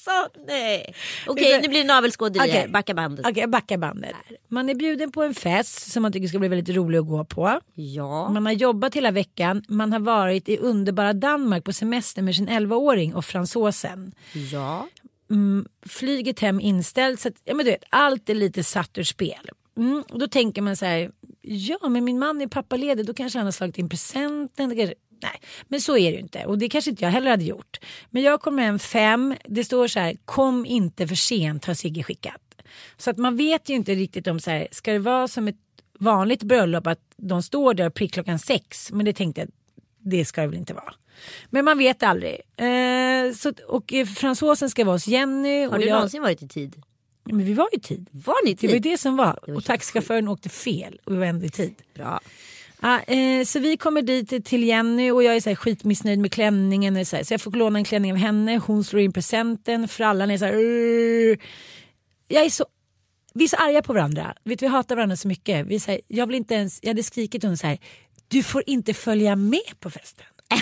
Så, 0.07 0.41
nej. 0.47 0.95
Okej, 1.27 1.61
nu 1.63 1.69
blir 1.69 1.79
det 1.79 1.87
navelskåderi 1.87 2.51
här. 2.51 2.59
Okej. 2.59 2.69
Backa 2.69 2.95
bandet. 2.95 3.27
Okej, 3.27 3.47
backar 3.47 3.79
bandet. 3.79 4.15
Man 4.49 4.69
är 4.69 4.75
bjuden 4.75 5.13
på 5.13 5.23
en 5.23 5.35
fest 5.35 5.93
som 5.93 6.03
man 6.03 6.13
tycker 6.13 6.29
ska 6.29 6.39
bli 6.39 6.49
väldigt 6.49 6.77
rolig 6.77 6.99
att 6.99 7.07
gå 7.07 7.25
på. 7.25 7.61
Ja. 7.75 8.29
Man 8.29 8.47
har 8.47 8.53
jobbat 8.53 8.95
hela 8.95 9.11
veckan. 9.11 9.65
Man 9.69 9.93
har 9.93 10.01
varit 10.01 10.49
i 10.49 10.59
underbara 10.59 11.13
Danmark 11.13 11.65
på 11.65 11.73
semester 11.73 12.23
med 12.23 12.35
sin 12.35 12.49
11-åring 12.49 13.15
och 13.15 13.25
fransosen. 13.25 14.13
Ja. 14.53 14.89
Mm, 15.31 15.67
flyget 15.87 16.41
hem 16.41 16.61
inställt. 16.61 17.21
Så 17.21 17.29
att, 17.29 17.35
ja, 17.45 17.55
men 17.55 17.67
du 17.67 17.71
vet, 17.71 17.85
allt 17.91 18.31
är 18.31 18.35
lite 18.35 18.65
satt 18.65 18.99
ur 18.99 19.05
spel. 19.05 19.51
Mm, 19.77 20.03
och 20.11 20.19
då 20.19 20.29
tänker 20.29 20.63
man 20.63 20.77
så 20.77 20.85
här. 20.85 21.11
Ja, 21.43 21.89
men 21.89 22.05
min 22.05 22.19
man 22.19 22.41
är 22.41 22.47
pappaledig. 22.47 23.07
Då 23.07 23.15
kanske 23.15 23.39
han 23.39 23.47
har 23.47 23.53
slagit 23.53 23.79
in 23.79 23.89
presenten. 23.89 24.93
Det 25.21 25.27
nej, 25.27 25.41
men 25.69 25.81
så 25.81 25.97
är 25.97 26.11
det 26.11 26.17
ju 26.17 26.23
inte. 26.23 26.45
Och 26.45 26.59
det 26.59 26.69
kanske 26.69 26.91
inte 26.91 27.05
jag 27.05 27.11
heller 27.11 27.31
hade 27.31 27.45
gjort. 27.45 27.79
Men 28.11 28.23
jag 28.23 28.41
kommer 28.41 28.63
hem 28.63 28.79
fem. 28.79 29.35
Det 29.45 29.65
står 29.65 29.89
så 29.89 30.01
här. 30.01 30.17
Kom 30.25 30.67
inte 30.67 31.09
för 31.09 31.15
sent 31.15 31.65
har 31.65 31.75
Sigge 31.75 32.03
skickat. 32.03 32.43
Så 32.97 33.11
att 33.11 33.19
man 33.19 33.37
vet 33.37 33.69
ju 33.69 33.75
inte 33.75 33.95
riktigt 33.95 34.27
om 34.27 34.41
så 34.41 34.51
här. 34.51 34.69
Ska 34.71 34.93
det 34.93 34.99
vara 34.99 35.29
som 35.29 35.49
ett 35.49 35.57
vanligt 35.99 36.43
bröllop 36.43 36.87
att 36.87 37.01
de 37.17 37.43
står 37.43 37.75
där 37.75 37.91
prick 37.91 38.13
klockan 38.13 38.39
sex. 38.39 38.93
Men 38.93 39.05
det 39.07 39.13
tänkte 39.13 39.41
jag. 39.41 39.51
Det 39.99 40.25
ska 40.25 40.41
det 40.41 40.47
väl 40.47 40.57
inte 40.57 40.75
vara. 40.75 40.95
Men 41.51 41.65
man 41.65 41.79
vet 41.79 42.03
aldrig. 42.03 42.41
Eh, 42.57 43.33
så, 43.35 43.53
och 43.69 43.93
eh, 43.93 44.07
fransosen 44.07 44.71
ska 44.71 44.85
vara 44.85 44.95
hos 44.95 45.07
Jenny. 45.07 45.65
Har 45.67 45.79
du 45.79 45.85
jag, 45.85 45.95
någonsin 45.95 46.23
varit 46.23 46.43
i 46.43 46.49
tid? 46.49 46.83
Men 47.25 47.45
vi 47.45 47.55
var 47.55 47.69
i 47.73 47.81
tid. 47.81 48.09
Var 48.11 48.45
ni 48.45 48.51
i 48.51 48.55
Det 48.55 48.61
tid? 48.61 48.71
var 48.71 48.75
ju 48.75 48.81
det 48.81 48.99
som 48.99 49.17
var. 49.17 49.39
var 49.47 49.55
Och 49.57 49.65
taxichauffören 49.65 50.29
åkte 50.29 50.49
fel 50.49 51.01
och 51.05 51.13
vi 51.13 51.17
var 51.17 51.27
ändå 51.27 51.47
i 51.47 51.51
tid. 51.51 51.75
Bra. 51.95 52.21
Ah, 52.81 53.01
eh, 53.01 53.45
så 53.45 53.59
vi 53.59 53.77
kommer 53.77 54.03
dit 54.03 54.45
till 54.45 54.65
Jenny 54.65 55.11
och 55.11 55.23
jag 55.23 55.37
är 55.37 55.41
så 55.41 55.51
här 55.51 55.57
skitmissnöjd 55.57 56.19
med 56.19 56.33
klänningen. 56.33 56.97
och 56.97 57.07
Så, 57.07 57.17
här, 57.17 57.25
så 57.25 57.35
jag 57.35 57.41
får 57.41 57.51
låna 57.51 57.79
en 57.79 57.85
klänning 57.85 58.13
av 58.13 58.19
henne. 58.19 58.61
Hon 58.67 58.85
slår 58.85 59.03
in 59.03 59.13
presenten. 59.13 59.89
Frallan 59.89 60.31
är 60.31 60.39
så 60.39 60.45
här. 60.45 60.55
"Urr." 60.55 61.39
Jag 62.29 62.45
är 62.45 62.51
så 62.51 62.67
vi 63.35 63.45
är 63.45 63.49
så 63.49 63.57
arga 63.57 63.83
på 63.83 63.93
varandra. 63.93 64.35
Vet, 64.45 64.63
vi 64.63 64.67
hatar 64.67 64.97
varandra 64.97 65.17
så 65.17 65.29
mycket. 65.29 65.67
Vi 65.67 65.81
så 65.81 65.91
här, 65.91 66.01
jag, 66.09 66.27
vill 66.27 66.37
inte 66.37 66.55
ens, 66.55 66.79
jag 66.83 66.91
hade 66.91 67.03
skrikit 67.03 67.41
till 67.41 67.49
honom 67.49 67.57
så 67.57 67.67
här. 67.67 67.79
Du 68.29 68.43
får 68.43 68.63
inte 68.67 68.95
följa 68.95 69.37
med 69.37 69.81
på 69.81 69.91
festen. 69.91 70.27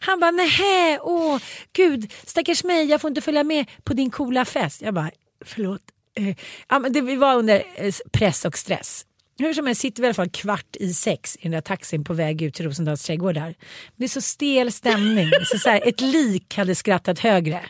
Han 0.00 0.20
bara 0.20 0.30
nähä, 0.30 0.98
åh 1.02 1.38
gud 1.72 2.12
stackars 2.24 2.64
mig 2.64 2.84
jag 2.84 3.00
får 3.00 3.08
inte 3.08 3.20
följa 3.20 3.44
med 3.44 3.66
på 3.84 3.94
din 3.94 4.10
coola 4.10 4.44
fest. 4.44 4.82
Jag 4.82 4.94
bara 4.94 5.10
förlåt. 5.44 5.82
Eh, 6.14 6.36
ja, 6.68 6.78
men 6.78 6.92
det, 6.92 7.00
vi 7.00 7.16
var 7.16 7.36
under 7.36 7.64
eh, 7.76 7.94
press 8.12 8.44
och 8.44 8.58
stress. 8.58 9.06
Hur 9.38 9.54
som 9.54 9.66
helst 9.66 9.80
sitter 9.80 10.02
vi 10.02 10.06
i 10.06 10.08
alla 10.08 10.14
fall 10.14 10.30
kvart 10.30 10.76
i 10.76 10.94
sex 10.94 11.36
i 11.36 11.42
den 11.42 11.52
där 11.52 11.60
taxin 11.60 12.04
på 12.04 12.14
väg 12.14 12.42
ut 12.42 12.54
till 12.54 12.64
Rosendals 12.64 13.02
trädgårdar. 13.04 13.54
Det 13.96 14.04
är 14.04 14.08
så 14.08 14.20
stel 14.20 14.72
stämning. 14.72 15.30
Så 15.44 15.58
så 15.58 15.70
här, 15.70 15.88
ett 15.88 16.00
lik 16.00 16.56
hade 16.56 16.74
skrattat 16.74 17.18
högre. 17.18 17.60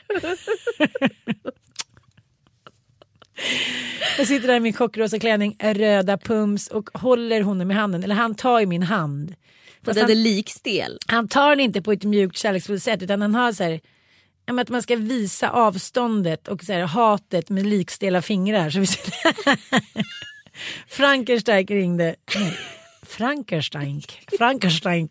Jag 4.18 4.26
sitter 4.26 4.48
där 4.48 4.56
i 4.56 4.60
min 4.60 4.72
chockrosa 4.72 5.18
klänning, 5.18 5.56
röda 5.60 6.18
pums 6.18 6.68
och 6.68 6.90
håller 6.94 7.40
honom 7.40 7.70
i 7.70 7.74
handen. 7.74 8.04
Eller 8.04 8.14
han 8.14 8.34
tar 8.34 8.60
i 8.60 8.66
min 8.66 8.82
hand. 8.82 9.34
Fast 9.84 10.00
den 10.00 10.10
är 10.10 10.14
likstel. 10.14 10.98
han 11.06 11.28
tar 11.28 11.50
den 11.50 11.60
inte 11.60 11.82
på 11.82 11.92
ett 11.92 12.04
mjukt 12.04 12.36
kärleksfullt 12.36 12.82
sätt 12.82 13.02
utan 13.02 13.22
han 13.22 13.34
har 13.34 13.52
så 13.52 13.64
här 13.64 13.80
att 14.46 14.68
man 14.68 14.82
ska 14.82 14.96
visa 14.96 15.50
avståndet 15.50 16.48
och 16.48 16.64
så 16.64 16.72
här, 16.72 16.80
hatet 16.80 17.50
med 17.50 17.66
likstela 17.66 18.22
fingrar. 18.22 18.70
Så 18.70 18.80
vi 18.80 18.86
Frankenstein 20.88 21.66
ringde. 21.66 22.14
Nej, 22.34 22.58
Frankenstein. 23.02 24.02
Frankenstein. 24.38 25.08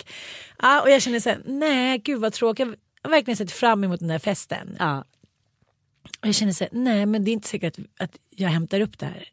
Ja, 0.61 0.81
och 0.81 0.89
jag 0.89 1.01
känner 1.01 1.19
så 1.19 1.29
här, 1.29 1.41
nej 1.45 1.97
gud 1.97 2.21
vad 2.21 2.33
tråkigt. 2.33 2.67
Jag 3.01 3.09
har 3.09 3.15
verkligen 3.15 3.37
sett 3.37 3.51
fram 3.51 3.83
emot 3.83 3.99
den 3.99 4.09
där 4.09 4.19
festen. 4.19 4.75
Ja. 4.79 5.03
Och 6.21 6.27
jag 6.27 6.35
känner 6.35 6.53
så 6.53 6.63
här, 6.63 6.71
nej 6.73 7.05
men 7.05 7.23
det 7.25 7.31
är 7.31 7.33
inte 7.33 7.47
säkert 7.47 7.79
att, 7.79 7.85
att 7.97 8.17
jag 8.29 8.49
hämtar 8.49 8.79
upp 8.79 8.99
det 8.99 9.05
här. 9.05 9.29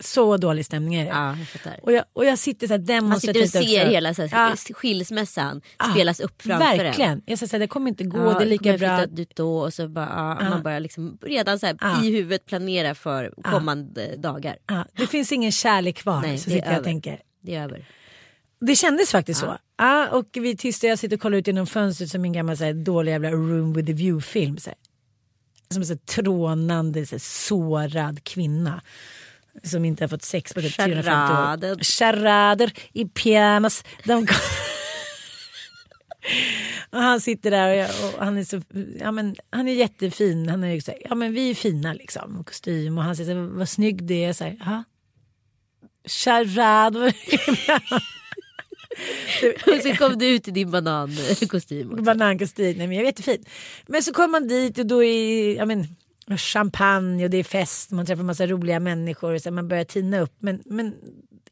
Så 0.00 0.36
dålig 0.36 0.66
stämning 0.66 0.94
är 0.94 1.04
det. 1.04 1.10
ja, 1.10 1.36
jag. 1.64 1.74
Och, 1.84 1.92
jag, 1.92 2.04
och 2.12 2.24
jag 2.24 2.38
sitter 2.38 2.66
så 2.66 2.72
här 2.72 2.78
Man 2.78 2.86
sitter 2.86 2.94
och 2.94 3.02
demonstrativt 3.02 3.50
ser 3.50 3.80
också. 3.82 3.90
hela 3.92 4.14
så 4.14 4.26
här, 4.26 4.48
Ja. 4.50 4.74
skilsmässan 4.74 5.60
Ah, 5.76 5.90
spelas 5.92 6.20
upp 6.20 6.42
framför 6.42 6.66
en. 6.66 6.78
Verkligen. 6.78 7.22
Jag 7.26 7.38
säger 7.38 7.58
det 7.58 7.66
kommer 7.66 7.88
inte 7.88 8.04
gå, 8.04 8.18
Ja, 8.18 8.38
det 8.38 8.44
är 8.44 8.48
lika 8.48 8.78
bra. 8.78 9.04
ut 9.04 9.36
då 9.36 9.58
och 9.58 9.74
så 9.74 9.88
bara, 9.88 10.08
ja, 10.16 10.38
Ja. 10.40 10.50
man 10.50 10.62
börjar 10.62 10.80
liksom 10.80 11.18
redan 11.22 11.58
så 11.58 11.66
här, 11.66 11.76
Ja. 11.80 12.04
i 12.04 12.10
huvudet 12.10 12.46
planera 12.46 12.94
för 12.94 13.34
kommande 13.42 14.16
dagar. 14.16 14.56
Ja, 14.66 14.84
det 14.96 15.06
finns 15.06 15.32
ingen 15.32 15.52
kärlek 15.52 15.96
kvar. 15.96 16.20
Nej, 16.20 16.38
så 16.38 16.50
sitter 16.50 16.70
jag 16.70 16.78
och 16.78 16.84
tänker. 16.84 17.20
Det 17.40 17.54
är 17.54 17.62
över. 17.64 17.86
Det 18.60 18.76
kändes 18.76 19.10
faktiskt 19.10 19.40
så. 19.40 19.56
Ja, 19.78 20.08
och 20.08 20.26
vi 20.32 20.56
tysta, 20.56 20.86
jag 20.86 20.98
sitter 20.98 21.16
och 21.16 21.22
kollar 21.22 21.38
ut 21.38 21.46
genom 21.46 21.66
fönstret 21.66 22.10
som 22.10 22.24
en 22.24 22.32
gammal 22.32 22.56
så 22.56 22.64
här, 22.64 22.72
dålig 22.72 23.12
jävla 23.12 23.30
room 23.30 23.72
with 23.72 23.90
a 23.90 23.94
view 23.94 24.22
film. 24.26 24.58
Så 24.58 24.70
här. 24.70 24.76
Som 25.70 25.82
en 25.82 25.86
så 25.86 25.92
här, 25.92 25.98
trånande, 26.22 27.06
så 27.06 27.14
här, 27.14 27.20
sårad 27.20 28.24
kvinna. 28.24 28.82
Som 29.62 29.84
inte 29.84 30.04
har 30.04 30.08
fått 30.08 30.22
sex 30.22 30.54
på 30.54 30.60
typ 30.60 30.76
350 30.76 31.66
år. 31.66 31.84
Charader. 31.84 32.72
I 32.92 33.04
pyjamas. 33.04 33.84
De 34.04 34.26
och 36.90 37.00
han 37.00 37.20
sitter 37.20 37.50
där 37.50 37.90
och, 38.04 38.14
och 38.14 38.24
han 38.24 38.38
är 38.38 38.44
så, 38.44 38.62
ja 39.00 39.12
men 39.12 39.36
han 39.50 39.68
är 39.68 39.74
jättefin. 39.74 40.48
Han 40.48 40.64
är 40.64 40.80
så 40.80 40.90
här, 40.90 41.00
ja 41.04 41.14
men 41.14 41.32
vi 41.32 41.50
är 41.50 41.54
fina 41.54 41.92
liksom. 41.92 42.40
Och 42.40 42.46
kostym 42.46 42.98
och 42.98 43.04
han 43.04 43.16
säger 43.16 43.30
så 43.30 43.36
här, 43.36 43.46
vad 43.46 43.68
snygg 43.68 44.04
du 44.04 44.14
är. 44.14 44.32
Så 44.32 44.44
här, 44.44 44.56
ja. 44.60 44.84
Charader. 46.06 47.14
Och 49.66 49.82
så 49.82 49.96
kom 49.96 50.18
du 50.18 50.26
ut 50.26 50.48
i 50.48 50.50
din 50.50 50.70
banankostym. 50.70 52.04
Banankostym, 52.04 52.78
nej 52.78 52.86
men 52.86 52.96
jag 52.96 53.02
är 53.02 53.06
jättefin. 53.06 53.44
Men 53.86 54.02
så 54.02 54.12
kommer 54.12 54.28
man 54.28 54.48
dit 54.48 54.78
och 54.78 54.86
då 54.86 55.04
är 55.04 55.56
ja, 55.56 55.64
men, 55.64 55.96
champagne 56.36 57.24
och 57.24 57.30
det 57.30 57.36
är 57.36 57.44
fest. 57.44 57.90
Man 57.90 58.06
träffar 58.06 58.22
massa 58.22 58.46
roliga 58.46 58.80
människor 58.80 59.34
och 59.34 59.42
så 59.42 59.50
man 59.50 59.68
börjar 59.68 59.84
tina 59.84 60.20
upp. 60.20 60.34
Men, 60.38 60.62
men 60.66 60.94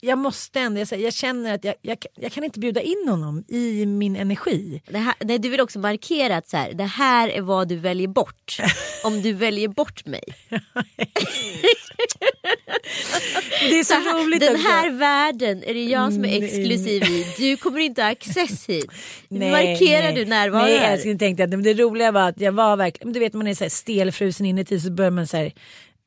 jag 0.05 0.19
måste 0.19 0.61
ändå, 0.61 0.81
jag, 0.81 1.01
jag 1.01 1.15
känner 1.15 1.55
att 1.55 1.65
jag, 1.65 1.75
jag, 1.83 1.99
jag 2.15 2.33
kan 2.33 2.45
inte 2.45 2.61
bjuda 2.61 2.81
in 2.81 3.09
honom 3.09 3.45
i 3.49 3.87
min 3.87 4.17
energi. 4.17 4.83
Det 4.87 4.99
här, 4.99 5.15
nej, 5.21 5.39
du 5.39 5.49
vill 5.49 5.61
också 5.61 5.79
markera 5.79 6.37
att 6.37 6.49
så 6.49 6.57
här, 6.57 6.73
det 6.73 6.85
här 6.85 7.29
är 7.29 7.41
vad 7.41 7.69
du 7.69 7.77
väljer 7.77 8.09
bort. 8.09 8.57
Om 9.05 9.23
du 9.23 9.33
väljer 9.33 9.69
bort 9.69 10.07
mig. 10.07 10.23
Det 13.61 13.79
är 13.79 13.85
så, 13.85 13.95
här, 13.95 14.25
roligt 14.25 14.41
den 14.41 14.55
också. 14.55 14.69
här 14.69 14.91
världen 14.91 15.63
är 15.63 15.75
det 15.75 15.85
jag 15.85 16.13
som 16.13 16.25
är 16.25 16.29
Nej. 16.29 16.45
exklusiv 16.45 17.03
i. 17.03 17.27
Du 17.39 17.57
kommer 17.57 17.81
inte 17.81 18.03
ha 18.03 18.11
access 18.11 18.69
hit. 18.69 18.91
Nej, 19.29 19.51
markerar 19.51 20.03
nej. 20.03 20.15
du 20.15 20.25
närvaro 20.25 20.63
Nej 20.63 20.79
här. 20.79 20.93
älskling 20.93 21.19
tänkte 21.19 21.43
jag 21.43 21.47
inte. 21.47 21.57
Men 21.57 21.65
det 21.65 21.83
roliga 21.83 22.13
var 22.13 22.29
att 22.29 22.41
jag 22.41 22.53
var 22.53 22.77
verkligen, 22.77 23.13
du 23.13 23.21
vet 23.21 23.33
man 23.33 23.47
är 23.47 23.55
så 23.55 23.65
här 23.65 23.69
stelfrusen 23.69 24.47
inuti 24.47 24.81
så 24.81 24.91
börjar 24.91 25.11
man 25.11 25.27
så 25.27 25.37
här 25.37 25.53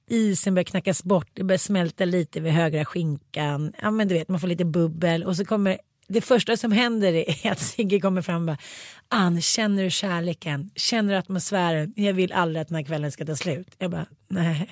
isen 0.07 0.53
börjar 0.53 0.63
knackas 0.63 1.03
bort, 1.03 1.27
det 1.33 1.43
börjar 1.43 1.57
smälta 1.57 2.05
lite 2.05 2.39
vid 2.39 2.53
högra 2.53 2.85
skinkan. 2.85 3.73
Ja 3.81 3.91
men 3.91 4.07
du 4.07 4.13
vet 4.15 4.29
man 4.29 4.39
får 4.39 4.47
lite 4.47 4.65
bubbel 4.65 5.23
och 5.23 5.35
så 5.37 5.45
kommer 5.45 5.77
det 6.07 6.21
första 6.21 6.57
som 6.57 6.71
händer 6.71 7.13
är 7.13 7.51
att 7.51 7.59
Sigge 7.59 7.99
kommer 7.99 8.21
fram 8.21 8.41
och 8.41 8.45
bara 8.45 8.57
Ann, 9.07 9.41
känner 9.41 9.83
du 9.83 9.89
kärleken? 9.91 10.69
Känner 10.75 11.13
du 11.13 11.19
atmosfären? 11.19 11.93
Jag 11.95 12.13
vill 12.13 12.31
aldrig 12.31 12.61
att 12.61 12.67
den 12.67 12.75
här 12.75 12.83
kvällen 12.83 13.11
ska 13.11 13.25
ta 13.25 13.35
slut. 13.35 13.67
Jag 13.77 13.91
bara, 13.91 14.05
nej. 14.27 14.69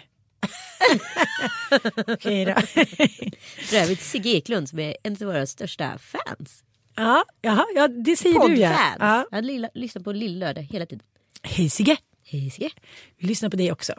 Okej 2.07 2.45
då. 2.45 2.53
För 3.65 3.77
övrigt 3.77 4.01
Sigge 4.01 4.29
Eklund 4.29 4.69
som 4.69 4.79
är 4.79 4.97
en 5.03 5.13
av 5.13 5.19
våra 5.19 5.45
största 5.45 5.97
fans. 5.97 6.63
ja, 6.95 7.23
jaha, 7.41 7.65
ja, 7.75 7.87
det 7.87 8.15
säger 8.15 8.47
du 8.49 8.55
ja. 8.55 8.69
Poddfans. 8.69 8.97
ja. 8.99 9.25
Han 9.31 9.47
lyssnar 9.73 10.03
på 10.03 10.11
Lill-lördag 10.11 10.61
hela 10.61 10.85
tiden. 10.85 11.03
Hej 11.43 11.69
Sigge. 11.69 11.97
Hej 12.25 12.49
Sigge. 12.49 12.69
Vi 13.17 13.27
lyssnar 13.27 13.49
på 13.49 13.57
det 13.57 13.71
också. 13.71 13.93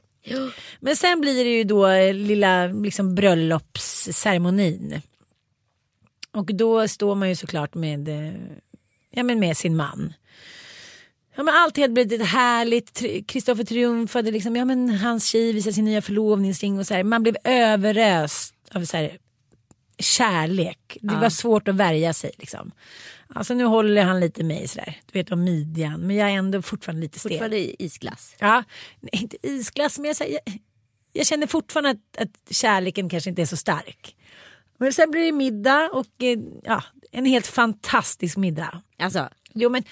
Men 0.80 0.96
sen 0.96 1.20
blir 1.20 1.44
det 1.44 1.50
ju 1.50 1.64
då 1.64 1.86
eh, 1.86 2.14
lilla 2.14 2.66
liksom, 2.66 3.14
bröllopsceremonin. 3.14 5.00
Och 6.32 6.54
då 6.54 6.88
står 6.88 7.14
man 7.14 7.28
ju 7.28 7.36
såklart 7.36 7.74
med, 7.74 8.08
eh, 8.08 8.34
ja, 9.10 9.22
men 9.22 9.40
med 9.40 9.56
sin 9.56 9.76
man. 9.76 10.12
Ja, 11.36 11.42
men 11.42 11.54
allt 11.54 11.76
hade 11.76 11.92
blivit 11.92 12.26
härligt. 12.26 13.02
Kristoffer 13.26 13.64
triumfade. 13.64 14.30
Liksom, 14.30 14.56
ja, 14.56 14.64
men 14.64 14.90
hans 14.90 15.26
tjej 15.26 15.52
visade 15.52 15.72
sin 15.72 15.84
nya 15.84 16.02
förlovningsring. 16.02 16.78
Och 16.78 16.86
så 16.86 16.94
här. 16.94 17.04
Man 17.04 17.22
blev 17.22 17.36
överöst 17.44 18.54
av 18.74 18.84
så 18.84 18.96
här, 18.96 19.18
kärlek. 19.98 20.96
Det 21.00 21.16
var 21.16 21.30
svårt 21.30 21.68
att 21.68 21.74
värja 21.74 22.12
sig. 22.12 22.30
Liksom. 22.38 22.72
Alltså, 23.34 23.54
nu 23.54 23.64
håller 23.64 24.02
han 24.02 24.20
lite 24.20 24.44
mig 24.44 24.68
sådär, 24.68 25.00
du 25.12 25.18
vet 25.18 25.32
om 25.32 25.44
midjan. 25.44 26.00
Men 26.00 26.16
jag 26.16 26.30
är 26.30 26.34
ändå 26.34 26.62
fortfarande 26.62 27.02
lite 27.02 27.18
stel. 27.18 27.30
Fortfarande 27.32 27.82
isglass. 27.82 28.36
Ja, 28.38 28.64
nej, 29.00 29.22
inte 29.22 29.36
isglass 29.42 29.98
men 29.98 30.14
jag, 30.18 30.30
jag, 30.30 30.58
jag 31.12 31.26
känner 31.26 31.46
fortfarande 31.46 31.90
att, 31.90 32.22
att 32.22 32.54
kärleken 32.56 33.08
kanske 33.08 33.30
inte 33.30 33.42
är 33.42 33.46
så 33.46 33.56
stark. 33.56 34.16
Men 34.78 34.92
sen 34.92 35.10
blir 35.10 35.24
det 35.24 35.32
middag 35.32 35.90
och 35.92 36.22
eh, 36.22 36.38
ja, 36.62 36.82
en 37.10 37.24
helt 37.24 37.46
fantastisk 37.46 38.36
middag. 38.36 38.82
Alltså, 38.98 39.28
Jo 39.54 39.70
men, 39.70 39.82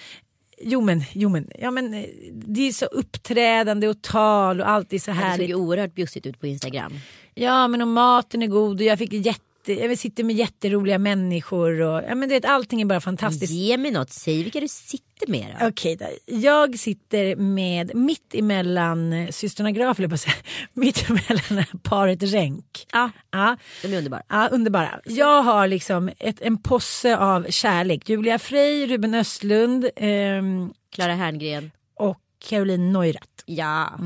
jo 0.60 0.80
men, 0.80 1.04
jo 1.12 1.28
men, 1.28 1.50
ja 1.58 1.70
men 1.70 1.94
eh, 1.94 2.06
det 2.32 2.68
är 2.68 2.72
så 2.72 2.86
uppträdande 2.86 3.88
och 3.88 4.02
tal 4.02 4.60
och 4.60 4.68
allt 4.68 4.92
är 4.92 4.98
så 4.98 5.10
det 5.10 5.16
såg 5.16 5.24
härligt. 5.24 5.50
ju 5.50 5.54
oerhört 5.54 5.94
bjussigt 5.94 6.26
ut 6.26 6.40
på 6.40 6.46
Instagram. 6.46 6.92
Ja 7.34 7.68
men 7.68 7.82
och 7.82 7.88
maten 7.88 8.42
är 8.42 8.46
god 8.46 8.80
och 8.80 8.86
jag 8.86 8.98
fick 8.98 9.12
jätte, 9.12 9.40
jag 9.68 9.98
sitter 9.98 10.24
med 10.24 10.36
jätteroliga 10.36 10.98
människor 10.98 11.80
och 11.80 12.02
ja 12.08 12.14
men 12.14 12.28
du 12.28 12.34
vet 12.34 12.44
allting 12.44 12.80
är 12.80 12.84
bara 12.86 13.00
fantastiskt. 13.00 13.52
Ge 13.52 13.76
mig 13.76 13.90
något, 13.90 14.10
säg 14.10 14.42
vilka 14.42 14.60
du 14.60 14.68
sitter 14.68 15.26
med 15.26 15.56
då. 15.60 15.66
Okej 15.66 15.96
då. 15.96 16.06
Jag 16.26 16.78
sitter 16.78 17.36
med 17.36 17.94
mitt 17.94 18.34
emellan 18.34 19.12
eh, 19.12 19.28
systrarna 19.28 19.70
Graf, 19.70 19.98
eller 19.98 20.16
säga, 20.16 20.34
mitt 20.72 21.10
emellan 21.10 21.64
paret 21.82 22.22
Ränk. 22.22 22.86
Ja, 22.92 23.10
Ja, 23.30 23.56
de 23.82 23.88
är 23.94 23.98
underbara. 23.98 24.22
ja, 24.28 24.48
underbara. 24.52 25.00
Jag 25.04 25.42
har 25.42 25.66
liksom 25.68 26.10
ett, 26.18 26.40
en 26.40 26.62
posse 26.62 27.16
av 27.16 27.46
kärlek. 27.50 28.08
Julia 28.08 28.38
Frey, 28.38 28.86
Ruben 28.86 29.14
Östlund 29.14 29.88
ehm, 29.96 30.72
Clara 30.94 31.14
Herngren. 31.14 31.70
och 31.96 32.18
Caroline 32.48 32.92
Neurath. 32.92 33.26
Ja. 33.46 33.98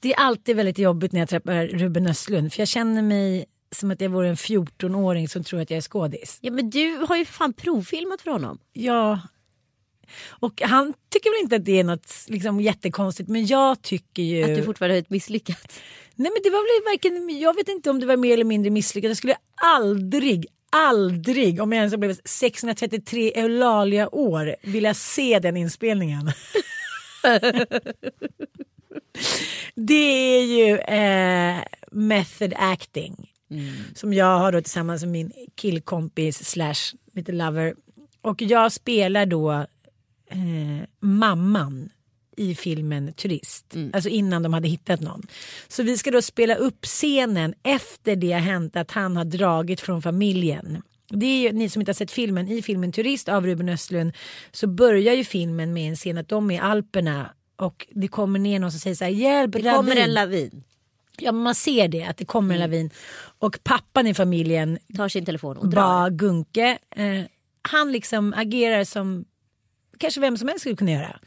Det 0.00 0.12
är 0.12 0.16
alltid 0.18 0.56
väldigt 0.56 0.78
jobbigt 0.78 1.12
när 1.12 1.20
jag 1.20 1.28
träffar 1.28 1.66
Ruben 1.66 2.06
Östlund 2.06 2.52
för 2.52 2.60
jag 2.60 2.68
känner 2.68 3.02
mig 3.02 3.44
som 3.70 3.90
att 3.90 4.00
jag 4.00 4.08
vore 4.08 4.28
en 4.28 4.36
14-åring 4.36 5.28
som 5.28 5.44
tror 5.44 5.60
att 5.60 5.70
jag 5.70 5.76
är 5.76 5.80
skådis. 5.80 6.38
ja 6.40 6.50
men 6.50 6.70
du 6.70 6.96
har 7.08 7.16
ju 7.16 7.24
fan 7.24 7.52
provfilmat 7.52 8.22
för 8.22 8.30
honom. 8.30 8.58
Ja. 8.72 9.20
Och 10.28 10.62
han 10.62 10.94
tycker 11.08 11.30
väl 11.30 11.42
inte 11.42 11.56
att 11.56 11.64
det 11.64 11.80
är 11.80 11.84
något 11.84 12.12
liksom, 12.26 12.60
jättekonstigt 12.60 13.28
men 13.28 13.46
jag 13.46 13.82
tycker 13.82 14.22
ju... 14.22 14.42
Att 14.42 14.54
du 14.56 14.62
fortfarande 14.62 14.94
har 14.94 15.00
ett 15.00 15.10
misslyckat. 15.10 15.80
Nej 16.14 16.32
men 16.34 16.42
det 16.42 16.50
var 16.50 16.58
väl 16.58 16.92
varken, 16.92 17.38
jag 17.38 17.54
vet 17.54 17.68
inte 17.68 17.90
om 17.90 18.00
det 18.00 18.06
var 18.06 18.16
mer 18.16 18.34
eller 18.34 18.44
mindre 18.44 18.70
misslyckat. 18.70 19.08
Jag 19.08 19.16
skulle 19.16 19.36
aldrig, 19.54 20.46
aldrig 20.70 21.62
om 21.62 21.72
jag 21.72 21.78
ens 21.78 21.96
blivit 21.96 22.28
633 22.28 23.32
Eulalia 23.34 24.14
år 24.14 24.56
vilja 24.62 24.94
se 24.94 25.38
den 25.38 25.56
inspelningen. 25.56 26.32
det 29.74 30.36
är 30.36 30.44
ju 30.44 30.78
eh, 30.78 31.64
method 31.90 32.54
acting. 32.56 33.30
Som 33.94 34.14
jag 34.14 34.38
har 34.38 34.52
då 34.52 34.60
tillsammans 34.60 35.02
med 35.02 35.12
min 35.12 35.32
killkompis 35.54 36.50
slash 36.50 36.96
lite 37.14 37.32
lover. 37.32 37.74
Och 38.20 38.42
jag 38.42 38.72
spelar 38.72 39.26
då 39.26 39.52
eh, 40.30 40.88
mamman 41.00 41.90
i 42.36 42.54
filmen 42.54 43.12
Turist. 43.12 43.74
Alltså 43.92 44.08
innan 44.08 44.42
de 44.42 44.52
hade 44.52 44.68
hittat 44.68 45.00
någon. 45.00 45.26
Så 45.68 45.82
vi 45.82 45.98
ska 45.98 46.10
då 46.10 46.22
spela 46.22 46.54
upp 46.54 46.84
scenen 46.84 47.54
efter 47.62 48.16
det 48.16 48.32
har 48.32 48.40
hänt 48.40 48.76
att 48.76 48.90
han 48.90 49.16
har 49.16 49.24
dragit 49.24 49.80
från 49.80 50.02
familjen. 50.02 50.82
Det 51.10 51.26
är 51.26 51.40
ju, 51.42 51.52
ni 51.52 51.68
som 51.68 51.82
inte 51.82 51.90
har 51.90 51.94
sett 51.94 52.10
filmen, 52.10 52.48
i 52.48 52.62
filmen 52.62 52.92
Turist 52.92 53.28
av 53.28 53.46
Ruben 53.46 53.68
Östlund 53.68 54.12
så 54.52 54.66
börjar 54.66 55.14
ju 55.14 55.24
filmen 55.24 55.72
med 55.72 55.88
en 55.88 55.96
scen 55.96 56.18
att 56.18 56.28
de 56.28 56.50
är 56.50 56.54
i 56.54 56.58
Alperna 56.58 57.30
och 57.56 57.86
det 57.90 58.08
kommer 58.08 58.38
ner 58.38 58.58
någon 58.58 58.70
som 58.70 58.80
säger 58.80 58.96
så 58.96 59.04
här 59.04 59.10
hjälp 59.10 59.52
Det 59.52 59.62
kommer 59.62 59.90
ravin." 59.90 60.04
en 60.04 60.14
lavin. 60.14 60.64
Ja 61.20 61.32
man 61.32 61.54
ser 61.54 61.88
det 61.88 62.04
att 62.04 62.16
det 62.16 62.24
kommer 62.24 62.54
en 62.54 62.60
lavin 62.60 62.90
och 63.38 63.58
pappan 63.64 64.06
i 64.06 64.14
familjen 64.14 64.78
Tar 64.96 65.08
sin 65.08 65.24
telefon 65.24 65.56
och 65.56 65.68
drar. 65.68 65.82
Ba 65.82 66.08
Gunke. 66.08 66.78
Eh, 66.96 67.24
han 67.62 67.92
liksom 67.92 68.34
agerar 68.36 68.84
som 68.84 69.24
kanske 69.98 70.20
vem 70.20 70.36
som 70.36 70.48
helst 70.48 70.60
skulle 70.60 70.76
kunna 70.76 70.92
göra. 70.92 71.18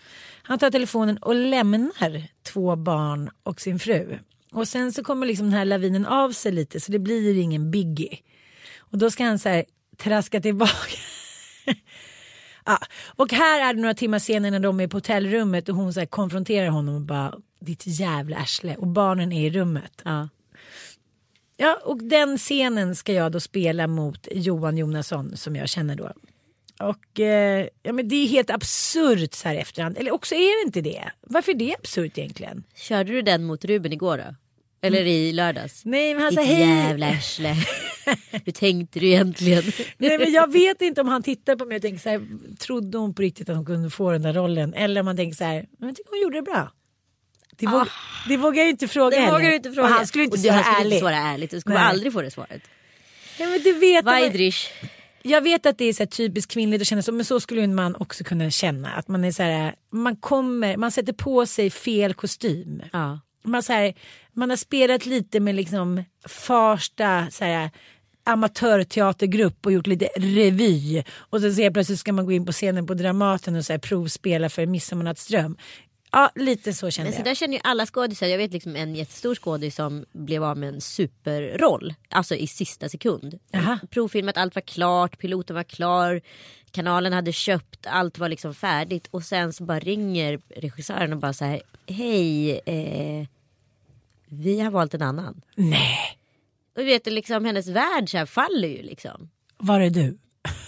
Han 0.44 0.60
tar 0.60 0.72
telefonen 0.72 1.18
och 1.18 1.36
lämnar 1.36 2.28
två 2.44 2.76
barn 2.76 3.30
och 3.44 3.62
sin 3.62 3.80
fru. 3.80 4.18
Och 4.52 4.68
sen 4.68 4.92
så 4.92 5.04
kommer 5.04 5.28
liksom 5.28 5.46
den 5.46 5.54
här 5.54 5.66
lavinen 5.66 6.06
av 6.06 6.32
sig 6.32 6.52
lite 6.52 6.80
så 6.80 6.92
det 6.92 7.00
blir 7.00 7.38
ingen 7.38 7.72
biggie. 7.72 8.18
Och 8.78 8.98
då 8.98 9.12
ska 9.12 9.24
han 9.24 9.40
så 9.40 9.50
här 9.50 9.66
traska 9.98 10.42
tillbaka. 10.42 10.98
ja. 12.66 12.78
Och 13.16 13.32
här 13.32 13.70
är 13.70 13.74
det 13.74 13.82
några 13.82 13.94
timmar 13.94 14.20
senare 14.20 14.52
när 14.52 14.60
de 14.60 14.80
är 14.80 14.88
på 14.88 14.98
hotellrummet 14.98 15.70
och 15.70 15.76
hon 15.76 15.94
så 15.94 16.06
konfronterar 16.06 16.70
honom 16.70 16.96
och 16.96 17.02
bara 17.02 17.36
ditt 17.62 17.84
jävla 17.88 18.38
arsle 18.38 18.76
och 18.76 18.88
barnen 18.88 19.32
är 19.32 19.48
i 19.48 19.50
rummet. 19.50 20.02
Ja. 20.04 20.30
Ja, 21.58 21.80
och 21.84 22.04
den 22.04 22.38
scenen 22.38 22.96
ska 22.96 23.14
jag 23.14 23.32
då 23.32 23.40
spela 23.40 23.88
mot 23.88 24.28
Johan 24.32 24.78
Jonasson 24.78 25.38
som 25.38 25.56
jag 25.56 25.70
känner 25.70 25.96
då. 25.96 26.12
Och 26.80 27.20
eh, 27.20 27.68
ja, 27.84 27.94
men 27.94 28.08
det 28.08 28.16
är 28.16 28.28
helt 28.28 28.50
absurt 28.50 29.34
så 29.34 29.48
här 29.48 29.56
efterhand. 29.56 29.98
Eller 29.98 30.12
också 30.12 30.36
är 30.36 30.64
det 30.64 30.68
inte 30.68 30.82
det. 30.82 31.12
Varför 31.22 31.52
är 31.52 31.56
det 31.56 31.76
absurt 31.76 32.18
egentligen? 32.18 32.64
Körde 32.76 33.12
du 33.12 33.22
den 33.22 33.44
mot 33.44 33.66
Ruben 33.66 33.94
igår 33.94 34.18
då? 34.18 34.36
Eller 34.82 35.06
i 35.06 35.32
lördags? 35.32 35.86
Nej 35.86 36.14
men 36.14 36.24
han 36.24 36.34
säger 36.34 36.66
hej. 36.66 36.88
jävla 36.88 37.10
arsle. 37.10 37.56
Hur 38.46 38.52
tänkte 38.52 39.00
du 39.00 39.08
egentligen? 39.08 39.64
Nej 39.98 40.18
men 40.18 40.32
jag 40.32 40.52
vet 40.52 40.82
inte 40.82 41.02
om 41.02 41.08
han 41.08 41.24
tittar 41.24 41.56
på 41.56 41.66
mig 41.66 41.76
och 41.76 41.82
tänker 41.82 42.00
så 42.00 42.10
här. 42.10 42.28
Trodde 42.60 42.98
hon 42.98 43.14
på 43.14 43.22
riktigt 43.22 43.50
att 43.50 43.56
hon 43.56 43.66
kunde 43.66 43.90
få 43.90 44.12
den 44.12 44.22
där 44.22 44.34
rollen? 44.34 44.74
Eller 44.74 45.02
om 45.02 45.08
han 45.08 45.18
tänker 45.18 45.36
så 45.36 45.44
här. 45.44 45.66
Men 45.80 45.90
jag 45.90 45.96
tycker 45.96 46.10
hon 46.10 46.22
gjorde 46.22 46.38
det 46.38 46.42
bra. 46.42 46.72
Det, 47.58 47.68
våg, 47.68 47.88
det 48.28 48.38
vågar 48.38 48.62
jag 48.62 48.70
inte 48.70 48.88
fråga 48.88 49.32
Det 49.42 49.48
du 49.50 49.56
inte 49.56 49.72
fråga. 49.72 49.88
Och 49.88 49.94
han 49.94 50.08
skulle 50.08 50.24
inte 50.24 50.38
svara 50.38 50.54
han 50.54 50.64
skulle 50.64 50.78
ärligt. 50.80 50.94
inte 50.94 51.00
svara 51.00 51.16
ärligt. 51.16 51.52
Du 51.52 51.60
skulle 51.60 51.76
Nej. 51.76 51.90
aldrig 51.90 52.14
få 52.14 52.22
det 52.22 52.32
svaret. 52.32 52.62
Ja, 53.38 53.48
men 53.48 53.64
du 53.64 53.74
vet, 53.74 54.06
Vajdrish. 54.06 54.68
Jag 55.24 55.42
vet 55.42 55.66
att 55.66 55.78
det 55.78 55.86
är 55.86 55.94
så 55.94 56.06
typiskt 56.06 56.52
kvinnligt 56.52 56.82
att 56.82 56.88
känna 56.88 57.02
så, 57.02 57.12
men 57.12 57.26
så 57.26 57.40
skulle 57.40 57.62
en 57.62 57.76
man 57.76 57.96
också 57.96 58.24
kunna 58.24 58.50
känna. 58.50 58.92
Att 58.92 59.08
man 59.08 59.24
är 59.24 59.32
så 59.32 59.44
här, 59.44 59.76
man 59.92 60.16
kommer, 60.16 60.78
man 60.78 60.92
sätter 60.92 61.14
på 61.14 61.46
sig 61.46 61.70
fel 61.70 62.14
kostym. 62.14 62.82
Ja. 62.94 63.20
Man, 63.44 63.64
så 63.64 63.74
här, 63.74 63.94
man 64.34 64.50
har 64.50 64.58
spelat 64.58 65.06
lite 65.06 65.40
med 65.40 65.56
liksom 65.56 66.04
Farsta 66.28 67.28
så 67.32 67.46
här, 67.46 67.70
amatörteatergrupp 68.24 69.66
och 69.66 69.72
gjort 69.72 69.88
lite 69.88 70.10
revy. 70.16 71.04
Och 71.14 71.42
sen 71.42 71.56
så 71.56 71.72
plötsligt 71.72 72.00
ska 72.00 72.14
man 72.14 72.26
gå 72.26 72.32
in 72.32 72.46
på 72.46 72.52
scenen 72.52 72.88
på 72.88 72.94
Dramaten 72.94 73.56
och 73.56 73.66
så 73.66 73.74
här, 73.74 73.78
provspela 73.78 74.50
för 74.50 74.66
Midsommarnattsdröm. 74.66 75.58
Ja, 76.12 76.32
lite 76.36 76.74
så 76.74 76.90
kände 76.92 77.10
Men 77.10 77.14
så 77.16 77.20
jag. 77.20 77.26
där 77.26 77.36
känner 77.36 77.54
ju 77.54 77.62
alla 77.64 77.86
skådisar. 77.86 78.28
Jag 78.28 78.38
vet 78.38 78.54
liksom 78.54 78.76
en 78.76 78.96
jättestor 78.96 79.36
skådis 79.36 79.76
som 79.76 80.06
blev 80.12 80.44
av 80.44 80.58
med 80.58 80.70
en 80.70 80.82
superroll. 80.82 81.94
Alltså 82.10 82.36
i 82.36 82.48
sista 82.48 82.90
sekund. 82.90 83.40
Jaha. 83.52 83.80
Provfilmat, 83.90 84.38
allt 84.38 84.56
var 84.56 84.62
klart, 84.62 85.18
piloten 85.20 85.56
var 85.56 85.64
klar. 85.64 86.22
Kanalen 86.72 87.14
hade 87.14 87.32
köpt, 87.34 87.86
allt 87.88 88.18
var 88.18 88.30
liksom 88.30 88.54
färdigt. 88.54 89.08
Och 89.12 89.24
sen 89.24 89.54
så 89.54 89.64
bara 89.64 89.80
ringer 89.80 90.40
regissören 90.56 91.14
och 91.14 91.20
bara 91.20 91.34
så 91.34 91.46
här. 91.46 91.62
Hej, 91.88 92.52
eh, 92.66 93.28
vi 94.28 94.60
har 94.60 94.72
valt 94.72 94.94
en 94.94 95.02
annan. 95.02 95.42
Nej, 95.56 96.18
Och 96.76 96.82
du 96.82 96.86
vet 96.86 97.06
liksom 97.06 97.46
hennes 97.46 97.68
värld 97.68 98.10
så 98.10 98.18
här 98.18 98.26
faller 98.26 98.68
ju 98.68 98.82
liksom. 98.82 99.30
var 99.58 99.80
är 99.80 99.90
du? 99.90 100.18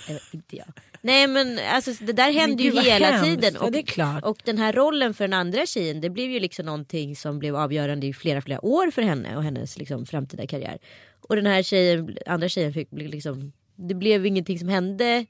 Eller, 0.09 0.21
inte 0.31 0.57
jag. 0.57 0.67
Nej 1.05 1.27
men 1.27 1.59
alltså 1.71 1.91
det 1.99 2.13
där 2.13 2.31
händer 2.31 2.63
ju 2.63 2.81
hela 2.81 3.07
hemskt. 3.07 3.23
tiden. 3.23 3.57
Ja, 3.61 3.69
det 3.69 3.79
är 3.79 3.83
klart. 3.83 4.23
och 4.23 4.37
den 4.43 4.57
här 4.57 4.73
rollen 4.73 5.13
för 5.13 5.23
den 5.23 5.33
andra 5.33 5.65
tjejen 5.65 6.01
det 6.01 6.09
blev 6.09 6.29
ju 6.29 6.39
liksom 6.39 6.65
någonting 6.65 7.15
som 7.15 7.39
blev 7.39 7.55
avgörande 7.55 8.07
i 8.07 8.13
flera 8.13 8.41
flera 8.41 8.65
år 8.65 8.91
för 8.91 9.01
henne 9.01 9.37
och 9.37 9.43
hennes 9.43 9.77
liksom 9.77 10.05
framtida 10.05 10.47
karriär. 10.47 10.77
Och 11.21 11.35
den 11.35 11.45
här 11.45 11.63
tjejen, 11.63 12.17
andra 12.25 12.49
tjejen 12.49 12.73
fick 12.73 12.87
liksom, 12.91 13.51
det 13.75 13.95
blev 13.95 14.25
ingenting 14.25 14.59
som 14.59 14.67
hände. 14.69 15.25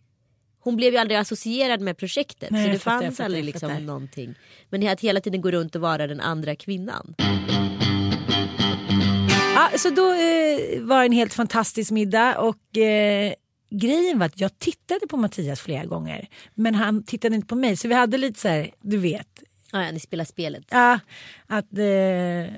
Hon 0.59 0.75
blev 0.75 0.93
ju 0.93 0.99
aldrig 0.99 1.19
associerad 1.19 1.81
med 1.81 1.97
projektet 1.97 2.51
Nej, 2.51 2.65
så 2.65 2.71
det 2.71 2.79
fanns 2.79 3.17
fattar, 3.17 3.25
aldrig 3.25 3.43
liksom 3.43 3.69
fattar. 3.69 3.81
någonting. 3.83 4.35
Men 4.69 4.87
att 4.87 5.01
hela 5.01 5.21
tiden 5.21 5.41
gå 5.41 5.51
runt 5.51 5.75
och 5.75 5.81
vara 5.81 6.07
den 6.07 6.19
andra 6.19 6.55
kvinnan. 6.55 7.15
Ja, 9.55 9.69
så 9.77 9.89
då 9.89 10.11
eh, 10.11 10.81
var 10.81 10.99
det 10.99 11.05
en 11.05 11.11
helt 11.11 11.33
fantastisk 11.33 11.91
middag 11.91 12.39
och 12.39 12.77
eh, 12.77 13.33
grejen 13.73 14.19
var 14.19 14.25
att 14.25 14.41
jag 14.41 14.59
tittade 14.59 15.07
på 15.07 15.17
Mattias 15.17 15.61
flera 15.61 15.85
gånger. 15.85 16.27
Men 16.53 16.75
han 16.75 17.03
tittade 17.03 17.35
inte 17.35 17.47
på 17.47 17.55
mig 17.55 17.77
så 17.77 17.87
vi 17.87 17.93
hade 17.93 18.17
lite 18.17 18.39
så 18.39 18.47
här, 18.47 18.71
du 18.81 18.97
vet. 18.97 19.43
Ja, 19.71 19.85
ja, 19.85 19.91
ni 19.91 19.99
spelar 19.99 20.25
spelet. 20.25 20.63
Ja, 20.71 20.99
att 21.47 21.73
eh, 21.73 22.53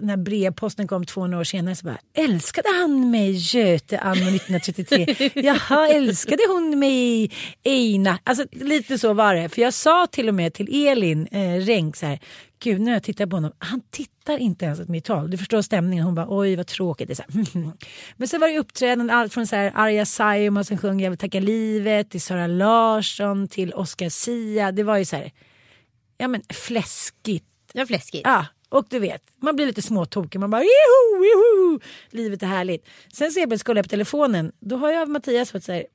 när 0.00 0.16
brevposten 0.16 0.88
kom 0.88 1.04
200 1.04 1.38
år 1.38 1.44
senare 1.44 1.74
så 1.74 1.86
bara 1.86 1.98
älskade 2.14 2.68
han 2.80 3.10
mig 3.10 3.30
Göte 3.30 3.98
anno 3.98 4.36
1933. 4.36 5.30
Jaha, 5.34 5.88
älskade 5.88 6.42
hon 6.48 6.78
mig 6.78 7.30
Eina? 7.62 8.18
Alltså 8.24 8.44
lite 8.52 8.98
så 8.98 9.12
var 9.12 9.34
det. 9.34 9.48
För 9.48 9.62
jag 9.62 9.74
sa 9.74 10.06
till 10.06 10.28
och 10.28 10.34
med 10.34 10.54
till 10.54 10.86
Elin 10.86 11.26
eh, 11.26 11.60
Renck 11.60 11.96
så 11.96 12.06
här. 12.06 12.18
Gud 12.64 12.80
när 12.80 12.92
jag 12.92 13.02
tittar 13.02 13.26
på 13.26 13.36
honom, 13.36 13.52
han 13.58 13.80
tittar 13.90 14.38
inte 14.38 14.64
ens 14.64 14.80
åt 14.80 14.88
mitt 14.88 15.08
håll. 15.08 15.30
Du 15.30 15.38
förstår 15.38 15.62
stämningen. 15.62 16.04
Hon 16.04 16.14
bara 16.14 16.26
oj 16.28 16.56
vad 16.56 16.66
tråkigt. 16.66 17.08
Det 17.08 17.12
är 17.12 17.14
så 17.14 17.22
här, 17.22 17.72
Men 18.16 18.28
så 18.28 18.38
var 18.38 18.48
det 18.48 18.58
uppträdanden 18.58 19.10
allt 19.10 19.34
från 19.34 19.46
så 19.46 19.56
här 19.56 19.72
Arja 19.74 20.06
Saijonmaa 20.06 20.64
som 20.64 20.78
sjöng 20.78 21.00
Jag 21.00 21.10
vill 21.10 21.18
tacka 21.18 21.40
livet 21.40 22.10
till 22.10 22.20
Sara 22.20 22.46
Larsson 22.46 23.48
till 23.48 23.74
Oscar 23.74 24.08
Sia. 24.08 24.72
Det 24.72 24.82
var 24.82 24.96
ju 24.96 25.04
så 25.04 25.16
här, 25.16 25.32
ja 26.18 26.28
men 26.28 26.42
fläskigt. 26.48 27.46
Var 27.74 27.86
fläskigt. 27.86 28.22
Ja, 28.24 28.46
och 28.68 28.86
du 28.90 28.98
vet, 28.98 29.22
man 29.42 29.56
blir 29.56 29.66
lite 29.66 29.82
småtokig. 29.82 30.40
Man 30.40 30.50
bara 30.50 30.62
joho, 30.62 31.24
joho, 31.24 31.80
livet 32.10 32.42
är 32.42 32.46
härligt. 32.46 32.86
Sen 33.12 33.30
så 33.30 33.40
jag 33.40 33.52
jag 33.66 33.84
på 33.84 33.88
telefonen, 33.88 34.52
då 34.60 34.76
har 34.76 34.90
jag 34.90 35.08
Mattias 35.08 35.52
fått 35.52 35.64
så 35.64 35.72
här, 35.72 35.86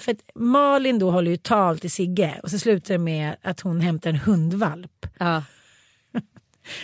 för 0.00 0.12
att 0.12 0.20
Malin 0.34 0.98
då 0.98 1.10
håller 1.10 1.30
ju 1.30 1.36
tal 1.36 1.78
till 1.78 1.90
Sigge 1.90 2.40
och 2.42 2.50
så 2.50 2.58
slutar 2.58 2.94
det 2.94 2.98
med 2.98 3.36
att 3.42 3.60
hon 3.60 3.80
hämtar 3.80 4.10
en 4.10 4.16
hundvalp. 4.16 5.06
Ja. 5.18 5.42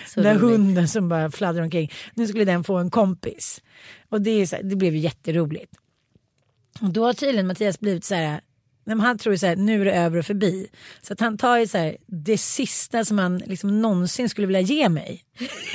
Så 0.07 0.20
den 0.20 0.24
där 0.24 0.41
roligt. 0.41 0.59
hunden 0.59 0.89
som 0.89 1.09
bara 1.09 1.30
fladdrar 1.30 1.62
omkring. 1.62 1.93
Nu 2.14 2.26
skulle 2.26 2.45
den 2.45 2.64
få 2.64 2.78
en 2.78 2.91
kompis. 2.91 3.62
Och 4.09 4.22
det, 4.22 4.30
är 4.30 4.47
så 4.47 4.57
här, 4.57 4.62
det 4.62 4.76
blev 4.76 4.95
ju 4.95 5.01
jätteroligt. 5.01 5.72
Och 6.80 6.91
då 6.91 7.05
har 7.05 7.12
tydligen 7.12 7.47
Mattias 7.47 7.80
blivit 7.80 8.05
så 8.05 8.14
här. 8.14 8.41
Han 8.86 9.18
tror 9.18 9.34
ju 9.34 9.39
så 9.39 9.47
här, 9.47 9.57
nu 9.57 9.80
är 9.80 9.84
det 9.84 9.93
över 9.93 10.18
och 10.18 10.26
förbi. 10.26 10.68
Så 11.03 11.12
att 11.12 11.20
han 11.20 11.39
tar 11.39 11.59
ju 11.59 11.66
så 11.66 11.78
här, 11.78 11.97
det 12.07 12.39
sista 12.39 13.05
som 13.05 13.18
han 13.18 13.39
liksom 13.39 13.82
någonsin 13.82 14.28
skulle 14.28 14.47
vilja 14.47 14.61
ge 14.61 14.89
mig. 14.89 15.24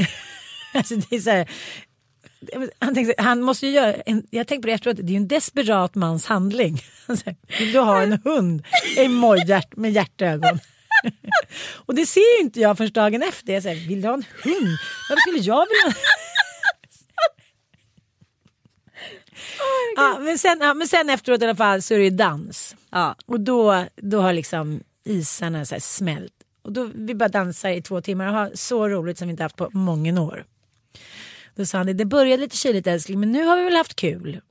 alltså 0.73 0.95
det 0.95 1.15
är 1.15 1.19
så 1.19 1.29
här, 1.29 1.49
han, 2.79 2.93
tänkte, 2.93 3.23
han 3.23 3.41
måste 3.41 3.67
ju 3.67 3.73
göra, 3.73 3.93
en, 3.93 4.27
jag 4.29 4.47
tänkte 4.47 4.61
på 4.61 4.67
det 4.67 4.73
efteråt, 4.73 4.97
det 4.97 5.03
är 5.03 5.13
ju 5.13 5.17
en 5.17 5.27
desperat 5.27 5.95
mans 5.95 6.25
handling. 6.25 6.81
Vill 7.59 7.71
du 7.71 7.79
ha 7.79 8.01
en 8.01 8.21
hund? 8.23 8.63
Emojhjärt 8.97 9.75
med 9.75 9.91
hjärtögon. 9.91 10.59
Och 11.85 11.95
det 11.95 12.05
ser 12.05 12.37
ju 12.39 12.43
inte 12.45 12.59
jag 12.59 12.77
först 12.77 12.93
dagen 12.93 13.23
efter. 13.23 13.53
Jag 13.53 13.63
säger, 13.63 13.87
vill 13.87 14.01
du 14.01 14.07
ha 14.07 14.13
en 14.13 14.25
hund? 14.43 14.77
Varför 15.09 15.21
skulle 15.21 15.39
jag 15.39 15.67
vilja 15.67 15.83
ha 15.83 15.93
ja, 19.95 20.19
men, 20.19 20.37
sen, 20.37 20.57
ja, 20.61 20.73
men 20.73 20.87
sen 20.87 21.09
efteråt 21.09 21.41
i 21.41 21.45
alla 21.45 21.55
fall 21.55 21.81
så 21.81 21.93
är 21.93 21.99
det 21.99 22.09
dans. 22.09 22.75
Ja. 22.89 23.15
Och 23.25 23.39
då, 23.39 23.85
då 23.95 24.21
har 24.21 24.33
liksom 24.33 24.83
isarna 25.03 25.65
så 25.65 25.75
smält. 25.79 26.33
Och 26.61 26.71
då, 26.71 26.89
vi 26.95 27.15
bara 27.15 27.29
dansar 27.29 27.69
i 27.69 27.81
två 27.81 28.01
timmar 28.01 28.27
och 28.27 28.33
har 28.33 28.51
så 28.53 28.89
roligt 28.89 29.17
som 29.17 29.27
vi 29.27 29.31
inte 29.31 29.43
haft 29.43 29.55
på 29.55 29.69
många 29.73 30.21
år. 30.21 30.45
Då 31.55 31.65
sa 31.65 31.77
han 31.77 31.87
det, 31.87 31.93
det 31.93 32.05
började 32.05 32.41
lite 32.41 32.57
kyligt 32.57 32.87
älskling 32.87 33.19
men 33.19 33.31
nu 33.31 33.43
har 33.43 33.57
vi 33.57 33.63
väl 33.63 33.75
haft 33.75 33.95
kul. 33.95 34.41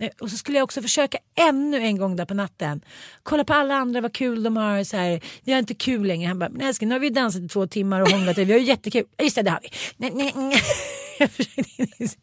Eh, 0.00 0.08
Och 0.20 0.30
så 0.30 0.36
skulle 0.36 0.58
jag 0.58 0.64
också 0.64 0.82
försöka 0.82 1.18
ännu 1.48 1.76
en 1.76 1.96
gång 1.98 2.16
där 2.16 2.24
på 2.24 2.34
natten. 2.34 2.80
Kolla 3.22 3.44
på 3.44 3.54
alla 3.54 3.74
andra 3.74 4.00
vad 4.00 4.12
kul 4.12 4.42
de 4.42 4.56
har. 4.56 4.84
Så 4.84 4.96
här, 4.96 5.20
jag 5.44 5.54
har 5.54 5.58
inte 5.58 5.74
kul 5.74 6.06
längre. 6.06 6.28
Han 6.28 6.38
bara, 6.38 6.50
men 6.50 6.60
älskling 6.66 6.88
nu 6.88 6.94
har 6.94 7.00
vi 7.00 7.10
dansat 7.10 7.42
i 7.42 7.48
två 7.48 7.66
timmar 7.66 8.00
och 8.00 8.08
hånglat. 8.10 8.38
Vi 8.38 8.52
har 8.52 8.58
ju 8.58 8.64
jättekul. 8.66 9.04
Just 9.22 9.36
det, 9.36 9.42
det 9.42 9.50
har 9.50 9.60
vi. 9.62 9.68
Nej, 9.96 10.10
nej, 10.14 10.32
nej. 10.36 10.62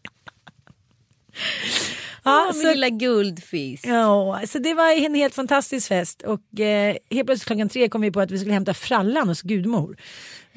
Ja, 2.24 2.52
min 2.54 2.62
så, 2.62 2.68
lilla 2.70 2.90
guldfis. 2.90 3.82
ja, 3.86 4.42
så 4.48 4.60
det 4.60 4.74
var 4.74 4.92
en 4.92 5.16
helt 5.16 5.36
fantastisk 5.36 5.88
fest 5.88 6.22
och 6.22 6.60
eh, 6.60 6.96
helt 7.12 7.26
plötsligt 7.26 7.48
klockan 7.48 7.70
tre 7.70 7.90
kom 7.90 8.02
vi 8.02 8.12
på 8.12 8.20
att 8.20 8.32
vi 8.32 8.38
skulle 8.40 8.54
hämta 8.54 8.74
frallan 8.74 9.28
hos 9.28 9.42
gudmor. 9.42 9.98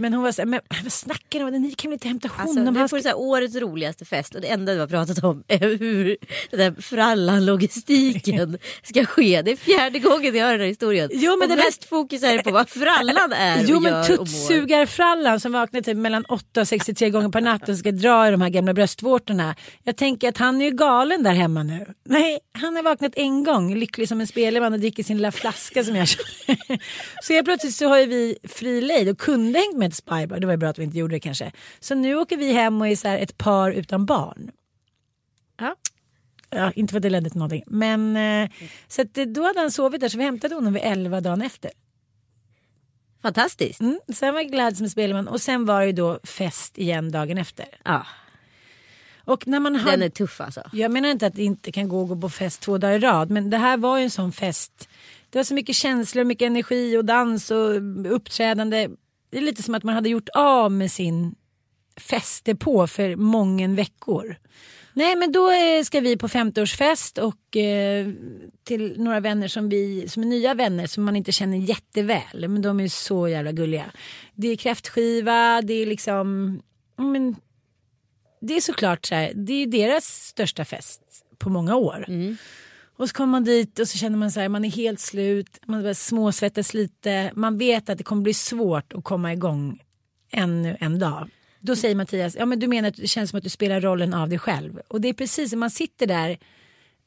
Men 0.01 0.13
hon 0.15 0.23
var 0.23 0.33
så 0.33 0.41
här, 0.43 0.47
men 0.47 0.61
vad 0.85 0.93
snackar 0.93 1.39
ni 1.39 1.45
om? 1.45 1.63
Ni 1.63 1.71
kan 1.73 1.91
väl 1.91 1.95
inte 1.95 2.09
hämta 2.09 2.29
Alltså, 2.29 2.59
honom? 2.59 2.75
du 2.75 2.81
Han 2.81 2.89
får 2.89 2.99
ska... 2.99 3.03
så 3.03 3.09
här, 3.09 3.19
årets 3.19 3.57
roligaste 3.57 4.05
fest 4.05 4.35
och 4.35 4.41
det 4.41 4.47
enda 4.49 4.75
du 4.75 4.81
har 4.81 4.87
pratat 4.87 5.25
om 5.25 5.45
är 5.49 5.59
hur 5.79 6.17
den 6.51 6.61
där 6.61 6.83
frallan-logistiken 6.83 8.59
ska 8.83 9.05
ske. 9.05 9.43
Det 9.43 9.51
är 9.51 9.57
fjärde 9.57 9.99
gången 9.99 10.35
jag 10.37 10.45
hör 10.45 10.53
den 10.53 10.61
här 10.61 10.67
historien. 10.69 11.11
Jo, 11.13 11.31
men 11.31 11.43
och 11.43 11.49
den 11.49 11.59
här- 11.59 11.65
mest 11.65 11.85
fokus 11.85 12.23
är 12.23 12.43
på 12.43 12.51
vad 12.51 12.69
frallan 12.69 13.33
är 13.33 13.65
Jo 13.67 13.77
och 13.77 13.83
men 13.83 14.05
tuttsugarfrallan 14.07 15.41
som 15.41 15.53
vaknar 15.53 15.81
typ 15.81 15.97
mellan 15.97 16.25
8 16.25 16.61
och 16.61 16.69
63 16.69 17.11
gånger 17.11 17.29
per 17.29 17.41
natt 17.41 17.69
och 17.69 17.77
ska 17.79 17.93
dra 17.93 18.29
i 18.29 18.31
de 18.31 18.41
här 18.41 18.49
gamla 18.51 18.75
bröstvårtorna. 18.75 19.55
Jag 19.85 19.97
tänker 19.97 20.29
att 20.29 20.39
han 20.39 20.61
är 20.61 20.65
ju 20.65 20.71
galen 20.71 21.23
där 21.23 21.33
hemma 21.35 21.63
nu. 21.63 21.87
Nej, 22.05 22.39
han 22.53 22.77
har 22.77 22.83
vaknat 22.83 23.13
en 23.17 23.45
gång, 23.45 23.75
lycklig 23.75 24.09
som 24.09 24.21
en 24.21 24.27
spelman 24.27 24.73
och 24.73 24.81
dricker 24.81 25.03
sin 25.03 25.17
lilla 25.17 25.33
flaska 25.33 25.85
som 25.85 25.97
jag 25.97 26.09
kör. 26.09 26.25
Så 27.23 27.33
helt 27.33 27.45
plötsligt 27.45 27.75
så 27.75 27.89
har 27.89 27.99
ju 27.99 28.07
vi 28.07 28.37
fri 28.49 28.81
lejd 28.81 29.09
och 29.09 29.19
kunde 29.19 29.59
hängt 29.59 29.77
med 29.77 29.90
ett 29.91 29.97
spybar. 29.97 30.41
Det 30.41 30.47
var 30.47 30.53
ju 30.53 30.57
bra 30.57 30.69
att 30.69 30.79
vi 30.79 30.85
inte 30.85 30.99
gjorde 30.99 31.17
det 31.17 31.21
kanske. 31.21 31.53
Så 31.81 31.95
nu 31.95 32.15
åker 32.17 32.37
vi 32.37 32.53
hem 32.53 32.81
och 32.81 32.89
är 32.89 32.97
så 32.97 33.09
här 33.09 33.19
ett 33.19 33.39
par 33.39 33.71
utan 33.71 34.07
barn. 34.07 34.51
Ja. 35.59 35.77
Ja, 36.51 36.73
inte 36.73 36.91
för 36.91 36.99
att 36.99 37.03
det 37.03 37.11
ledde 37.11 37.31
till 37.31 37.39
någonting. 37.39 37.65
Men 37.67 38.17
eh, 38.17 38.51
så 38.89 39.03
att, 39.03 39.15
då 39.15 39.43
hade 39.47 39.61
han 39.61 39.71
sovit 39.71 40.01
där 40.01 40.09
så 40.09 40.19
vi 40.19 40.25
hämtade 40.25 40.55
honom 40.55 40.73
vid 40.73 40.83
11 40.85 41.21
dagen 41.21 41.43
efter. 41.43 41.71
Fantastiskt. 43.23 43.81
Mm, 43.81 44.01
sen 44.15 44.35
var 44.35 44.41
jag 44.41 44.51
glad 44.51 44.77
som 44.77 44.89
spelman 44.89 45.29
och 45.29 45.41
sen 45.41 45.65
var 45.67 45.81
det 45.81 45.87
ju 45.87 45.93
då 45.93 46.21
fest 46.25 46.79
igen 46.79 47.13
dagen 47.13 47.39
efter. 47.39 47.67
Ja, 47.85 48.07
Och 49.25 49.47
när 49.47 49.61
man 49.61 49.77
har... 49.77 49.91
den 49.91 50.03
är 50.03 50.09
tuff 50.09 50.41
alltså. 50.41 50.63
Jag 50.73 50.91
menar 50.91 51.09
inte 51.09 51.27
att 51.27 51.35
det 51.35 51.43
inte 51.45 51.73
kan 51.73 51.89
gå 51.89 52.03
att 52.03 52.09
gå 52.09 52.17
på 52.17 52.29
fest 52.29 52.61
två 52.61 52.79
dagar 52.79 52.95
i 52.95 52.99
rad 52.99 53.31
men 53.31 53.51
det 53.51 53.57
här 53.59 53.77
var 53.77 53.99
ju 53.99 54.05
en 54.05 54.11
sån 54.11 54.33
fest. 54.33 54.89
Det 55.31 55.39
var 55.39 55.45
så 55.45 55.55
mycket 55.55 55.77
känslor, 55.77 56.25
mycket 56.25 56.47
energi 56.47 56.97
och 56.97 57.05
dans 57.05 57.51
och 57.51 57.77
uppträdande. 58.15 58.89
Det 59.31 59.39
är 59.39 59.43
lite 59.43 59.63
som 59.63 59.75
att 59.75 59.83
man 59.83 59.95
hade 59.95 60.09
gjort 60.09 60.29
av 60.35 60.73
med 60.73 60.93
sin 60.93 61.35
festdepå 61.97 62.87
för 62.87 63.17
många 63.17 63.69
veckor. 63.69 64.37
Nej 64.93 65.17
men 65.17 65.33
då 65.33 65.51
eh, 65.51 65.83
ska 65.85 66.01
vi 66.01 66.17
på 66.17 66.29
50-årsfest 66.29 67.19
och 67.19 67.57
eh, 67.57 68.09
till 68.65 69.01
några 69.01 69.21
vänner 69.21 69.49
som, 69.49 69.69
vi, 69.69 70.09
som 70.09 70.23
är 70.23 70.27
nya 70.27 70.55
vänner 70.55 70.87
som 70.87 71.05
man 71.05 71.17
inte 71.17 71.33
känner 71.33 71.57
jätteväl. 71.57 72.49
Men 72.49 72.63
de 72.63 72.81
är 72.81 72.89
så 72.89 73.29
jävla 73.29 73.53
gulliga. 73.53 73.93
Det 74.35 74.49
är 74.49 74.57
kräftskiva, 74.57 75.63
det 75.63 75.75
är 75.75 75.87
liksom... 75.87 76.61
Men, 76.97 77.37
det 78.41 78.55
är 78.55 78.61
såklart 78.61 79.07
så 79.07 79.15
här, 79.15 79.33
det 79.35 79.53
är 79.53 79.67
deras 79.67 80.05
största 80.05 80.65
fest 80.65 81.03
på 81.39 81.51
många 81.51 81.77
år. 81.77 82.05
Mm. 82.09 82.37
Och 83.01 83.09
så 83.09 83.15
kommer 83.15 83.31
man 83.31 83.45
dit 83.45 83.79
och 83.79 83.89
så 83.89 83.99
känner 83.99 84.19
man 84.19 84.31
så 84.31 84.41
här, 84.41 84.49
man 84.49 84.65
är 84.65 84.71
helt 84.71 85.01
slut, 85.01 85.61
man 85.67 85.81
börjar 85.81 85.95
småsvettas 85.95 86.75
lite. 86.75 87.33
Man 87.35 87.59
vet 87.59 87.89
att 87.89 87.99
det 87.99 88.05
kommer 88.05 88.23
bli 88.23 88.35
svårt 88.35 88.93
att 88.93 89.05
komma 89.05 89.33
igång 89.33 89.79
ännu 90.31 90.77
en 90.81 90.99
dag. 90.99 91.29
Då 91.61 91.77
säger 91.77 91.95
Mattias, 91.95 92.37
ja 92.39 92.47
men 92.47 92.59
du 92.61 92.67
menar 92.67 92.89
att 92.89 92.97
det 92.97 93.07
känns 93.07 93.31
som 93.31 93.37
att 93.37 93.43
du 93.43 93.51
spelar 93.51 93.81
rollen 93.81 94.15
av 94.15 94.29
dig 94.29 94.39
själv. 94.39 94.81
Och 94.89 95.01
det 95.01 95.09
är 95.09 95.13
precis, 95.13 95.55
man 95.55 95.71
sitter 95.71 96.07
där, 96.07 96.39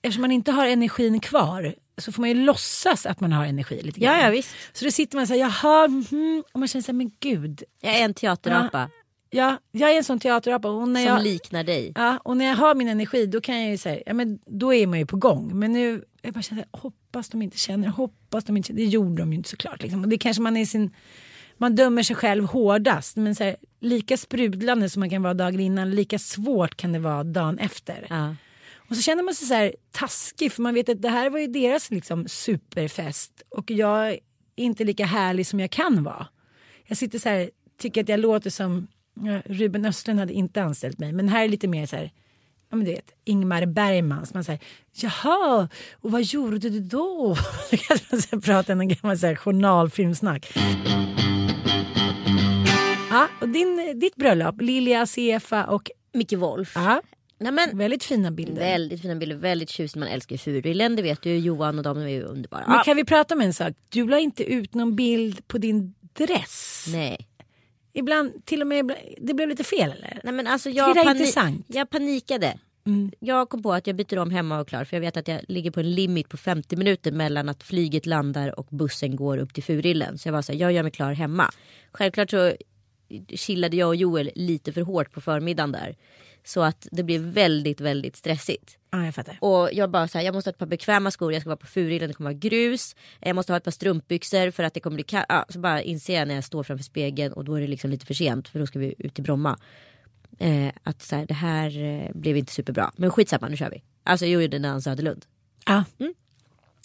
eftersom 0.02 0.22
man 0.22 0.32
inte 0.32 0.52
har 0.52 0.68
energin 0.68 1.20
kvar 1.20 1.76
så 1.98 2.12
får 2.12 2.22
man 2.22 2.30
ju 2.30 2.36
låtsas 2.36 3.06
att 3.06 3.20
man 3.20 3.32
har 3.32 3.46
energi 3.46 3.82
lite 3.82 4.00
grann. 4.00 4.20
Ja, 4.20 4.26
ja 4.26 4.30
visst. 4.30 4.50
Så 4.74 4.86
då 4.86 4.91
sitter 4.91 5.18
man 5.18 5.28
så 5.28 5.34
här, 5.34 5.39
jaha, 5.39 5.88
mhm, 5.88 6.44
och 6.52 6.60
man 6.60 6.68
känner 6.68 6.84
så 6.84 6.91
här, 6.91 6.98
men 6.98 7.12
gud. 7.20 7.64
Jag 7.82 8.00
är 8.00 8.06
en 8.06 8.14
teaterapa 8.14 8.89
Ja, 8.94 9.03
jag 9.34 9.92
är 9.92 9.98
en 9.98 10.04
sån 10.04 10.20
teaterapa 10.20 10.70
och 10.70 10.90
när 10.90 11.06
som 11.06 11.10
jag... 11.10 11.24
liknar 11.24 11.64
dig. 11.64 11.92
Ja, 11.96 12.20
och 12.24 12.38
när 12.38 12.46
jag 12.46 12.56
har 12.56 12.76
min 12.76 12.88
energi 12.88 13.26
då 13.26 13.42
kan 13.42 13.62
jag 13.62 13.72
ju 13.72 13.78
säga, 13.78 14.02
ja 14.06 14.14
men 14.14 14.40
då 14.46 14.74
är 14.74 14.88
man 14.88 15.00
ju 15.00 15.06
på 15.06 15.18
gång. 15.18 15.60
Men 15.60 15.74
nu, 15.74 16.04
jag 16.22 16.34
bara 16.34 16.42
känner, 16.42 16.66
hoppas 16.72 17.30
de 17.30 17.42
inte 17.42 17.58
känner, 17.58 17.88
hoppas 17.88 18.44
de 18.44 18.58
inte 18.58 18.68
känner. 18.68 18.82
Det 18.82 18.88
gjorde 18.88 19.22
de 19.22 19.32
ju 19.32 19.38
inte 19.38 19.50
såklart. 19.50 19.82
Liksom. 19.82 20.02
Och 20.02 20.10
det 20.10 20.18
kanske 20.18 20.42
man 20.42 20.58
är 20.58 20.66
sin, 20.66 20.96
man 21.58 21.76
dömer 21.76 22.04
sig 22.04 22.16
själv 22.16 22.46
hårdast. 22.46 23.16
Men 23.16 23.36
så 23.36 23.44
här, 23.44 23.56
lika 23.80 24.18
sprudlande 24.18 24.90
som 24.90 25.00
man 25.00 25.10
kan 25.10 25.22
vara 25.24 25.34
dagen 25.34 25.60
innan, 25.60 25.92
lika 25.92 26.20
svårt 26.20 26.76
kan 26.76 26.92
det 26.92 27.00
vara 27.00 27.24
dagen 27.24 27.60
efter. 27.60 28.08
Ja. 28.10 28.36
Och 28.90 28.96
så 28.96 29.02
känner 29.02 29.24
man 29.24 29.36
sig 29.36 29.48
så 29.48 29.54
här 29.54 29.76
taskig 29.92 30.52
för 30.52 30.62
man 30.62 30.74
vet 30.74 30.90
att 30.90 31.02
det 31.02 31.10
här 31.10 31.30
var 31.30 31.40
ju 31.40 31.48
deras 31.48 31.92
liksom 31.92 32.28
superfest. 32.28 33.44
Och 33.50 33.72
jag 33.72 34.10
är 34.10 34.20
inte 34.56 34.84
lika 34.84 35.06
härlig 35.06 35.48
som 35.48 35.60
jag 35.60 35.72
kan 35.72 36.04
vara. 36.04 36.28
Jag 36.86 36.98
sitter 36.98 37.20
så 37.20 37.30
här, 37.30 37.50
tycker 37.78 38.02
att 38.02 38.10
jag 38.10 38.20
låter 38.20 38.50
som 38.50 38.88
ja, 38.88 38.93
Ruben 39.45 39.86
Östlund 39.86 40.20
hade 40.20 40.34
inte 40.34 40.64
anställt 40.64 40.99
mig. 40.99 41.11
Men 41.14 41.30
här 41.30 41.43
är 41.43 41.47
lite 41.47 41.68
mer 41.68 41.86
så 41.86 41.95
här, 41.95 42.11
ja 42.70 42.76
men 42.76 42.86
du 42.86 42.91
vet, 42.91 43.11
Ingmar 43.26 43.66
Bergman. 43.66 44.26
Man 44.34 44.43
säger, 44.43 44.59
jaha, 44.91 45.70
och 45.93 46.11
vad 46.11 46.22
gjorde 46.22 46.70
du 46.70 46.80
då? 46.80 47.36
Då 47.72 47.78
kan 47.78 47.97
man 48.11 48.22
här 48.32 48.39
prata 48.39 48.74
en 48.74 48.88
gammal 48.88 49.18
så 49.18 49.28
här, 49.28 49.36
journalfilmsnack. 49.36 50.51
Ja, 53.09 53.28
och 53.41 53.49
din, 53.49 53.99
ditt 53.99 54.16
bröllop, 54.16 54.61
Lilja, 54.61 55.05
Sefa 55.05 55.64
och 55.66 55.91
Micke 56.14 56.34
Wolf. 56.34 56.72
ja, 56.76 57.01
Nej, 57.38 57.51
men, 57.51 57.78
väldigt 57.78 58.03
fina 58.03 58.32
bilder. 58.32 58.61
väldigt 58.61 59.01
fina 59.01 59.16
bilder, 59.16 59.36
väldigt 59.36 59.70
tjusigt. 59.70 59.95
Man 59.95 60.07
älskar 60.07 60.34
ju 60.34 60.38
Furillen, 60.38 60.95
det 60.95 61.01
vet 61.01 61.22
du. 61.22 61.38
Johan 61.38 61.78
och 61.78 61.84
de 61.84 61.97
är 61.97 62.07
ju 62.07 62.24
underbara. 62.24 62.64
Men 62.68 62.84
kan 62.84 62.97
vi 62.97 63.05
prata 63.05 63.36
om 63.36 63.41
en 63.41 63.53
sak? 63.53 63.74
Du 63.89 64.07
la 64.07 64.20
inte 64.20 64.43
ut 64.43 64.74
någon 64.74 64.95
bild 64.95 65.47
på 65.47 65.57
din 65.57 65.93
dress. 66.14 66.86
Nej. 66.93 67.28
Ibland, 67.94 68.46
till 68.46 68.62
och 68.62 68.68
med, 68.68 68.94
det 69.18 69.34
blev 69.34 69.50
lite 69.50 69.64
fel 69.64 69.91
eller? 69.91 70.20
Nej 70.24 70.34
men 70.34 70.48
alltså 70.48 70.70
jag, 70.70 70.96
det 70.96 71.00
är 71.00 71.04
pani- 71.06 71.64
jag 71.68 71.89
panikade. 71.89 72.58
Jag 73.20 73.50
kom 73.50 73.64
på 73.64 73.74
att 73.74 73.88
jag 73.88 73.96
byter 73.96 74.18
om 74.20 74.32
hemma 74.32 74.60
och 74.60 74.68
klar 74.68 74.84
för 74.86 74.96
jag 74.98 75.02
vet 75.02 75.18
att 75.18 75.28
jag 75.28 75.41
ligger 75.48 75.72
på 75.72 75.80
en 75.80 75.96
limit 75.96 76.30
på 76.30 76.38
50 76.38 76.76
minuter 76.76 77.12
mellan 77.12 77.50
att 77.50 77.64
flyget 77.64 78.06
landar 78.06 78.60
och 78.60 78.68
bussen 78.70 79.16
går 79.16 79.38
upp 79.38 79.54
till 79.54 79.64
Furillen. 79.64 80.18
Så 80.18 80.28
jag 80.28 80.34
var 80.34 80.41
så 80.41 80.52
här, 80.52 80.60
jag 80.60 80.72
gör 80.72 80.84
mig 80.84 80.91
klar 80.91 81.14
hemma. 81.14 81.52
Självklart 81.91 82.30
så 82.30 82.54
chillade 83.36 83.78
jag 83.78 83.88
och 83.88 83.96
Joel 83.96 84.32
lite 84.36 84.74
för 84.74 84.82
hårt 84.82 85.12
på 85.12 85.22
förmiddagen 85.22 85.72
där. 85.72 85.96
Så 86.44 86.62
att 86.62 86.88
det 86.91 87.04
blev 87.04 87.22
väldigt, 87.22 87.82
väldigt 87.82 88.16
stressigt. 88.16 88.78
Ja, 88.91 89.06
jag 89.06 89.16
fattar. 89.16 89.38
Och 89.41 89.70
jag 89.74 89.89
bara 89.89 90.08
så 90.08 90.18
här, 90.18 90.26
jag 90.26 90.34
måste 90.34 90.48
ha 90.48 90.52
ett 90.52 90.58
par 90.58 90.66
bekväma 90.66 91.12
skor, 91.12 91.34
jag 91.34 91.41
ska 91.41 91.50
vara 91.50 91.58
på 91.58 91.68
Furillen, 91.68 92.08
det 92.08 92.14
kommer 92.14 92.30
vara 92.30 92.39
grus. 92.39 92.96
Jag 93.20 93.36
måste 93.36 93.54
ha 93.54 93.58
ett 93.58 93.64
par 93.64 93.72
strumpbyxor 93.72 94.52
för 94.52 94.64
att 94.64 94.74
det 94.74 94.80
kommer 94.80 94.96
bli 94.96 95.04
kallt. 95.04 95.26
Ja, 95.30 95.46
så 95.50 95.60
bara 95.60 95.82
inser 95.82 96.20
jag 96.20 96.28
när 96.28 96.36
jag 96.36 96.44
står 96.44 96.64
framför 96.64 96.84
spegeln 96.84 97.34
och 97.34 97.46
då 97.46 97.56
är 97.56 97.62
det 97.62 97.68
liksom 97.68 97.89
lite 97.89 98.06
för 98.06 98.14
sent 98.14 98.48
för 98.48 98.60
då 98.60 98.68
ska 98.68 98.80
vi 98.80 98.96
ut 98.98 99.14
till 99.14 99.24
Bromma. 99.24 99.60
Eh, 100.39 100.70
att 100.84 101.02
så 101.02 101.16
här, 101.16 101.26
det 101.26 101.34
här 101.34 101.84
eh, 101.84 102.12
blev 102.14 102.38
inte 102.38 102.54
superbra. 102.54 102.91
Men 102.96 103.12
skitsamma, 103.12 103.48
nu 103.48 103.58
kör 103.58 103.70
vi. 103.70 103.84
Alltså 104.04 104.26
jag 104.26 104.44
gjorde 104.44 104.68
han 104.68 104.82
Söderlund. 104.82 105.26
Ja. 105.66 105.84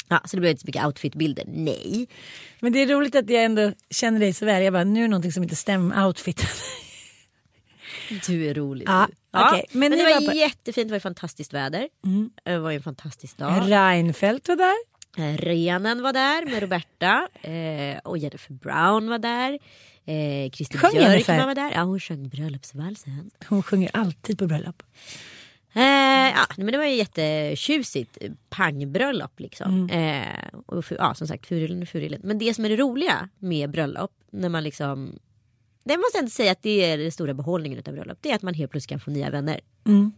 Ja, 0.09 0.21
så 0.25 0.37
det 0.37 0.41
blev 0.41 0.51
inte 0.51 0.61
så 0.61 0.67
mycket 0.67 0.87
outfitbilder. 0.87 1.45
Nej. 1.47 2.09
Men 2.61 2.73
det 2.73 2.79
är 2.79 2.87
roligt 2.87 3.15
att 3.15 3.31
jag 3.31 3.45
ändå 3.45 3.73
känner 3.91 4.21
dig 4.21 4.33
så 4.33 4.45
väl. 4.45 4.63
Jag 4.63 4.73
bara, 4.73 4.85
nu 4.85 5.01
är 5.01 5.03
det 5.03 5.09
någonting 5.09 5.33
som 5.33 5.43
inte 5.43 5.57
stämmer 5.57 6.07
outfiten. 6.07 6.49
Du 8.27 8.47
är 8.47 8.55
rolig. 8.55 8.89
Ja, 8.89 9.09
du. 9.39 9.49
okej. 9.57 9.67
Men 9.73 9.81
Men, 9.91 9.99
det 9.99 10.05
var 10.05 10.11
var, 10.11 10.19
på- 10.21 10.25
Mm. 10.25 10.37
jättefint, 10.39 10.89
det 10.89 10.93
var 10.95 10.99
fantastiskt 11.01 11.53
väder. 11.55 11.89
Det 12.45 12.59
var 12.59 12.71
ju 12.71 12.77
en 12.77 12.83
fantastisk 12.83 13.37
dag. 13.39 13.63
Reinfeldt 13.71 14.49
var 14.49 14.57
där. 14.57 14.77
Eh, 15.19 15.37
Renen 15.37 16.03
var 16.03 16.13
där 16.13 16.45
med 16.51 16.61
Roberta 16.63 17.29
eh, 17.43 17.99
och 18.05 18.19
Jennifer 18.19 18.53
Brown 18.55 19.09
var 19.09 19.19
där. 19.19 19.59
Eh, 20.07 20.51
Kristin 20.51 20.81
Sjöng? 20.81 20.93
Björkman 20.93 21.47
var 21.47 21.55
där. 21.55 21.73
Ja, 21.75 21.83
hon 21.83 22.01
sjöng 22.01 22.29
bröllopsvalsen. 22.29 23.31
Hon 23.49 23.63
sjunger 23.63 23.91
alltid 23.93 24.39
på 24.39 24.47
bröllop. 24.47 24.83
Eh, 25.75 25.83
ja, 26.29 26.47
men 26.57 26.67
det 26.67 26.79
var 26.79 26.85
ju 26.85 26.95
jättetjusigt 26.95 28.19
pangbröllop 28.51 29.41
liksom. 29.41 29.91
Eh, 29.91 30.59
och 30.67 30.85
ja, 30.91 31.15
som 31.15 31.27
sagt 31.27 31.47
furillen 31.47 31.83
och 31.83 31.89
furillen. 31.89 32.21
Men 32.25 32.39
det 32.39 32.55
som 32.55 32.65
är 32.65 32.69
det 32.69 32.77
roliga 32.77 33.29
med 33.39 33.71
bröllop 33.71 34.11
när 34.33 34.49
man 34.49 34.65
liksom 34.65 35.19
det 35.85 35.97
måste 35.97 36.19
jag 36.19 36.23
inte 36.23 36.35
säga 36.35 36.53
att 36.53 36.63
det 36.63 36.85
är 36.85 36.99
den 36.99 37.13
stora 37.13 37.35
behållningen 37.35 37.83
av 37.87 37.93
bröllop. 37.93 38.19
Det 38.21 38.31
är 38.31 38.35
att 38.35 38.43
man 38.43 38.55
helt 38.55 38.71
plötsligt 38.71 38.89
kan 38.91 39.01
få 39.01 39.11
nya 39.11 39.31
vänner. 39.31 39.61
Mm. 39.87 40.13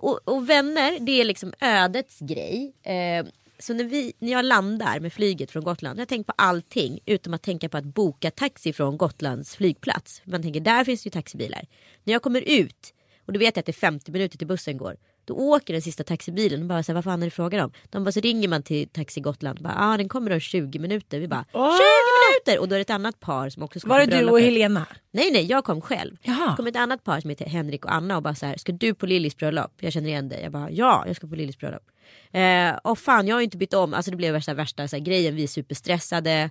Och, 0.00 0.20
och 0.24 0.50
vänner 0.50 0.98
det 1.00 1.20
är 1.20 1.24
liksom 1.24 1.52
ödets 1.60 2.18
grej. 2.20 2.74
Eh, 2.82 3.26
så 3.58 3.74
när, 3.74 3.84
vi, 3.84 4.12
när 4.18 4.32
jag 4.32 4.44
landar 4.44 5.00
med 5.00 5.12
flyget 5.12 5.50
från 5.50 5.64
Gotland. 5.64 6.00
Jag 6.00 6.08
tänkt 6.08 6.26
på 6.26 6.32
allting 6.36 6.98
utom 7.06 7.34
att 7.34 7.42
tänka 7.42 7.68
på 7.68 7.76
att 7.76 7.84
boka 7.84 8.30
taxi 8.30 8.72
från 8.72 8.98
Gotlands 8.98 9.56
flygplats. 9.56 10.22
Man 10.24 10.42
tänker 10.42 10.60
där 10.60 10.84
finns 10.84 11.02
det 11.02 11.06
ju 11.06 11.10
taxibilar. 11.10 11.66
När 12.04 12.12
jag 12.12 12.22
kommer 12.22 12.40
ut 12.40 12.94
och 13.28 13.32
då 13.32 13.38
vet 13.38 13.56
jag 13.56 13.60
att 13.60 13.66
det 13.66 13.70
är 13.70 13.74
50 13.74 14.12
minuter 14.12 14.38
till 14.38 14.46
bussen 14.46 14.76
går. 14.76 14.96
Då 15.24 15.34
åker 15.34 15.72
den 15.72 15.82
sista 15.82 16.04
taxibilen 16.04 16.60
och 16.60 16.66
bara 16.66 16.82
så 16.82 16.92
här, 16.92 16.94
vad 16.94 17.04
fan 17.04 17.22
är 17.22 17.26
det 17.26 17.30
frågan 17.30 17.64
om? 17.64 17.72
De 17.90 18.04
bara 18.04 18.12
så 18.12 18.20
ringer 18.20 18.48
man 18.48 18.62
till 18.62 18.88
Taxi 18.88 19.20
Gotland. 19.20 19.58
Ja 19.62 19.70
ah, 19.76 19.96
den 19.96 20.08
kommer 20.08 20.32
om 20.32 20.40
20 20.40 20.78
minuter. 20.78 21.20
Vi 21.20 21.28
bara 21.28 21.44
20 21.44 21.58
minuter! 21.58 22.60
Och 22.60 22.68
då 22.68 22.74
är 22.74 22.78
det 22.78 22.82
ett 22.82 22.90
annat 22.90 23.20
par 23.20 23.48
som 23.48 23.62
också 23.62 23.80
ska 23.80 23.88
Var 23.88 24.06
det 24.06 24.18
du 24.20 24.30
och. 24.30 24.40
Helena? 24.40 24.86
Nej 25.10 25.30
nej 25.32 25.46
jag 25.46 25.64
kom 25.64 25.80
själv. 25.80 26.16
Jaha. 26.22 26.50
Det 26.50 26.56
kom 26.56 26.66
ett 26.66 26.76
annat 26.76 27.04
par 27.04 27.20
som 27.20 27.30
heter 27.30 27.46
Henrik 27.46 27.84
och 27.84 27.94
Anna 27.94 28.16
och 28.16 28.22
bara 28.22 28.34
så 28.34 28.46
här, 28.46 28.56
ska 28.56 28.72
du 28.72 28.94
på 28.94 29.06
Lillis 29.06 29.36
bröllop? 29.36 29.72
Jag 29.80 29.92
känner 29.92 30.08
igen 30.08 30.28
dig. 30.28 30.42
Jag 30.42 30.52
bara 30.52 30.70
ja 30.70 31.04
jag 31.06 31.16
ska 31.16 31.26
på 31.26 31.34
Lillis 31.34 31.58
bröllop. 31.58 31.84
Eh, 32.32 32.76
och 32.82 32.98
fan 32.98 33.26
jag 33.26 33.36
har 33.36 33.40
ju 33.40 33.44
inte 33.44 33.56
bytt 33.56 33.74
om, 33.74 33.94
alltså 33.94 34.10
det 34.10 34.16
blev 34.16 34.32
värsta, 34.32 34.54
värsta 34.54 34.88
så 34.88 34.96
här, 34.96 35.04
grejen, 35.04 35.36
vi 35.36 35.42
är 35.42 35.46
superstressade. 35.46 36.50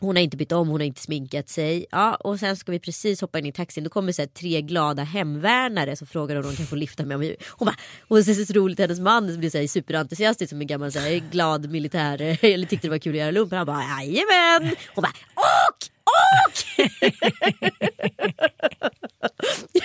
Hon 0.00 0.16
har 0.16 0.22
inte 0.22 0.36
bytt 0.36 0.52
om, 0.52 0.68
hon 0.68 0.80
har 0.80 0.86
inte 0.86 1.00
sminkat 1.00 1.48
sig. 1.48 1.86
Ja, 1.90 2.14
och 2.14 2.40
sen 2.40 2.56
ska 2.56 2.72
vi 2.72 2.78
precis 2.78 3.20
hoppa 3.20 3.38
in 3.38 3.46
i 3.46 3.52
taxin. 3.52 3.84
Då 3.84 3.90
kommer 3.90 4.12
så 4.12 4.22
här, 4.22 4.26
tre 4.26 4.62
glada 4.62 5.02
hemvärnare 5.02 5.96
som 5.96 6.06
frågar 6.06 6.36
om 6.36 6.42
de 6.42 6.56
kan 6.56 6.66
få 6.66 6.76
lyfta 6.76 7.04
med 7.04 7.18
mig. 7.18 7.36
Hon 7.48 7.66
bara, 7.66 7.76
och 8.08 8.16
det 8.16 8.28
är 8.28 8.44
så 8.44 8.52
roligt, 8.52 8.78
hennes 8.78 9.00
man 9.00 9.38
blir 9.38 9.50
så 9.50 9.58
här, 9.58 9.66
superentusiastisk 9.66 10.50
som 10.50 10.60
en 10.60 10.66
gammal 10.66 10.92
så 10.92 10.98
här, 10.98 11.30
glad 11.30 11.70
militär. 11.70 12.38
Eller 12.44 12.66
tyckte 12.66 12.86
det 12.86 12.90
var 12.90 12.98
kul 12.98 13.12
att 13.12 13.18
göra 13.18 13.30
lumpen. 13.30 13.58
Han 13.58 13.66
bara, 13.66 13.82
jajamän. 13.82 14.76
Hon 14.94 15.02
bara, 15.02 15.12
åk! 15.36 15.88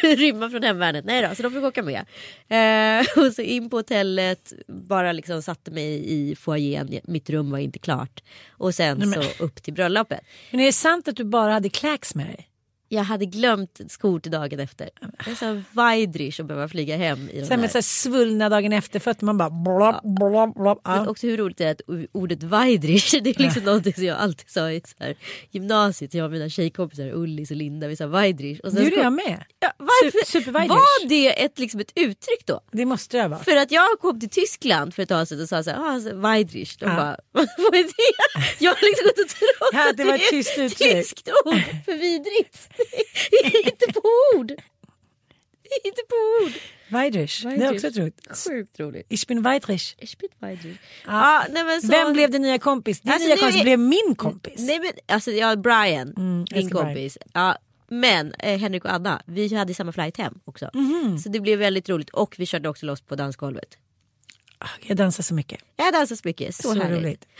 Rymma 0.15 0.49
från 0.49 0.63
hemvärnet. 0.63 1.05
Nej 1.05 1.21
då, 1.21 1.35
så 1.35 1.43
de 1.43 1.51
fick 1.51 1.63
åka 1.63 1.83
med. 1.83 2.05
Eh, 2.49 3.07
och 3.25 3.33
så 3.33 3.41
in 3.41 3.69
på 3.69 3.77
hotellet, 3.77 4.53
bara 4.67 5.11
liksom 5.11 5.41
satte 5.41 5.71
mig 5.71 6.13
i 6.13 6.35
foajén. 6.35 6.99
Mitt 7.03 7.29
rum 7.29 7.51
var 7.51 7.57
inte 7.59 7.79
klart. 7.79 8.23
Och 8.49 8.75
sen 8.75 8.97
Nej, 8.97 9.07
men- 9.07 9.23
så 9.23 9.43
upp 9.43 9.63
till 9.63 9.73
bröllopet. 9.73 10.19
Men 10.51 10.59
är 10.59 10.65
det 10.65 10.71
sant 10.73 11.07
att 11.07 11.15
du 11.15 11.23
bara 11.23 11.53
hade 11.53 11.69
kläcks 11.69 12.15
med 12.15 12.25
dig? 12.25 12.47
Jag 12.89 13.03
hade 13.03 13.25
glömt 13.25 13.79
skor 13.89 14.19
till 14.19 14.31
dagen 14.31 14.59
efter. 14.59 14.89
Det 15.25 15.31
är 15.31 15.35
så 15.35 15.61
vajdrish 15.71 16.39
att 16.41 16.45
behöva 16.47 16.67
flyga 16.69 16.97
hem 16.97 17.29
i 17.29 17.39
de 17.39 17.45
Sen 17.45 17.61
med 17.61 17.71
så 17.71 17.77
här 17.77 17.81
svullna 17.83 18.49
dagen 18.49 18.73
efter 18.73 18.99
fötter 18.99 19.25
man 19.25 19.37
bara 19.37 19.49
blop, 19.49 20.17
blop, 20.17 20.55
blop. 20.55 20.81
Men 20.85 20.95
Ja. 21.03 21.09
också 21.09 21.27
hur 21.27 21.37
roligt 21.37 21.57
det 21.57 21.65
är 21.65 21.71
att 21.71 21.81
ordet 22.11 22.43
vajdrish 22.43 23.11
det 23.21 23.29
är 23.29 23.43
liksom 23.43 23.63
någonting 23.63 23.93
som 23.93 24.03
jag 24.03 24.17
alltid 24.17 24.49
sa 24.49 24.71
i 24.71 24.81
så 24.85 25.03
här, 25.03 25.15
gymnasiet. 25.51 26.13
Jag 26.13 26.25
och 26.25 26.31
mina 26.31 26.49
tjejkompisar 26.49 27.11
Ullis 27.13 27.51
och 27.51 27.57
Linda 27.57 27.87
vi 27.87 27.95
sa 27.95 28.07
vajdrish. 28.07 28.59
Det 28.63 28.83
gjorde 28.83 28.95
jag 28.95 29.13
med. 29.13 29.43
Ja, 29.59 29.71
varför? 29.77 30.51
Var 30.51 31.07
det 31.09 31.43
ett, 31.43 31.59
liksom 31.59 31.79
ett 31.79 31.91
uttryck 31.95 32.45
då? 32.45 32.61
Det 32.71 32.85
måste 32.85 33.17
det 33.17 33.27
vara. 33.27 33.39
För 33.43 33.55
att 33.55 33.71
jag 33.71 33.99
kom 34.01 34.19
till 34.19 34.29
Tyskland 34.29 34.93
för 34.93 35.03
ett 35.03 35.09
tag 35.09 35.27
sedan 35.27 35.41
och 35.41 35.49
sa 35.49 35.63
såhär, 35.63 35.77
ah, 35.79 35.91
alltså, 35.91 36.15
Weidrich. 36.15 36.77
De 36.77 36.85
Ja. 36.85 36.95
bara, 36.95 37.17
vad 37.57 37.75
är 37.75 37.83
det? 37.83 38.43
Jag 38.59 38.71
har 38.71 38.81
liksom 38.87 39.05
gått 39.05 39.19
och 39.19 39.29
trott 39.29 39.69
Ja, 39.73 39.89
att 39.89 39.97
det 39.97 40.03
var 40.03 40.15
ett 40.15 40.29
tyskt 40.29 40.57
uttryck. 40.57 40.91
tyskt 40.91 41.29
ord 41.45 41.61
för 41.85 41.93
vidrigt. 41.97 42.69
Inte 43.63 43.93
på 43.93 44.01
ord. 44.35 44.51
Inte 45.83 46.01
på 46.09 46.45
ord. 46.45 46.51
Weidrich. 46.89 47.43
Det 47.43 47.47
är 47.49 47.57
Weidrich. 47.57 47.71
också 47.75 47.87
ett 47.87 47.97
roligt. 47.97 48.27
Sjukt 48.47 48.79
roligt. 48.79 49.05
Ich 49.09 49.27
bin 49.27 49.41
Weidrich. 49.41 49.95
Ich 49.97 50.17
bin 50.17 50.29
Weidrich. 50.39 50.77
Ja, 51.05 51.45
nej, 51.49 51.63
men 51.63 51.81
så... 51.81 51.87
Vem 51.87 52.13
blev 52.13 52.31
din 52.31 52.41
nya 52.41 52.59
kompis? 52.59 53.01
Din 53.01 53.11
Alltså, 53.11 53.27
nya 53.27 53.37
kompis 53.37 53.59
är- 53.59 53.63
blev 53.63 53.79
min 53.79 54.15
kompis. 54.17 54.53
Nej 54.59 54.79
men 54.79 54.91
alltså 55.07 55.31
ja, 55.31 55.55
Brian, 55.55 56.13
Mm, 56.17 56.45
din 56.45 56.57
älskar 56.57 56.75
Brian. 56.75 56.85
kompis. 56.85 57.17
Ja, 57.33 57.57
men 57.87 58.33
eh, 58.33 58.59
Henrik 58.59 58.85
och 58.85 58.93
Anna, 58.93 59.21
vi 59.25 59.55
hade 59.55 59.73
samma 59.73 59.91
flight 59.91 60.17
hem 60.17 60.39
också. 60.45 60.69
Mhm. 60.73 61.17
Så 61.19 61.29
det 61.29 61.39
blev 61.39 61.59
väldigt 61.59 61.89
roligt 61.89 62.09
och 62.09 62.35
vi 62.37 62.45
körde 62.45 62.69
också 62.69 62.85
loss 62.85 63.01
på 63.01 63.15
dansgolvet. 63.15 63.77
Ah, 64.57 64.67
Jag 64.81 64.97
dansar 64.97 65.23
så 65.23 65.33
mycket. 65.33 65.61
Jag 65.75 65.93
dansar 65.93 66.15
så 66.15 66.21
mycket, 66.25 66.55
så, 66.55 66.61
Så, 66.73 66.79
härligt. 66.81 66.99
roligt. 66.99 67.25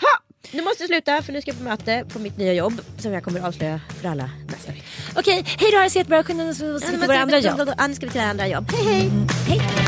Ha! 0.00 0.27
Nu 0.52 0.62
måste 0.62 0.82
jag 0.82 0.88
sluta 0.88 1.22
för 1.22 1.32
nu 1.32 1.40
ska 1.40 1.50
jag 1.50 1.58
på 1.58 1.64
möte 1.64 2.04
på 2.12 2.18
mitt 2.18 2.38
nya 2.38 2.52
jobb 2.52 2.80
som 2.98 3.12
jag 3.12 3.24
kommer 3.24 3.40
avslöja 3.40 3.80
för 4.00 4.08
alla 4.08 4.30
nästa 4.50 4.72
vecka. 4.72 4.84
Okej, 5.16 5.44
hej 5.58 5.70
då. 5.70 5.76
Ha 5.76 5.84
det 5.84 5.90
så 5.90 5.98
jättebra. 5.98 6.24
Skynda 6.24 6.48
oss 6.48 6.58
till 6.58 6.98
våra 7.06 7.18
andra 7.18 7.38
jobb. 7.38 7.70
Ja, 7.78 7.86
nu 7.86 7.94
ska 7.94 8.06
vi 8.06 8.12
till 8.12 8.20
andra 8.20 8.48
jobb. 8.48 8.70
Hej 8.72 8.84
hej! 8.86 9.10
hej. 9.48 9.87